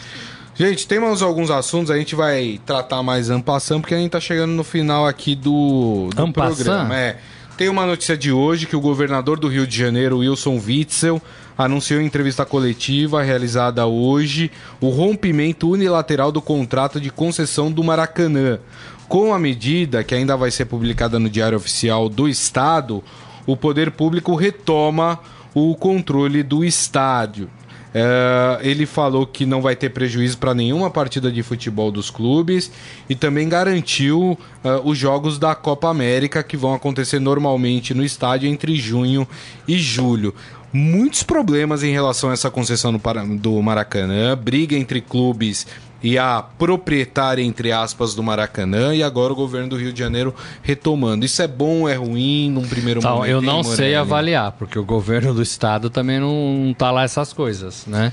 Gente, 0.55 0.87
temos 0.87 1.23
alguns 1.23 1.51
assuntos, 1.51 1.91
a 1.91 1.97
gente 1.97 2.15
vai 2.15 2.61
tratar 2.67 3.03
mais 3.03 3.31
ampassando, 3.31 3.81
porque 3.81 3.95
a 3.95 3.99
gente 3.99 4.11
tá 4.11 4.21
chegando 4.21 4.51
no 4.51 4.63
final 4.63 5.07
aqui 5.07 5.35
do, 5.35 6.11
do 6.15 6.33
programa. 6.33 6.95
É. 6.95 7.17
Tem 7.57 7.69
uma 7.69 7.87
notícia 7.87 8.17
de 8.17 8.31
hoje 8.33 8.67
que 8.67 8.77
o 8.77 8.81
governador 8.81 9.39
do 9.39 9.49
Rio 9.49 9.67
de 9.67 9.77
Janeiro, 9.77 10.19
Wilson 10.19 10.61
Witzel, 10.67 11.21
anunciou 11.65 12.01
em 12.01 12.07
entrevista 12.07 12.47
coletiva 12.47 13.23
realizada 13.23 13.87
hoje 13.87 14.51
o 14.81 14.89
rompimento 14.89 15.69
unilateral 15.69 16.33
do 16.33 16.41
contrato 16.41 16.99
de 16.99 17.11
concessão 17.11 17.71
do 17.71 17.85
Maracanã. 17.85 18.59
Com 19.07 19.35
a 19.35 19.39
medida, 19.39 20.03
que 20.03 20.15
ainda 20.15 20.37
vai 20.37 20.51
ser 20.51 20.65
publicada 20.65 21.19
no 21.19 21.29
Diário 21.29 21.59
Oficial 21.59 22.09
do 22.09 22.29
Estado, 22.29 23.05
o 23.47 23.57
poder 23.57 23.91
público 23.91 24.35
retoma 24.35 25.19
o 25.55 25.75
controle 25.75 26.43
do 26.43 26.65
estádio. 26.65 27.51
É, 27.93 28.61
ele 28.63 28.87
falou 28.87 29.27
que 29.27 29.45
não 29.45 29.61
vai 29.61 29.75
ter 29.75 29.91
prejuízo 29.91 30.39
para 30.39 30.55
nenhuma 30.55 30.89
partida 30.91 31.31
de 31.31 31.43
futebol 31.43 31.91
dos 31.91 32.09
clubes 32.09 32.71
e 33.09 33.17
também 33.17 33.49
garantiu 33.49 34.39
uh, 34.65 34.89
os 34.89 34.97
jogos 34.97 35.41
da 35.41 35.57
Copa 35.57 35.89
América 35.89 36.41
que 36.45 36.57
vão 36.57 36.73
acontecer 36.73 37.19
normalmente 37.19 37.93
no 37.93 38.05
estádio 38.05 38.49
entre 38.49 38.77
junho 38.77 39.27
e 39.67 39.77
julho. 39.77 40.33
Muitos 40.73 41.23
problemas 41.23 41.83
em 41.83 41.93
relação 41.93 42.31
a 42.31 42.33
essa 42.33 42.51
concessão 42.51 42.93
do 42.93 43.63
Maracanã, 43.63 44.37
briga 44.37 44.77
entre 44.77 45.01
clubes 45.01 45.67
e 46.03 46.17
a 46.17 46.43
proprietária, 46.43 47.43
entre 47.43 47.73
aspas, 47.73 48.15
do 48.15 48.23
Maracanã, 48.23 48.95
e 48.95 49.03
agora 49.03 49.33
o 49.33 49.37
governo 49.37 49.69
do 49.69 49.77
Rio 49.77 49.93
de 49.93 49.99
Janeiro 49.99 50.35
retomando. 50.63 51.25
Isso 51.25 51.43
é 51.43 51.49
bom, 51.49 51.89
é 51.89 51.95
ruim 51.95 52.51
num 52.51 52.67
primeiro 52.67 53.01
então, 53.01 53.17
momento? 53.17 53.31
Eu 53.31 53.43
não 53.43 53.63
sei 53.63 53.95
avaliar, 53.95 54.53
porque 54.53 54.79
o 54.79 54.85
governo 54.85 55.35
do 55.35 55.43
estado 55.43 55.91
também 55.91 56.19
não, 56.21 56.55
não 56.55 56.75
tá 56.75 56.91
lá 56.91 57.03
essas 57.03 57.33
coisas, 57.33 57.85
né? 57.87 58.13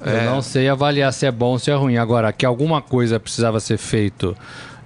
É. 0.00 0.26
Eu 0.26 0.30
não 0.30 0.42
sei 0.42 0.68
avaliar 0.68 1.12
se 1.12 1.26
é 1.26 1.30
bom 1.30 1.52
ou 1.52 1.58
se 1.58 1.70
é 1.70 1.74
ruim. 1.74 1.96
Agora, 1.96 2.32
que 2.32 2.46
alguma 2.46 2.80
coisa 2.80 3.18
precisava 3.18 3.60
ser 3.60 3.78
feito, 3.78 4.36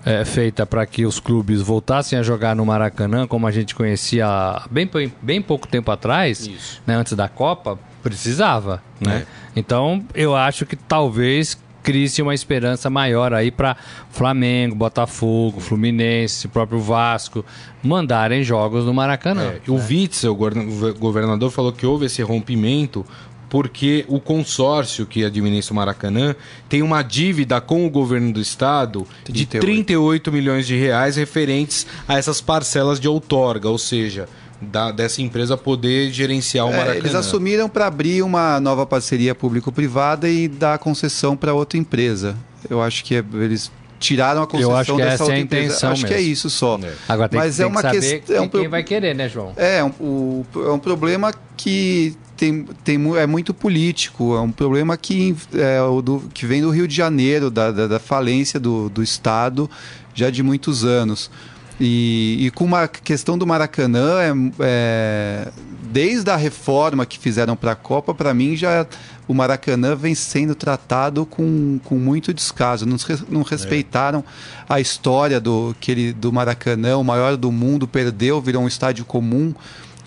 é, 0.04 0.24
feita 0.24 0.64
para 0.64 0.84
que 0.86 1.04
os 1.04 1.20
clubes 1.20 1.60
voltassem 1.60 2.18
a 2.18 2.22
jogar 2.22 2.56
no 2.56 2.64
Maracanã, 2.64 3.26
como 3.26 3.46
a 3.46 3.50
gente 3.50 3.74
conhecia 3.74 4.62
bem, 4.70 4.88
bem 5.20 5.42
pouco 5.42 5.68
tempo 5.68 5.90
atrás, 5.90 6.50
né, 6.86 6.94
antes 6.94 7.12
da 7.14 7.28
Copa, 7.28 7.78
precisava. 8.02 8.82
Né? 9.00 9.26
É. 9.26 9.58
Então, 9.58 10.04
eu 10.14 10.34
acho 10.34 10.64
que 10.64 10.76
talvez 10.76 11.58
crie-se 11.82 12.20
uma 12.20 12.34
esperança 12.34 12.90
maior 12.90 13.32
aí 13.32 13.50
para 13.50 13.76
Flamengo, 14.10 14.74
Botafogo, 14.74 15.60
Fluminense, 15.60 16.48
próprio 16.48 16.78
Vasco 16.78 17.44
mandarem 17.82 18.42
jogos 18.42 18.84
no 18.84 18.92
Maracanã. 18.92 19.42
É, 19.42 19.52
né? 19.54 19.60
O 19.68 19.74
Witzel, 19.76 20.32
o 20.32 20.94
governador, 20.94 21.50
falou 21.50 21.72
que 21.72 21.86
houve 21.86 22.06
esse 22.06 22.22
rompimento 22.22 23.04
porque 23.50 24.04
o 24.08 24.20
consórcio 24.20 25.04
que 25.04 25.24
administra 25.24 25.72
o 25.72 25.76
Maracanã 25.76 26.34
tem 26.68 26.82
uma 26.82 27.02
dívida 27.02 27.60
com 27.60 27.84
o 27.84 27.90
governo 27.90 28.32
do 28.32 28.40
estado 28.40 29.06
de 29.28 29.44
38 29.44 30.30
milhões 30.30 30.66
de 30.66 30.76
reais 30.76 31.16
referentes 31.16 31.86
a 32.06 32.16
essas 32.16 32.40
parcelas 32.40 33.00
de 33.00 33.08
outorga, 33.08 33.68
ou 33.68 33.76
seja, 33.76 34.28
da, 34.62 34.92
dessa 34.92 35.20
empresa 35.20 35.56
poder 35.56 36.12
gerenciar 36.12 36.66
o 36.66 36.70
Maracanã. 36.70 36.94
É, 36.94 36.98
eles 36.98 37.14
assumiram 37.14 37.68
para 37.68 37.86
abrir 37.86 38.22
uma 38.22 38.60
nova 38.60 38.86
parceria 38.86 39.34
público-privada 39.34 40.28
e 40.28 40.46
dar 40.46 40.78
concessão 40.78 41.36
para 41.36 41.52
outra 41.52 41.76
empresa. 41.76 42.36
Eu 42.68 42.80
acho 42.80 43.04
que 43.04 43.16
é, 43.16 43.24
eles 43.34 43.72
tiraram 43.98 44.42
a 44.42 44.46
concessão 44.46 44.70
Eu 44.70 44.76
acho 44.76 44.92
que 44.92 45.02
dessa 45.02 45.14
essa 45.14 45.24
outra 45.24 45.38
é 45.38 45.40
empresa. 45.40 45.74
Acho 45.74 45.86
mesmo. 46.02 46.06
que 46.08 46.14
é 46.14 46.20
isso 46.20 46.48
só. 46.48 46.78
É. 46.82 46.92
Agora 47.08 47.28
tem, 47.28 47.40
Mas 47.40 47.56
tem 47.56 47.64
é 47.64 47.68
uma 47.68 47.82
questão. 47.82 48.36
É 48.36 48.40
um 48.40 48.48
quem 48.48 48.68
vai 48.68 48.82
querer, 48.82 49.14
né, 49.14 49.28
João? 49.28 49.52
É, 49.56 49.82
um, 49.82 49.90
o, 50.00 50.46
é 50.54 50.70
um 50.70 50.78
problema 50.78 51.32
que 51.56 52.16
tem, 52.40 52.64
tem, 52.82 53.18
é 53.18 53.26
muito 53.26 53.52
político. 53.52 54.34
É 54.34 54.40
um 54.40 54.50
problema 54.50 54.96
que, 54.96 55.36
é, 55.52 55.78
do, 56.02 56.22
que 56.32 56.46
vem 56.46 56.62
do 56.62 56.70
Rio 56.70 56.88
de 56.88 56.96
Janeiro, 56.96 57.50
da, 57.50 57.70
da, 57.70 57.86
da 57.86 57.98
falência 57.98 58.58
do, 58.58 58.88
do 58.88 59.02
Estado 59.02 59.68
já 60.14 60.30
de 60.30 60.42
muitos 60.42 60.82
anos. 60.82 61.30
E, 61.78 62.46
e 62.46 62.50
com 62.52 62.64
uma 62.64 62.88
questão 62.88 63.36
do 63.36 63.46
Maracanã, 63.46 64.20
é, 64.22 64.32
é, 64.60 65.48
desde 65.92 66.30
a 66.30 66.36
reforma 66.36 67.04
que 67.04 67.18
fizeram 67.18 67.54
para 67.54 67.72
a 67.72 67.76
Copa, 67.76 68.14
para 68.14 68.32
mim 68.32 68.56
já 68.56 68.86
o 69.28 69.34
Maracanã 69.34 69.94
vem 69.94 70.14
sendo 70.14 70.54
tratado 70.54 71.26
com, 71.26 71.78
com 71.84 71.96
muito 71.96 72.32
descaso. 72.32 72.86
Não, 72.86 72.96
não 73.28 73.42
respeitaram 73.42 74.20
é. 74.20 74.74
a 74.74 74.80
história 74.80 75.38
do, 75.38 75.76
que 75.78 75.90
ele, 75.90 76.12
do 76.14 76.32
Maracanã, 76.32 76.96
o 76.96 77.04
maior 77.04 77.36
do 77.36 77.52
mundo, 77.52 77.86
perdeu, 77.86 78.40
virou 78.40 78.62
um 78.62 78.68
estádio 78.68 79.04
comum 79.04 79.54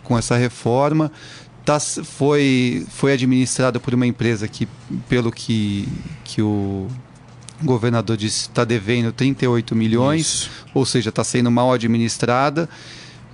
com 0.03 0.17
essa 0.17 0.35
reforma. 0.35 1.11
Tá, 1.65 1.79
foi, 1.79 2.85
foi 2.89 3.13
administrado 3.13 3.79
por 3.79 3.93
uma 3.93 4.05
empresa 4.05 4.47
que, 4.47 4.67
pelo 5.07 5.31
que, 5.31 5.87
que 6.25 6.41
o 6.41 6.87
governador 7.63 8.17
disse 8.17 8.41
está 8.49 8.65
devendo 8.65 9.13
38 9.13 9.73
milhões, 9.73 10.25
Isso. 10.25 10.51
ou 10.73 10.85
seja, 10.85 11.09
está 11.09 11.23
sendo 11.23 11.49
mal 11.49 11.71
administrada. 11.71 12.69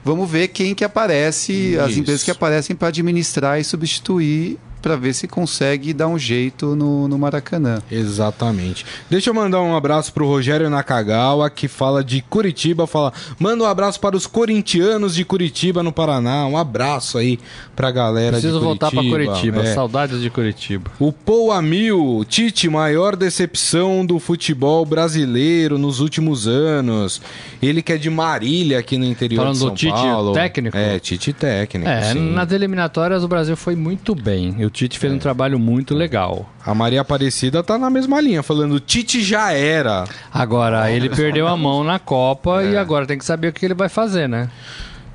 Vamos 0.05 0.29
ver 0.29 0.49
quem 0.49 0.75
que 0.75 0.83
aparece, 0.83 1.71
Isso. 1.71 1.81
as 1.81 1.97
empresas 1.97 2.23
que 2.23 2.31
aparecem 2.31 2.75
para 2.75 2.89
administrar 2.89 3.59
e 3.59 3.63
substituir 3.63 4.59
para 4.81 4.95
ver 4.95 5.13
se 5.13 5.27
consegue 5.27 5.93
dar 5.93 6.07
um 6.07 6.17
jeito 6.17 6.75
no, 6.75 7.07
no 7.07 7.17
Maracanã. 7.17 7.81
Exatamente. 7.91 8.85
Deixa 9.09 9.29
eu 9.29 9.33
mandar 9.33 9.61
um 9.61 9.75
abraço 9.75 10.13
pro 10.13 10.25
Rogério 10.27 10.69
Nakagawa, 10.69 11.49
que 11.49 11.67
fala 11.67 12.03
de 12.03 12.21
Curitiba, 12.21 12.85
fala, 12.87 13.11
manda 13.39 13.63
um 13.63 13.67
abraço 13.67 13.99
para 13.99 14.15
os 14.15 14.25
corintianos 14.27 15.15
de 15.15 15.23
Curitiba, 15.25 15.83
no 15.83 15.91
Paraná, 15.91 16.45
um 16.47 16.57
abraço 16.57 17.17
aí 17.17 17.39
pra 17.75 17.91
galera 17.91 18.33
Preciso 18.33 18.59
de 18.59 18.65
Curitiba. 18.65 18.89
voltar 18.89 18.91
para 18.91 19.09
Curitiba, 19.09 19.61
é. 19.61 19.73
saudades 19.73 20.21
de 20.21 20.29
Curitiba. 20.29 20.91
O 20.99 21.11
Paul 21.11 21.51
Amil, 21.51 22.23
Tite, 22.27 22.69
maior 22.69 23.15
decepção 23.15 24.05
do 24.05 24.19
futebol 24.19 24.85
brasileiro 24.85 25.77
nos 25.77 25.99
últimos 25.99 26.47
anos. 26.47 27.21
Ele 27.61 27.81
que 27.81 27.93
é 27.93 27.97
de 27.97 28.09
Marília, 28.09 28.79
aqui 28.79 28.97
no 28.97 29.05
interior 29.05 29.39
Falando 29.39 29.53
de 29.53 29.59
São 29.59 29.69
do 29.69 29.75
Tite 29.75 29.91
Paulo. 29.91 30.33
técnico? 30.33 30.77
É, 30.77 30.99
Tite 30.99 31.33
técnico, 31.33 31.89
É, 31.89 32.13
sim. 32.13 32.31
nas 32.31 32.51
eliminatórias 32.51 33.23
o 33.23 33.27
Brasil 33.27 33.55
foi 33.55 33.75
muito 33.75 34.13
bem. 34.15 34.55
Eu 34.59 34.68
o 34.69 34.71
Tite 34.71 34.99
fez 34.99 35.11
é. 35.11 35.15
um 35.15 35.19
trabalho 35.19 35.59
muito 35.59 35.95
legal. 35.95 36.47
A 36.63 36.73
Maria 36.75 37.01
Aparecida 37.01 37.63
tá 37.63 37.77
na 37.77 37.89
mesma 37.89 38.21
linha, 38.21 38.43
falando 38.43 38.79
Tite 38.79 39.21
já 39.21 39.51
era. 39.51 40.05
Agora, 40.31 40.91
ele 40.91 41.09
perdeu 41.09 41.47
a 41.47 41.57
mão 41.57 41.83
na 41.83 41.97
Copa 41.97 42.61
é. 42.63 42.71
e 42.71 42.77
agora 42.77 43.05
tem 43.05 43.17
que 43.17 43.25
saber 43.25 43.49
o 43.49 43.53
que 43.53 43.65
ele 43.65 43.73
vai 43.73 43.89
fazer, 43.89 44.29
né? 44.29 44.49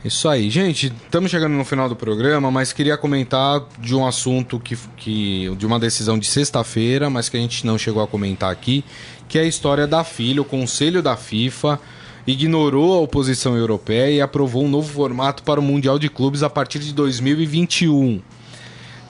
Isso 0.04 0.28
aí, 0.28 0.50
gente. 0.50 0.92
Estamos 1.04 1.30
chegando 1.30 1.52
no 1.52 1.64
final 1.64 1.88
do 1.88 1.96
programa, 1.96 2.50
mas 2.50 2.72
queria 2.72 2.96
comentar 2.96 3.62
de 3.78 3.94
um 3.94 4.04
assunto 4.04 4.60
que, 4.60 4.76
que 4.96 5.54
de 5.56 5.64
uma 5.64 5.78
decisão 5.78 6.18
de 6.18 6.26
sexta-feira, 6.26 7.08
mas 7.08 7.28
que 7.28 7.36
a 7.38 7.40
gente 7.40 7.64
não 7.64 7.78
chegou 7.78 8.02
a 8.02 8.06
comentar 8.06 8.50
aqui, 8.50 8.84
que 9.28 9.38
é 9.38 9.42
a 9.42 9.46
história 9.46 9.86
da 9.86 10.04
filha, 10.04 10.42
o 10.42 10.44
Conselho 10.44 11.00
da 11.00 11.16
FIFA 11.16 11.80
ignorou 12.26 12.94
a 12.94 13.00
oposição 13.00 13.56
europeia 13.56 14.10
e 14.10 14.20
aprovou 14.20 14.64
um 14.64 14.68
novo 14.68 14.92
formato 14.92 15.42
para 15.42 15.60
o 15.60 15.62
Mundial 15.62 15.98
de 15.98 16.10
Clubes 16.10 16.42
a 16.42 16.50
partir 16.50 16.80
de 16.80 16.92
2021. 16.92 18.20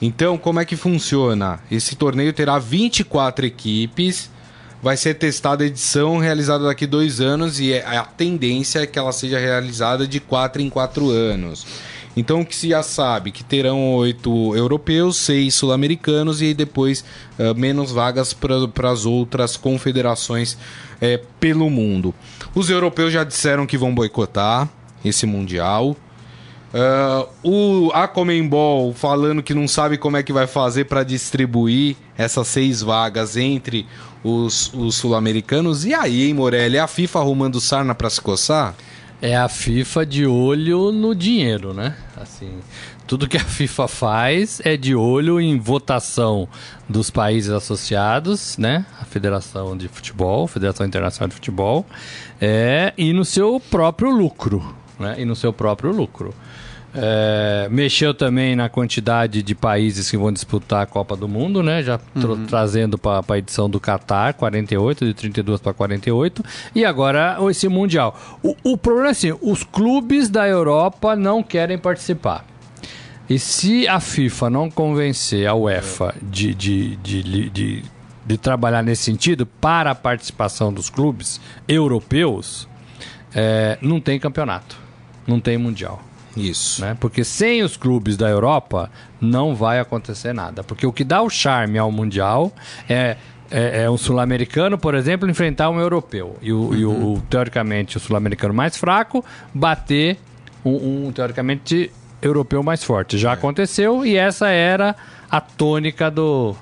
Então, 0.01 0.37
como 0.37 0.59
é 0.59 0.65
que 0.65 0.75
funciona? 0.75 1.59
Esse 1.71 1.95
torneio 1.95 2.33
terá 2.33 2.59
24 2.59 3.45
equipes, 3.45 4.29
vai 4.81 4.97
ser 4.97 5.15
testada 5.15 5.63
a 5.63 5.67
edição 5.67 6.17
realizada 6.17 6.65
daqui 6.65 6.85
dois 6.85 7.21
anos 7.21 7.59
e 7.59 7.73
é, 7.73 7.85
a 7.85 8.03
tendência 8.03 8.79
é 8.79 8.85
que 8.85 8.99
ela 8.99 9.11
seja 9.11 9.39
realizada 9.39 10.07
de 10.07 10.19
4 10.19 10.61
em 10.61 10.69
4 10.69 11.09
anos. 11.09 11.65
Então, 12.17 12.41
o 12.41 12.45
que 12.45 12.55
se 12.55 12.69
já 12.69 12.81
sabe 12.81 13.31
que 13.31 13.43
terão 13.43 13.95
oito 13.95 14.55
europeus, 14.55 15.17
seis 15.17 15.53
sul-americanos 15.55 16.41
e 16.41 16.53
depois 16.53 17.03
uh, 17.37 17.53
menos 17.59 17.91
vagas 17.91 18.33
para 18.33 18.89
as 18.89 19.05
outras 19.05 19.57
confederações 19.57 20.53
uh, 20.53 21.25
pelo 21.39 21.69
mundo. 21.69 22.15
Os 22.53 22.69
europeus 22.69 23.11
já 23.11 23.23
disseram 23.23 23.65
que 23.65 23.77
vão 23.77 23.93
boicotar 23.93 24.69
esse 25.03 25.25
mundial. 25.25 25.95
Uh, 26.73 27.27
o 27.41 27.91
a 27.93 28.07
Comembol 28.07 28.93
falando 28.93 29.41
que 29.41 29.53
não 29.53 29.67
sabe 29.67 29.97
como 29.97 30.17
é 30.17 30.23
que 30.23 30.33
vai 30.33 30.45
fazer 30.45 30.85
para 30.85 31.03
distribuir 31.03 31.95
essas 32.17 32.47
seis 32.47 32.81
vagas 32.81 33.37
entre 33.37 33.85
os, 34.23 34.73
os 34.73 34.95
sul-americanos. 34.95 35.85
E 35.85 35.93
aí, 35.93 36.27
hein, 36.27 36.33
Morelli? 36.33 36.77
É 36.77 36.81
a 36.81 36.87
FIFA 36.87 37.19
arrumando 37.19 37.61
sarna 37.61 37.95
para 37.95 38.09
se 38.09 38.19
coçar? 38.19 38.75
É 39.21 39.35
a 39.37 39.47
FIFA 39.47 40.05
de 40.05 40.25
olho 40.25 40.91
no 40.91 41.15
dinheiro, 41.15 41.73
né? 41.73 41.95
Assim, 42.17 42.59
tudo 43.07 43.27
que 43.27 43.37
a 43.37 43.43
FIFA 43.43 43.87
faz 43.87 44.61
é 44.63 44.75
de 44.75 44.95
olho 44.95 45.39
em 45.39 45.57
votação 45.57 46.47
dos 46.89 47.09
países 47.09 47.51
associados, 47.51 48.57
né? 48.57 48.85
A 48.99 49.05
Federação 49.05 49.77
de 49.77 49.87
Futebol, 49.87 50.47
Federação 50.47 50.85
Internacional 50.85 51.29
de 51.29 51.35
Futebol, 51.35 51.85
é, 52.41 52.93
e 52.97 53.13
no 53.13 53.23
seu 53.23 53.59
próprio 53.59 54.09
lucro, 54.09 54.75
né? 54.99 55.15
E 55.17 55.25
no 55.25 55.35
seu 55.35 55.51
próprio 55.51 55.91
lucro. 55.91 56.33
É, 56.97 57.67
mexeu 57.69 58.13
também 58.13 58.55
na 58.55 58.69
quantidade 58.69 59.43
de 59.43 59.53
países 59.53 60.09
que 60.09 60.15
vão 60.15 60.31
disputar 60.31 60.83
a 60.83 60.85
Copa 60.85 61.13
do 61.17 61.27
Mundo, 61.27 61.61
né? 61.61 61.83
Já 61.83 61.99
uhum. 62.15 62.45
trazendo 62.45 62.97
para 62.97 63.21
a 63.27 63.37
edição 63.37 63.69
do 63.69 63.81
Qatar, 63.81 64.33
48, 64.35 65.05
de 65.05 65.13
32 65.13 65.59
para 65.59 65.73
48. 65.73 66.41
E 66.73 66.85
agora 66.85 67.37
esse 67.49 67.67
Mundial. 67.67 68.17
O, 68.41 68.55
o 68.63 68.77
problema 68.77 69.09
é 69.09 69.11
assim: 69.11 69.33
os 69.41 69.63
clubes 69.63 70.29
da 70.29 70.47
Europa 70.47 71.17
não 71.17 71.43
querem 71.43 71.77
participar. 71.77 72.45
E 73.29 73.39
se 73.39 73.87
a 73.87 73.99
FIFA 73.99 74.49
não 74.49 74.69
convencer 74.69 75.47
a 75.47 75.55
UEFA 75.55 76.13
de, 76.21 76.53
de, 76.53 76.95
de, 76.97 77.49
de, 77.49 77.83
de, 78.25 78.37
trabalhar 78.37 78.83
nesse 78.83 79.03
sentido 79.03 79.47
para 79.47 79.91
a 79.91 79.95
participação 79.95 80.71
dos 80.71 80.91
clubes 80.91 81.41
europeus, 81.67 82.69
é, 83.33 83.79
não 83.81 83.99
tem 83.99 84.19
campeonato, 84.19 84.77
não 85.27 85.39
tem 85.39 85.57
Mundial. 85.57 86.01
Isso. 86.35 86.81
Né? 86.81 86.97
Porque 86.99 87.23
sem 87.23 87.63
os 87.63 87.77
clubes 87.77 88.17
da 88.17 88.29
Europa 88.29 88.91
não 89.21 89.55
vai 89.55 89.79
acontecer 89.79 90.33
nada. 90.33 90.63
Porque 90.63 90.85
o 90.85 90.91
que 90.91 91.03
dá 91.03 91.21
o 91.21 91.29
charme 91.29 91.77
ao 91.77 91.91
Mundial 91.91 92.51
é 92.89 93.17
é, 93.49 93.83
é, 93.83 93.89
um 93.89 93.97
sul-americano, 93.97 94.77
por 94.77 94.95
exemplo, 94.95 95.29
enfrentar 95.29 95.69
um 95.69 95.79
europeu. 95.79 96.35
E 96.41 96.51
o, 96.51 96.57
uhum. 96.57 96.75
e 96.75 96.85
o, 96.85 97.21
teoricamente, 97.29 97.97
o 97.97 97.99
sul-americano 97.99 98.53
mais 98.53 98.75
fraco 98.75 99.23
bater 99.53 100.17
um, 100.63 101.07
um, 101.07 101.11
teoricamente, 101.11 101.91
europeu 102.21 102.63
mais 102.63 102.83
forte. 102.83 103.17
Já 103.17 103.31
é. 103.31 103.33
aconteceu 103.33 104.05
e 104.05 104.15
essa 104.15 104.49
era 104.49 104.95
a 105.29 105.39
tônica 105.39 106.09
do, 106.09 106.55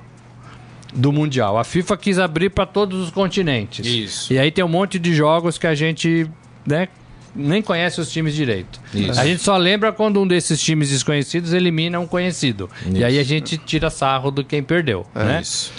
do 0.94 1.12
Mundial. 1.12 1.58
A 1.58 1.64
FIFA 1.64 1.98
quis 1.98 2.20
abrir 2.20 2.50
para 2.50 2.66
todos 2.66 3.02
os 3.02 3.12
continentes. 3.12 3.86
Isso. 3.86 4.34
E 4.34 4.38
aí 4.38 4.52
tem 4.52 4.64
um 4.64 4.70
monte 4.70 5.00
de 5.00 5.14
jogos 5.14 5.58
que 5.58 5.68
a 5.68 5.76
gente 5.76 6.30
né, 6.66 6.90
nem 7.36 7.62
conhece 7.62 8.00
os 8.00 8.12
times 8.12 8.34
direito. 8.36 8.80
Isso. 8.94 9.20
A 9.20 9.26
gente 9.26 9.42
só 9.42 9.58
lembra 9.58 9.92
quando 9.92 10.22
um 10.22 10.28
desses 10.28 10.62
times 10.62 10.90
desconhecidos 10.90 11.54
elimina 11.54 12.00
um 12.00 12.08
conhecido. 12.08 12.70
E 12.94 13.04
aí 13.04 13.18
a 13.20 13.24
gente 13.24 13.58
tira 13.58 13.90
sarro 13.90 14.30
do 14.32 14.44
quem 14.44 14.62
perdeu. 14.64 15.06
né? 15.16 15.42
Isso. 15.42 15.72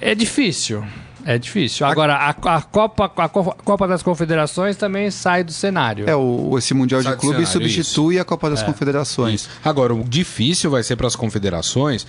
É 0.00 0.14
difícil. 0.14 0.84
É 1.26 1.38
difícil. 1.38 1.86
Agora, 1.86 2.16
a, 2.16 2.28
a 2.28 2.60
Copa, 2.60 3.10
a 3.16 3.28
Co- 3.30 3.56
Copa 3.64 3.88
das 3.88 4.02
Confederações 4.02 4.76
também 4.76 5.10
sai 5.10 5.42
do 5.42 5.52
cenário. 5.52 6.04
É, 6.08 6.14
o, 6.14 6.54
esse 6.58 6.74
Mundial 6.74 7.02
Sai 7.02 7.16
de 7.16 7.22
cenário, 7.22 7.46
substitui 7.46 8.18
a 8.18 8.24
Copa 8.26 8.50
das 8.50 8.62
Confederações. 8.62 9.40
Isso. 9.40 9.48
Agora, 9.64 9.94
o 9.94 10.04
difícil 10.04 10.70
vai 10.70 10.82
ser 10.82 10.96
para 10.96 11.06
as 11.06 11.16
confederações. 11.16 12.06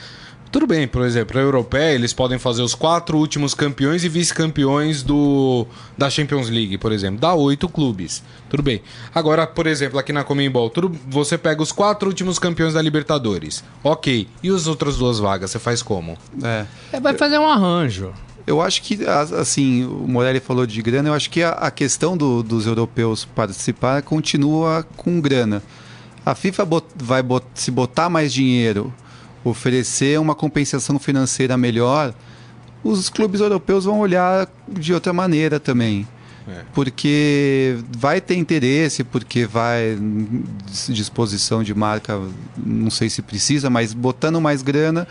Tudo 0.51 0.67
bem, 0.67 0.87
por 0.87 1.03
exemplo, 1.05 1.37
a 1.37 1.41
europeia, 1.41 1.93
eles 1.93 2.13
podem 2.13 2.39
fazer 2.39 2.61
os 2.61 2.73
quatro 2.73 3.17
últimos 3.17 3.53
campeões 3.53 4.05
e 4.05 4.09
vice-campeões 4.09 5.03
do 5.03 5.67
da 5.97 6.09
Champions 6.09 6.49
League, 6.49 6.77
por 6.77 6.93
exemplo. 6.93 7.19
Dá 7.19 7.33
oito 7.33 7.67
clubes. 7.67 8.23
Tudo 8.49 8.63
bem. 8.63 8.81
Agora, 9.13 9.45
por 9.45 9.67
exemplo, 9.67 9.99
aqui 9.99 10.13
na 10.13 10.23
Comembol, 10.23 10.69
tudo, 10.69 10.97
você 11.09 11.37
pega 11.37 11.61
os 11.61 11.73
quatro 11.73 12.07
últimos 12.07 12.39
campeões 12.39 12.73
da 12.73 12.81
Libertadores. 12.81 13.63
Ok. 13.83 14.29
E 14.41 14.49
as 14.49 14.65
outras 14.65 14.95
duas 14.95 15.19
vagas, 15.19 15.51
você 15.51 15.59
faz 15.59 15.81
como? 15.81 16.17
É. 16.41 16.65
É, 16.93 16.99
vai 17.01 17.13
fazer 17.15 17.37
um 17.37 17.47
arranjo. 17.49 18.13
Eu 18.47 18.61
acho 18.61 18.81
que, 18.81 19.03
as- 19.05 19.33
assim, 19.33 19.83
o 19.83 20.07
Morelli 20.07 20.39
falou 20.39 20.65
de 20.65 20.81
grana, 20.81 21.09
eu 21.09 21.13
acho 21.13 21.29
que 21.31 21.43
a, 21.43 21.49
a 21.49 21.69
questão 21.71 22.15
do- 22.15 22.41
dos 22.41 22.65
europeus 22.65 23.25
participar 23.25 24.01
continua 24.03 24.85
com 24.95 25.19
grana. 25.19 25.61
A 26.25 26.33
FIFA 26.33 26.63
bot- 26.63 26.85
vai 26.95 27.21
bot- 27.21 27.45
se 27.55 27.71
botar 27.71 28.07
mais 28.09 28.31
dinheiro, 28.31 28.93
oferecer 29.45 30.19
uma 30.19 30.35
compensação 30.35 30.99
financeira 30.99 31.55
melhor, 31.55 32.13
os 32.83 33.09
clubes 33.09 33.39
europeus 33.41 33.85
vão 33.85 33.99
olhar 33.99 34.47
de 34.67 34.93
outra 34.93 35.13
maneira 35.13 35.59
também. 35.59 36.07
É. 36.47 36.61
Porque 36.73 37.77
vai 37.97 38.21
ter 38.21 38.35
interesse, 38.35 39.03
porque 39.03 39.45
vai 39.47 39.97
dis- 40.65 40.89
disposição 40.91 41.63
de 41.63 41.73
marca, 41.73 42.19
não 42.55 42.91
sei 42.91 43.09
se 43.09 43.21
precisa, 43.23 43.67
mas 43.69 43.93
botando 43.93 44.39
mais 44.39 44.61
grana, 44.61 45.07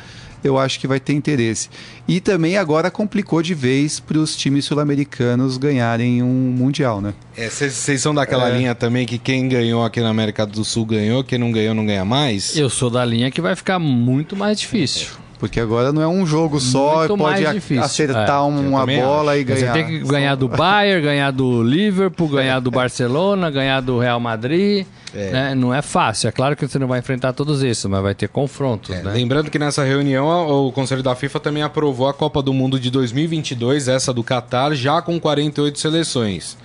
eu 0.46 0.58
acho 0.58 0.78
que 0.80 0.86
vai 0.86 1.00
ter 1.00 1.12
interesse. 1.12 1.68
E 2.06 2.20
também 2.20 2.56
agora 2.56 2.90
complicou 2.90 3.42
de 3.42 3.54
vez 3.54 3.98
para 4.00 4.18
os 4.18 4.36
times 4.36 4.64
sul-americanos 4.64 5.56
ganharem 5.56 6.22
um 6.22 6.26
mundial, 6.56 7.00
né? 7.00 7.14
Vocês 7.36 8.00
são 8.00 8.14
daquela 8.14 8.48
É. 8.50 8.56
linha 8.58 8.74
também 8.74 9.06
que 9.06 9.18
quem 9.18 9.48
ganhou 9.48 9.84
aqui 9.84 10.00
na 10.00 10.08
América 10.10 10.46
do 10.46 10.64
Sul 10.64 10.84
ganhou, 10.86 11.24
quem 11.24 11.38
não 11.38 11.50
ganhou 11.50 11.74
não 11.74 11.84
ganha 11.86 12.04
mais? 12.04 12.56
Eu 12.56 12.68
sou 12.70 12.90
da 12.90 13.04
linha 13.04 13.30
que 13.30 13.40
vai 13.40 13.56
ficar 13.56 13.78
muito 13.78 14.36
mais 14.36 14.58
difícil. 14.60 15.08
Porque 15.38 15.60
agora 15.60 15.92
não 15.92 16.00
é 16.00 16.06
um 16.08 16.24
jogo 16.24 16.58
só, 16.60 16.98
Muito 16.98 17.16
pode 17.18 17.42
mais 17.44 17.46
a- 17.78 17.84
acertar 17.84 18.38
É, 18.38 18.40
uma 18.42 18.86
bola 18.86 19.36
e 19.36 19.44
Você 19.44 19.54
ganhar. 19.60 19.72
tem 19.72 19.86
que 19.86 19.98
ganhar 20.00 20.34
do 20.36 20.48
Bayern, 20.48 21.02
ganhar 21.02 21.30
do 21.30 21.62
Liverpool, 21.62 22.28
ganhar 22.28 22.60
do 22.60 22.70
Barcelona, 22.70 23.50
ganhar 23.50 23.80
do 23.80 23.98
Real 23.98 24.20
Madrid. 24.20 24.86
É. 25.16 25.30
né? 25.30 25.54
Não 25.54 25.72
é 25.72 25.80
fácil. 25.80 26.26
É 26.28 26.32
claro 26.32 26.56
que 26.56 26.66
você 26.66 26.76
não 26.76 26.88
vai 26.88 26.98
enfrentar 26.98 27.32
todos 27.32 27.62
esses, 27.62 27.84
mas 27.84 28.02
vai 28.02 28.16
ter 28.16 28.28
confrontos. 28.28 28.90
É, 28.90 29.00
né? 29.00 29.12
Lembrando 29.12 29.48
que 29.48 29.60
nessa 29.60 29.84
reunião 29.84 30.26
o 30.66 30.72
Conselho 30.72 31.04
da 31.04 31.14
FIFA 31.14 31.38
também 31.38 31.62
aprovou 31.62 32.08
a 32.08 32.12
Copa 32.14 32.42
do 32.42 32.52
Mundo 32.52 32.80
de 32.80 32.90
2022, 32.90 33.86
essa 33.86 34.12
do 34.12 34.24
Catar, 34.24 34.74
já 34.74 35.00
com 35.00 35.20
48 35.20 35.78
seleções. 35.78 36.56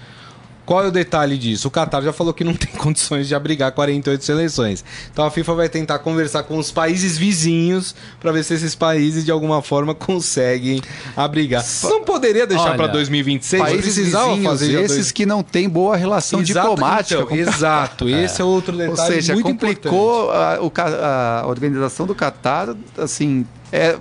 Qual 0.70 0.86
é 0.86 0.88
o 0.88 0.92
detalhe 0.92 1.36
disso? 1.36 1.68
O 1.68 1.72
Qatar 1.72 2.04
já 2.04 2.14
falou 2.14 2.32
que 2.32 2.44
não 2.44 2.54
tem 2.56 2.72
condições 2.74 3.28
de 3.28 3.34
abrigar 3.34 3.72
48 3.72 4.24
seleções. 4.24 4.86
Então 5.12 5.26
a 5.26 5.32
FIFA 5.32 5.56
vai 5.56 5.68
tentar 5.68 5.98
conversar 5.98 6.44
com 6.44 6.60
os 6.60 6.70
países 6.72 7.18
vizinhos 7.18 7.96
para 8.20 8.32
ver 8.32 8.44
se 8.44 8.54
esses 8.54 8.76
países 8.76 9.26
de 9.26 9.32
alguma 9.32 9.64
forma 9.64 9.96
conseguem 9.96 10.80
abrigar. 11.18 11.66
Não 11.86 12.04
poderia 12.04 12.46
deixar 12.46 12.76
para 12.78 12.86
2026? 12.86 13.64
Países 13.64 13.96
vizinhos, 13.96 14.44
fazer 14.44 14.74
esses 14.84 14.96
dois- 14.98 15.12
que 15.12 15.26
não 15.26 15.42
têm 15.42 15.68
boa 15.68 15.98
relação 15.98 16.40
Exato, 16.40 16.70
diplomática. 16.70 17.22
então, 17.24 17.36
exato, 17.38 18.08
esse 18.10 18.40
é 18.40 18.46
outro 18.46 18.74
Ou 18.80 18.90
detalhe 18.92 19.16
seja, 19.16 19.34
muito 19.34 19.50
importante. 19.50 19.76
complicou 19.78 20.30
a, 20.32 20.60
o 20.62 20.70
ca- 20.70 21.42
a 21.44 21.48
organização 21.48 22.06
do 22.06 22.14
Catar, 22.14 22.76
assim, 22.96 23.44
é, 23.72 23.98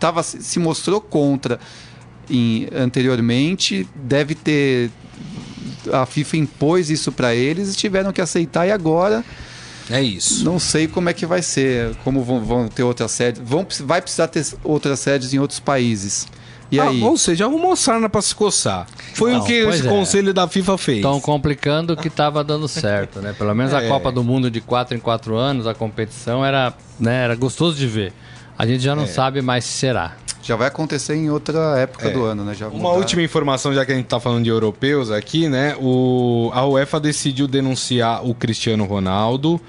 tava, 0.00 0.24
se 0.24 0.58
mostrou 0.58 1.00
contra 1.00 1.60
em- 2.28 2.66
anteriormente, 2.74 3.88
deve 3.94 4.34
ter 4.34 4.90
a 5.92 6.06
FIFA 6.06 6.36
impôs 6.38 6.90
isso 6.90 7.10
para 7.12 7.34
eles 7.34 7.72
e 7.72 7.76
tiveram 7.76 8.12
que 8.12 8.20
aceitar 8.20 8.66
e 8.66 8.70
agora 8.70 9.24
É 9.90 10.00
isso. 10.02 10.44
não 10.44 10.58
sei 10.58 10.86
como 10.88 11.08
é 11.08 11.12
que 11.12 11.24
vai 11.26 11.42
ser, 11.42 11.94
como 12.04 12.22
vão, 12.22 12.44
vão 12.44 12.68
ter 12.68 12.82
outras 12.82 13.10
sedes, 13.12 13.40
vão, 13.44 13.66
vai 13.80 14.00
precisar 14.02 14.28
ter 14.28 14.44
outras 14.64 15.00
sedes 15.00 15.32
em 15.34 15.38
outros 15.38 15.60
países. 15.60 16.26
E 16.70 16.78
Ah, 16.78 16.90
aí? 16.90 17.02
ou 17.02 17.16
seja, 17.16 17.46
arrumou 17.46 17.74
sarna 17.74 18.10
pra 18.10 18.20
se 18.20 18.34
coçar. 18.34 18.86
Foi 19.14 19.32
Não, 19.32 19.40
o 19.40 19.44
que 19.44 19.54
esse 19.54 19.86
é. 19.86 19.90
conselho 19.90 20.34
da 20.34 20.46
FIFA 20.46 20.76
fez. 20.76 20.98
Estão 20.98 21.18
complicando 21.18 21.94
o 21.94 21.96
que 21.96 22.08
estava 22.08 22.44
dando 22.44 22.68
certo, 22.68 23.20
né? 23.22 23.32
Pelo 23.32 23.54
menos 23.54 23.72
a 23.72 23.80
É. 23.82 23.88
Copa 23.88 24.12
do 24.12 24.22
Mundo 24.22 24.50
de 24.50 24.60
4 24.60 24.94
em 24.94 25.00
4 25.00 25.34
anos, 25.34 25.66
a 25.66 25.72
competição 25.72 26.44
era, 26.44 26.74
né, 27.00 27.24
era 27.24 27.34
gostoso 27.34 27.74
de 27.74 27.86
ver. 27.86 28.12
A 28.58 28.66
gente 28.66 28.82
já 28.82 28.94
não 28.94 29.04
É. 29.04 29.06
sabe 29.06 29.40
mais 29.40 29.64
se 29.64 29.72
será. 29.78 30.16
Já 30.42 30.56
vai 30.56 30.68
acontecer 30.68 31.14
em 31.16 31.30
outra 31.30 31.78
época 31.78 32.08
É. 32.08 32.10
do 32.12 32.24
ano, 32.24 32.44
né? 32.44 32.54
Já 32.54 32.68
Uma 32.68 32.76
mudar. 32.78 32.90
última 32.96 33.22
informação, 33.22 33.74
já 33.74 33.84
que 33.84 33.92
a 33.92 33.94
gente 33.94 34.06
tá 34.06 34.18
falando 34.20 34.44
de 34.44 34.50
europeus 34.50 35.10
aqui, 35.10 35.48
né? 35.48 35.76
O, 35.80 36.50
a 36.54 36.64
UEFA 36.66 36.98
decidiu 37.00 37.46
denunciar 37.48 38.24
o 38.26 38.34
Cristiano 38.34 38.84
Ronaldo 38.84 39.60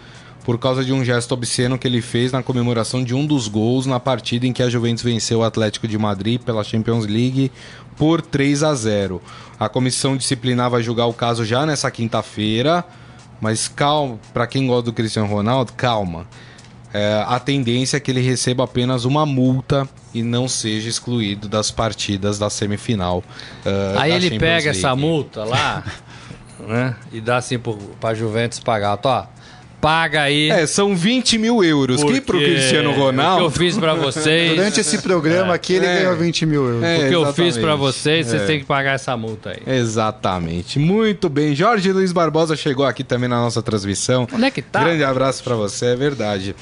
por 0.46 0.58
causa 0.58 0.84
de 0.86 0.94
um 0.94 1.04
gesto 1.04 1.34
obsceno 1.34 1.78
que 1.78 1.88
ele 1.88 2.02
fez 2.02 2.32
na 2.32 2.42
comemoração 2.42 3.04
de 3.04 3.14
um 3.14 3.26
dos 3.26 3.48
gols 3.48 3.86
na 3.86 4.00
partida 4.00 4.48
em 4.48 4.54
que 4.54 4.64
a 4.64 4.70
Juventus 4.70 5.04
venceu 5.04 5.40
o 5.40 5.44
Atlético 5.44 5.88
de 5.88 5.98
Madrid 5.98 6.40
pela 6.42 6.64
Champions 6.64 7.06
League 7.06 7.52
por 7.98 8.22
3 8.22 8.64
a 8.64 8.74
0. 8.74 9.22
A 9.60 9.68
comissão 9.68 10.16
disciplinar 10.16 10.70
vai 10.70 10.82
julgar 10.82 11.06
o 11.08 11.14
caso 11.14 11.44
já 11.44 11.66
nessa 11.66 11.92
quinta-feira, 11.92 12.86
mas 13.42 13.68
calma, 13.68 14.18
para 14.34 14.48
quem 14.48 14.66
gosta 14.68 14.84
do 14.84 14.94
Cristiano 14.94 15.28
Ronaldo, 15.28 15.74
calma. 15.74 16.26
É, 16.94 17.24
a 17.28 17.40
tendência 17.40 17.98
é 17.98 18.00
que 18.00 18.10
ele 18.10 18.22
receba 18.22 18.64
apenas 18.64 19.06
uma 19.06 19.26
multa 19.26 19.88
e 20.14 20.24
não 20.24 20.48
seja 20.48 20.90
excluído 20.90 21.48
das 21.48 21.70
partidas 21.70 22.40
da 22.40 22.50
semifinal. 22.50 23.24
é, 23.66 23.96
Aí 23.98 24.10
da 24.12 24.16
ele 24.16 24.30
Champions 24.30 24.40
pega 24.40 24.70
essa 24.72 24.88
League. 24.94 25.02
multa 25.02 25.44
lá, 25.44 25.84
né? 26.68 26.96
E 27.12 27.22
dá 27.22 27.38
assim 27.38 27.60
pro, 27.60 27.76
pra 28.00 28.14
Juventus 28.16 28.60
pagar. 28.60 28.98
Tó, 28.98 29.28
paga 29.82 30.24
aí. 30.24 30.50
É, 30.50 30.66
são 30.68 30.96
20 30.96 31.38
mil 31.38 31.64
euros. 31.64 32.04
Que 32.04 32.22
pro 32.22 32.38
porque 32.38 32.46
Cristiano 32.56 32.90
O 32.92 32.94
que 32.94 33.00
eu 33.00 33.04
Ronaldo. 33.06 33.52
fiz 33.52 33.78
pra 33.78 33.94
vocês. 33.94 34.56
Durante 34.56 34.80
esse 34.80 34.98
programa 35.00 35.54
aqui, 35.54 35.74
ele 35.74 35.86
É. 35.86 35.98
ganhou 36.00 36.16
20 36.16 36.46
mil 36.46 36.66
euros. 36.66 36.84
É, 36.84 36.98
o 37.06 37.10
que 37.10 37.16
eu 37.16 37.34
fiz 37.34 37.58
pra 37.58 37.76
vocês, 37.76 38.28
vocês 38.28 38.42
É. 38.42 38.46
têm 38.46 38.60
que 38.60 38.66
pagar 38.66 38.94
essa 38.94 39.16
multa 39.16 39.52
aí. 39.52 39.76
Exatamente. 39.76 40.80
Muito 40.80 41.30
bem. 41.30 41.56
Jorge 41.56 41.92
Luiz 41.92 42.12
Barbosa 42.12 42.56
chegou 42.56 42.86
aqui 42.86 43.04
também 43.04 43.30
na 43.30 43.40
nossa 43.40 43.62
transmissão. 43.62 44.28
Onde 44.34 44.46
é 44.46 44.52
que 44.52 44.62
tá? 44.62 44.82
Grande 44.84 45.04
abraço 45.04 45.44
pra 45.44 45.56
você, 45.56 45.88
é 45.88 45.96
verdade. 45.96 46.56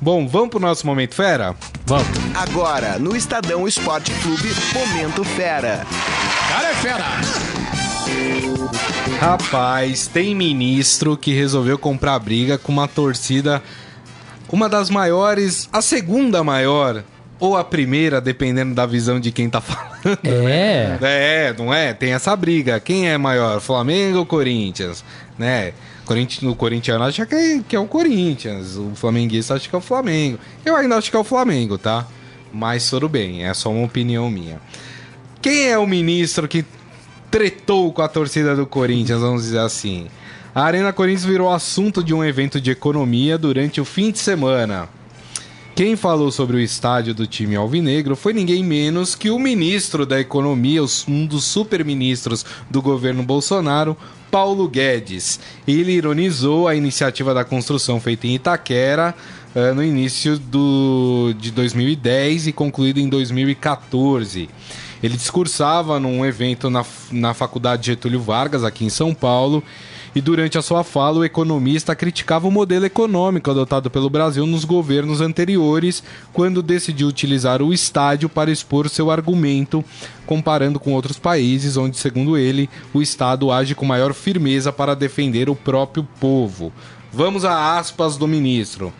Bom, 0.00 0.26
vamos 0.26 0.50
pro 0.50 0.60
nosso 0.60 0.86
Momento 0.86 1.14
Fera? 1.14 1.54
Vamos. 1.86 2.06
Agora, 2.34 2.98
no 2.98 3.16
Estadão 3.16 3.66
Esporte 3.66 4.12
Clube, 4.22 4.50
Momento 4.74 5.24
Fera. 5.24 5.86
Cara 6.48 6.70
é 6.70 6.74
fera! 6.74 7.53
Rapaz, 9.20 10.06
tem 10.06 10.34
ministro 10.34 11.16
que 11.16 11.32
resolveu 11.32 11.78
comprar 11.78 12.18
briga 12.18 12.58
com 12.58 12.70
uma 12.72 12.86
torcida, 12.86 13.62
uma 14.50 14.68
das 14.68 14.90
maiores, 14.90 15.68
a 15.72 15.80
segunda 15.80 16.44
maior, 16.44 17.02
ou 17.40 17.56
a 17.56 17.64
primeira, 17.64 18.20
dependendo 18.20 18.74
da 18.74 18.86
visão 18.86 19.18
de 19.18 19.32
quem 19.32 19.48
tá 19.48 19.60
falando. 19.62 20.18
É. 20.22 20.98
É, 21.00 21.54
não 21.56 21.72
é? 21.72 21.92
Tem 21.94 22.12
essa 22.12 22.34
briga. 22.36 22.78
Quem 22.78 23.08
é 23.08 23.16
maior, 23.16 23.60
Flamengo 23.60 24.18
ou 24.18 24.26
Corinthians? 24.26 25.04
Né? 25.38 25.72
O 26.42 26.54
corintiano 26.54 27.02
acha 27.02 27.24
que 27.24 27.34
é, 27.34 27.60
que 27.66 27.74
é 27.74 27.80
o 27.80 27.86
Corinthians, 27.86 28.76
o 28.76 28.92
flamenguista 28.94 29.54
acha 29.54 29.68
que 29.68 29.74
é 29.74 29.78
o 29.78 29.80
Flamengo. 29.80 30.38
Eu 30.64 30.76
ainda 30.76 30.96
acho 30.96 31.10
que 31.10 31.16
é 31.16 31.20
o 31.20 31.24
Flamengo, 31.24 31.78
tá? 31.78 32.06
Mas 32.52 32.88
tudo 32.90 33.08
bem, 33.08 33.46
é 33.46 33.54
só 33.54 33.70
uma 33.70 33.86
opinião 33.86 34.30
minha. 34.30 34.60
Quem 35.40 35.68
é 35.70 35.78
o 35.78 35.86
ministro 35.86 36.46
que 36.46 36.64
tretou 37.34 37.92
com 37.92 38.00
a 38.00 38.06
torcida 38.06 38.54
do 38.54 38.64
Corinthians, 38.64 39.20
vamos 39.20 39.42
dizer 39.42 39.58
assim? 39.58 40.06
A 40.54 40.62
Arena 40.62 40.92
Corinthians 40.92 41.24
virou 41.24 41.52
assunto 41.52 42.00
de 42.00 42.14
um 42.14 42.24
evento 42.24 42.60
de 42.60 42.70
economia 42.70 43.36
durante 43.36 43.80
o 43.80 43.84
fim 43.84 44.12
de 44.12 44.20
semana. 44.20 44.88
Quem 45.74 45.96
falou 45.96 46.30
sobre 46.30 46.56
o 46.56 46.60
estádio 46.60 47.12
do 47.12 47.26
time 47.26 47.56
alvinegro 47.56 48.14
foi 48.14 48.32
ninguém 48.32 48.62
menos 48.62 49.16
que 49.16 49.30
o 49.30 49.38
ministro 49.40 50.06
da 50.06 50.20
Economia, 50.20 50.80
um 51.08 51.26
dos 51.26 51.42
superministros 51.42 52.46
do 52.70 52.80
governo 52.80 53.24
Bolsonaro, 53.24 53.96
Paulo 54.30 54.68
Guedes. 54.68 55.40
Ele 55.66 55.90
ironizou 55.90 56.68
a 56.68 56.76
iniciativa 56.76 57.34
da 57.34 57.44
construção 57.44 57.98
feita 57.98 58.28
em 58.28 58.36
Itaquera 58.36 59.12
eh, 59.56 59.72
no 59.72 59.82
início 59.82 60.38
do, 60.38 61.34
de 61.36 61.50
2010 61.50 62.46
e 62.46 62.52
concluída 62.52 63.00
em 63.00 63.08
2014. 63.08 64.48
Ele 65.04 65.18
discursava 65.18 66.00
num 66.00 66.24
evento 66.24 66.70
na, 66.70 66.82
na 67.12 67.34
Faculdade 67.34 67.88
Getúlio 67.88 68.22
Vargas, 68.22 68.64
aqui 68.64 68.86
em 68.86 68.88
São 68.88 69.12
Paulo, 69.12 69.62
E 70.14 70.20
durante 70.20 70.56
a 70.56 70.62
sua 70.62 70.84
fala, 70.84 71.18
o 71.18 71.24
economista 71.24 71.96
criticava 71.96 72.46
o 72.46 72.50
modelo 72.50 72.86
econômico 72.86 73.50
adotado 73.50 73.90
pelo 73.90 74.08
Brasil 74.08 74.46
nos 74.46 74.64
governos 74.64 75.20
anteriores, 75.20 76.04
quando 76.32 76.62
decidiu 76.62 77.08
utilizar 77.08 77.60
o 77.60 77.72
estádio 77.72 78.28
para 78.28 78.50
expor 78.50 78.88
seu 78.88 79.10
argumento, 79.10 79.84
comparando 80.24 80.78
com 80.78 80.92
outros 80.92 81.18
países 81.18 81.76
onde, 81.76 81.96
segundo 81.96 82.38
ele, 82.38 82.70
o 82.92 83.02
Estado 83.02 83.50
age 83.50 83.74
com 83.74 83.84
maior 83.84 84.14
firmeza 84.14 84.72
para 84.72 84.94
defender 84.94 85.50
o 85.50 85.56
próprio 85.56 86.06
povo. 86.20 86.72
Vamos 87.12 87.44
a 87.44 87.76
aspas 87.76 88.16
do 88.16 88.28
ministro. 88.28 88.92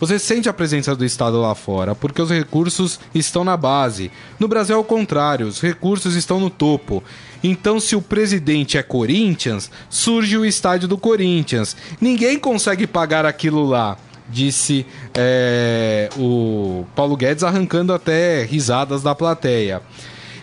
Você 0.00 0.18
sente 0.18 0.48
a 0.48 0.52
presença 0.52 0.94
do 0.94 1.04
Estado 1.04 1.40
lá 1.40 1.54
fora, 1.54 1.94
porque 1.94 2.22
os 2.22 2.30
recursos 2.30 3.00
estão 3.12 3.42
na 3.42 3.56
base. 3.56 4.12
No 4.38 4.46
Brasil 4.46 4.76
é 4.76 4.78
o 4.78 4.84
contrário, 4.84 5.46
os 5.46 5.60
recursos 5.60 6.14
estão 6.14 6.38
no 6.38 6.48
topo. 6.48 7.02
Então, 7.42 7.80
se 7.80 7.96
o 7.96 8.02
presidente 8.02 8.78
é 8.78 8.82
Corinthians, 8.82 9.70
surge 9.90 10.36
o 10.36 10.44
estádio 10.44 10.86
do 10.86 10.96
Corinthians. 10.96 11.76
Ninguém 12.00 12.38
consegue 12.38 12.86
pagar 12.86 13.26
aquilo 13.26 13.64
lá, 13.64 13.96
disse 14.28 14.86
é, 15.14 16.08
o 16.16 16.84
Paulo 16.94 17.16
Guedes, 17.16 17.42
arrancando 17.42 17.92
até 17.92 18.44
risadas 18.44 19.02
da 19.02 19.14
plateia. 19.14 19.82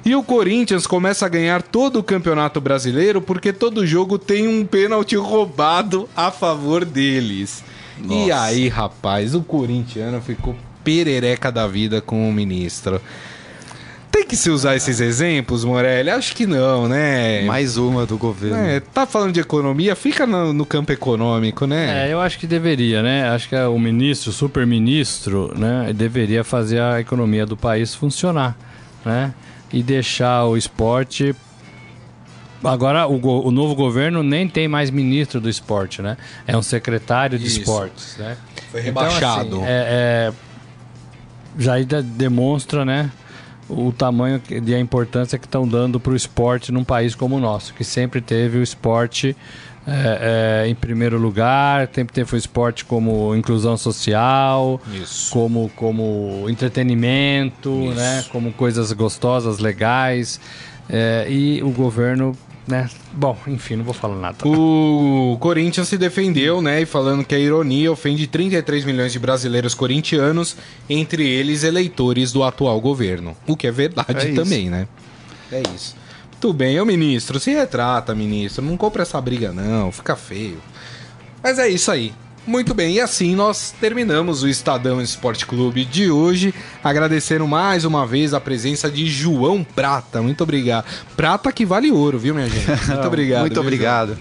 E 0.06 0.14
o 0.16 0.22
Corinthians 0.22 0.86
começa 0.86 1.26
a 1.26 1.30
ganhar 1.30 1.64
todo 1.64 1.97
o 1.97 2.03
campeonato 2.03 2.62
brasileiro 2.62 3.22
porque 3.22 3.51
todo 3.51 3.88
jogo 3.88 4.20
tem 4.20 4.47
um 4.47 4.64
pênalti 4.64 5.16
roubado 5.16 6.08
a 6.16 6.30
favor 6.30 6.86
deles. 6.86 7.64
E 8.04 8.32
aí, 8.32 8.68
rapaz, 8.68 9.34
o 9.34 9.41
corintiano 9.41 10.22
ficou 10.22 10.56
perereca 10.84 11.52
da 11.52 11.68
vida 11.68 12.02
com 12.02 12.30
o 12.30 12.34
ministro. 12.34 13.02
Tem 14.12 14.26
que 14.26 14.38
se 14.38 14.50
usar 14.50 14.78
esses 14.78 15.02
exemplos, 15.02 15.66
Morelli? 15.66 16.10
Acho 16.10 16.34
que 16.34 16.48
não, 16.48 16.88
né? 16.88 17.41
Mais 17.41 17.76
uma 17.76 18.06
do 18.06 18.18
governo. 18.18 18.56
É, 18.56 18.80
tá 18.80 19.06
falando 19.06 19.34
de 19.34 19.41
economia, 19.41 19.93
fica 19.93 20.26
no, 20.26 20.54
no 20.54 20.66
campo 20.66 20.93
econômico, 20.93 21.68
né? 21.68 22.08
É, 22.08 22.14
eu 22.14 22.22
acho 22.22 22.39
que 22.39 22.48
deveria, 22.48 23.04
né? 23.04 23.28
Acho 23.28 23.50
que 23.50 23.56
o 23.58 23.78
ministro, 23.78 24.30
o 24.30 24.34
super-ministro, 24.34 25.54
né, 25.58 25.91
deveria 25.93 26.46
fazer 26.46 26.80
a 26.80 27.02
economia 27.02 27.46
do 27.46 27.58
país 27.58 27.93
funcionar, 27.93 28.58
né? 29.04 29.34
E 29.74 29.84
deixar 29.84 30.46
o 30.46 30.56
esporte 30.56 31.36
Agora, 32.64 33.08
o, 33.08 33.47
o 33.47 33.51
novo 33.51 33.76
governo 33.76 34.24
nem 34.24 34.47
tem 34.47 34.68
mais 34.68 34.89
ministro 34.89 35.39
do 35.39 35.49
esporte, 35.49 36.01
né? 36.01 36.18
É 36.47 36.58
um 36.58 36.62
secretário 36.64 37.38
de 37.38 37.45
Isso. 37.47 37.60
esportes, 37.60 38.18
né? 38.18 38.38
Foi 38.72 38.82
Então, 38.82 39.03
rebaixado. 39.03 39.56
assim, 39.58 39.66
é, 39.66 40.32
é, 40.32 40.34
já 41.58 41.74
demonstra, 42.01 42.84
né? 42.84 43.12
O 43.68 43.91
tamanho 43.91 44.41
e 44.49 44.74
a 44.76 44.80
importância 44.80 45.38
que 45.39 45.45
estão 45.45 45.68
dando 45.68 45.99
para 45.99 46.12
o 46.14 46.16
esporte 46.16 46.72
num 46.72 46.84
país 46.84 47.16
como 47.16 47.36
o 47.38 47.39
nosso, 47.39 47.74
que 47.74 47.84
sempre 47.84 48.22
teve 48.22 48.60
o 48.60 48.64
esporte 48.64 49.36
é, 49.88 50.64
é, 50.66 50.68
em 50.68 50.74
primeiro 50.76 51.18
lugar, 51.20 51.88
sempre 51.93 52.14
teve 52.14 52.36
o 52.36 52.38
esporte 52.38 52.84
como 52.86 53.36
inclusão 53.36 53.78
social, 53.78 54.82
Isso. 54.91 55.32
como, 55.32 55.70
como 55.76 56.45
entretenimento, 56.49 57.70
Isso. 57.86 57.93
né? 57.95 58.26
Como 58.32 58.51
coisas 58.51 58.91
gostosas, 58.93 59.60
legais. 59.60 60.39
É, 60.89 61.26
e 61.30 61.62
o 61.64 61.70
governo, 61.70 62.36
né? 62.68 62.89
Bom, 63.13 63.38
enfim, 63.47 63.76
não 63.76 63.84
vou 63.84 63.93
falar 63.93 64.16
nada. 64.16 64.38
O 64.47 65.38
Corinthians 65.39 65.88
se 65.88 65.97
defendeu, 65.97 66.61
né, 66.61 66.82
e 66.82 66.86
falando 66.86 67.24
que 67.24 67.36
a 67.36 67.39
ironia 67.39 67.91
ofende 67.91 68.28
33 68.28 68.86
milhões 68.86 69.11
de 69.11 69.20
brasileiros 69.20 69.74
corintianos, 69.74 70.55
entre 70.89 71.28
eles 71.28 71.63
eleitores 71.63 72.32
do 72.32 72.43
atual 72.43 72.80
governo. 72.82 73.36
O 73.47 73.55
que 73.55 73.68
é 73.68 73.72
verdade 73.72 74.26
É 74.26 74.30
isso. 74.32 74.36
também, 74.36 74.70
né? 74.70 74.88
É 75.51 75.61
isso. 75.76 75.95
Muito 76.32 76.53
bem, 76.53 76.80
ô 76.80 76.86
ministro, 76.86 77.39
se 77.39 77.51
retrata, 77.51 78.13
ministro. 78.13 78.63
Não 78.63 78.78
compra 78.78 79.01
essa 79.03 79.20
briga, 79.22 79.51
não, 79.51 79.91
fica 79.91 80.16
feio. 80.16 80.59
Mas 81.41 81.57
é 81.57 81.68
isso 81.70 81.89
aí. 81.91 82.13
Muito 82.48 82.76
bem, 82.76 82.96
e 82.96 83.02
assim 83.02 83.36
nós 83.36 83.74
terminamos 83.80 84.43
o 84.43 84.48
Estadão 84.48 85.02
Esporte 85.02 85.48
Clube 85.48 85.84
de 85.84 86.12
hoje, 86.12 86.54
agradecendo 86.84 87.48
mais 87.48 87.86
uma 87.86 88.06
vez 88.06 88.36
a 88.36 88.39
presença 88.39 88.89
de 88.89 89.08
João 89.08 89.64
Prata. 89.64 90.22
Muito 90.22 90.43
obrigado. 90.43 90.86
Prata 91.18 91.52
que 91.52 91.66
vale 91.66 91.91
ouro, 91.91 92.20
viu, 92.20 92.36
minha 92.36 92.48
gente? 92.48 92.68
Muito 92.68 93.08
obrigado. 93.08 93.41
Muito 93.41 93.60
obrigado. 93.60 94.18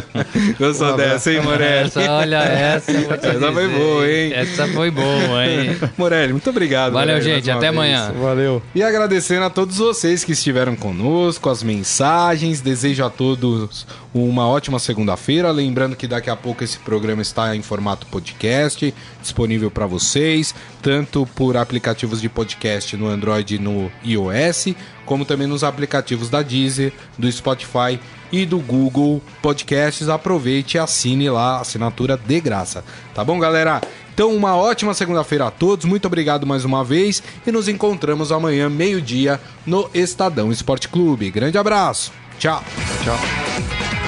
Gostou 0.58 0.96
dessa, 0.96 1.30
hein, 1.30 1.42
Morelli? 1.42 1.88
Essa, 1.88 2.10
olha, 2.10 2.36
essa, 2.38 2.90
Essa 2.90 3.52
foi 3.52 3.68
boa, 3.68 4.10
hein? 4.10 4.32
Essa 4.32 4.68
foi 4.68 4.90
boa, 4.90 5.46
hein? 5.46 5.76
Morelli, 5.98 6.32
muito 6.32 6.48
obrigado. 6.48 6.92
Valeu, 6.94 7.16
Morelli, 7.16 7.34
gente. 7.34 7.50
Até 7.50 7.60
vez. 7.60 7.72
amanhã. 7.72 8.12
Valeu. 8.12 8.62
E 8.74 8.82
agradecendo 8.82 9.44
a 9.44 9.50
todos 9.50 9.76
vocês 9.76 10.24
que 10.24 10.32
estiveram 10.32 10.74
conosco, 10.74 11.50
as 11.50 11.62
mensagens. 11.62 12.62
Desejo 12.62 13.04
a 13.04 13.10
todos 13.10 13.86
uma 14.14 14.48
ótima 14.48 14.78
segunda-feira. 14.78 15.50
Lembrando 15.50 15.96
que 15.96 16.06
daqui 16.06 16.30
a 16.30 16.36
pouco 16.36 16.64
esse 16.64 16.78
programa 16.78 17.22
está 17.22 17.57
em 17.58 17.62
formato 17.62 18.06
podcast, 18.06 18.94
disponível 19.20 19.70
para 19.70 19.86
vocês, 19.86 20.54
tanto 20.80 21.26
por 21.34 21.56
aplicativos 21.56 22.20
de 22.20 22.28
podcast 22.28 22.96
no 22.96 23.08
Android 23.08 23.56
e 23.56 23.58
no 23.58 23.90
iOS, 24.04 24.74
como 25.04 25.24
também 25.24 25.46
nos 25.46 25.64
aplicativos 25.64 26.30
da 26.30 26.42
Deezer, 26.42 26.92
do 27.18 27.30
Spotify 27.30 27.98
e 28.32 28.46
do 28.46 28.58
Google 28.58 29.22
Podcasts. 29.42 30.08
Aproveite 30.08 30.76
e 30.76 30.80
assine 30.80 31.28
lá, 31.28 31.60
assinatura 31.60 32.16
de 32.16 32.40
graça. 32.40 32.84
Tá 33.14 33.24
bom, 33.24 33.38
galera? 33.38 33.80
Então, 34.14 34.34
uma 34.34 34.56
ótima 34.56 34.94
segunda-feira 34.94 35.46
a 35.46 35.50
todos. 35.50 35.84
Muito 35.84 36.06
obrigado 36.06 36.46
mais 36.46 36.64
uma 36.64 36.82
vez 36.82 37.22
e 37.46 37.52
nos 37.52 37.68
encontramos 37.68 38.32
amanhã, 38.32 38.68
meio-dia, 38.68 39.40
no 39.64 39.88
Estadão 39.94 40.50
Esporte 40.50 40.88
Clube. 40.88 41.30
Grande 41.30 41.56
abraço. 41.56 42.12
Tchau. 42.38 42.62
Tchau. 43.04 44.07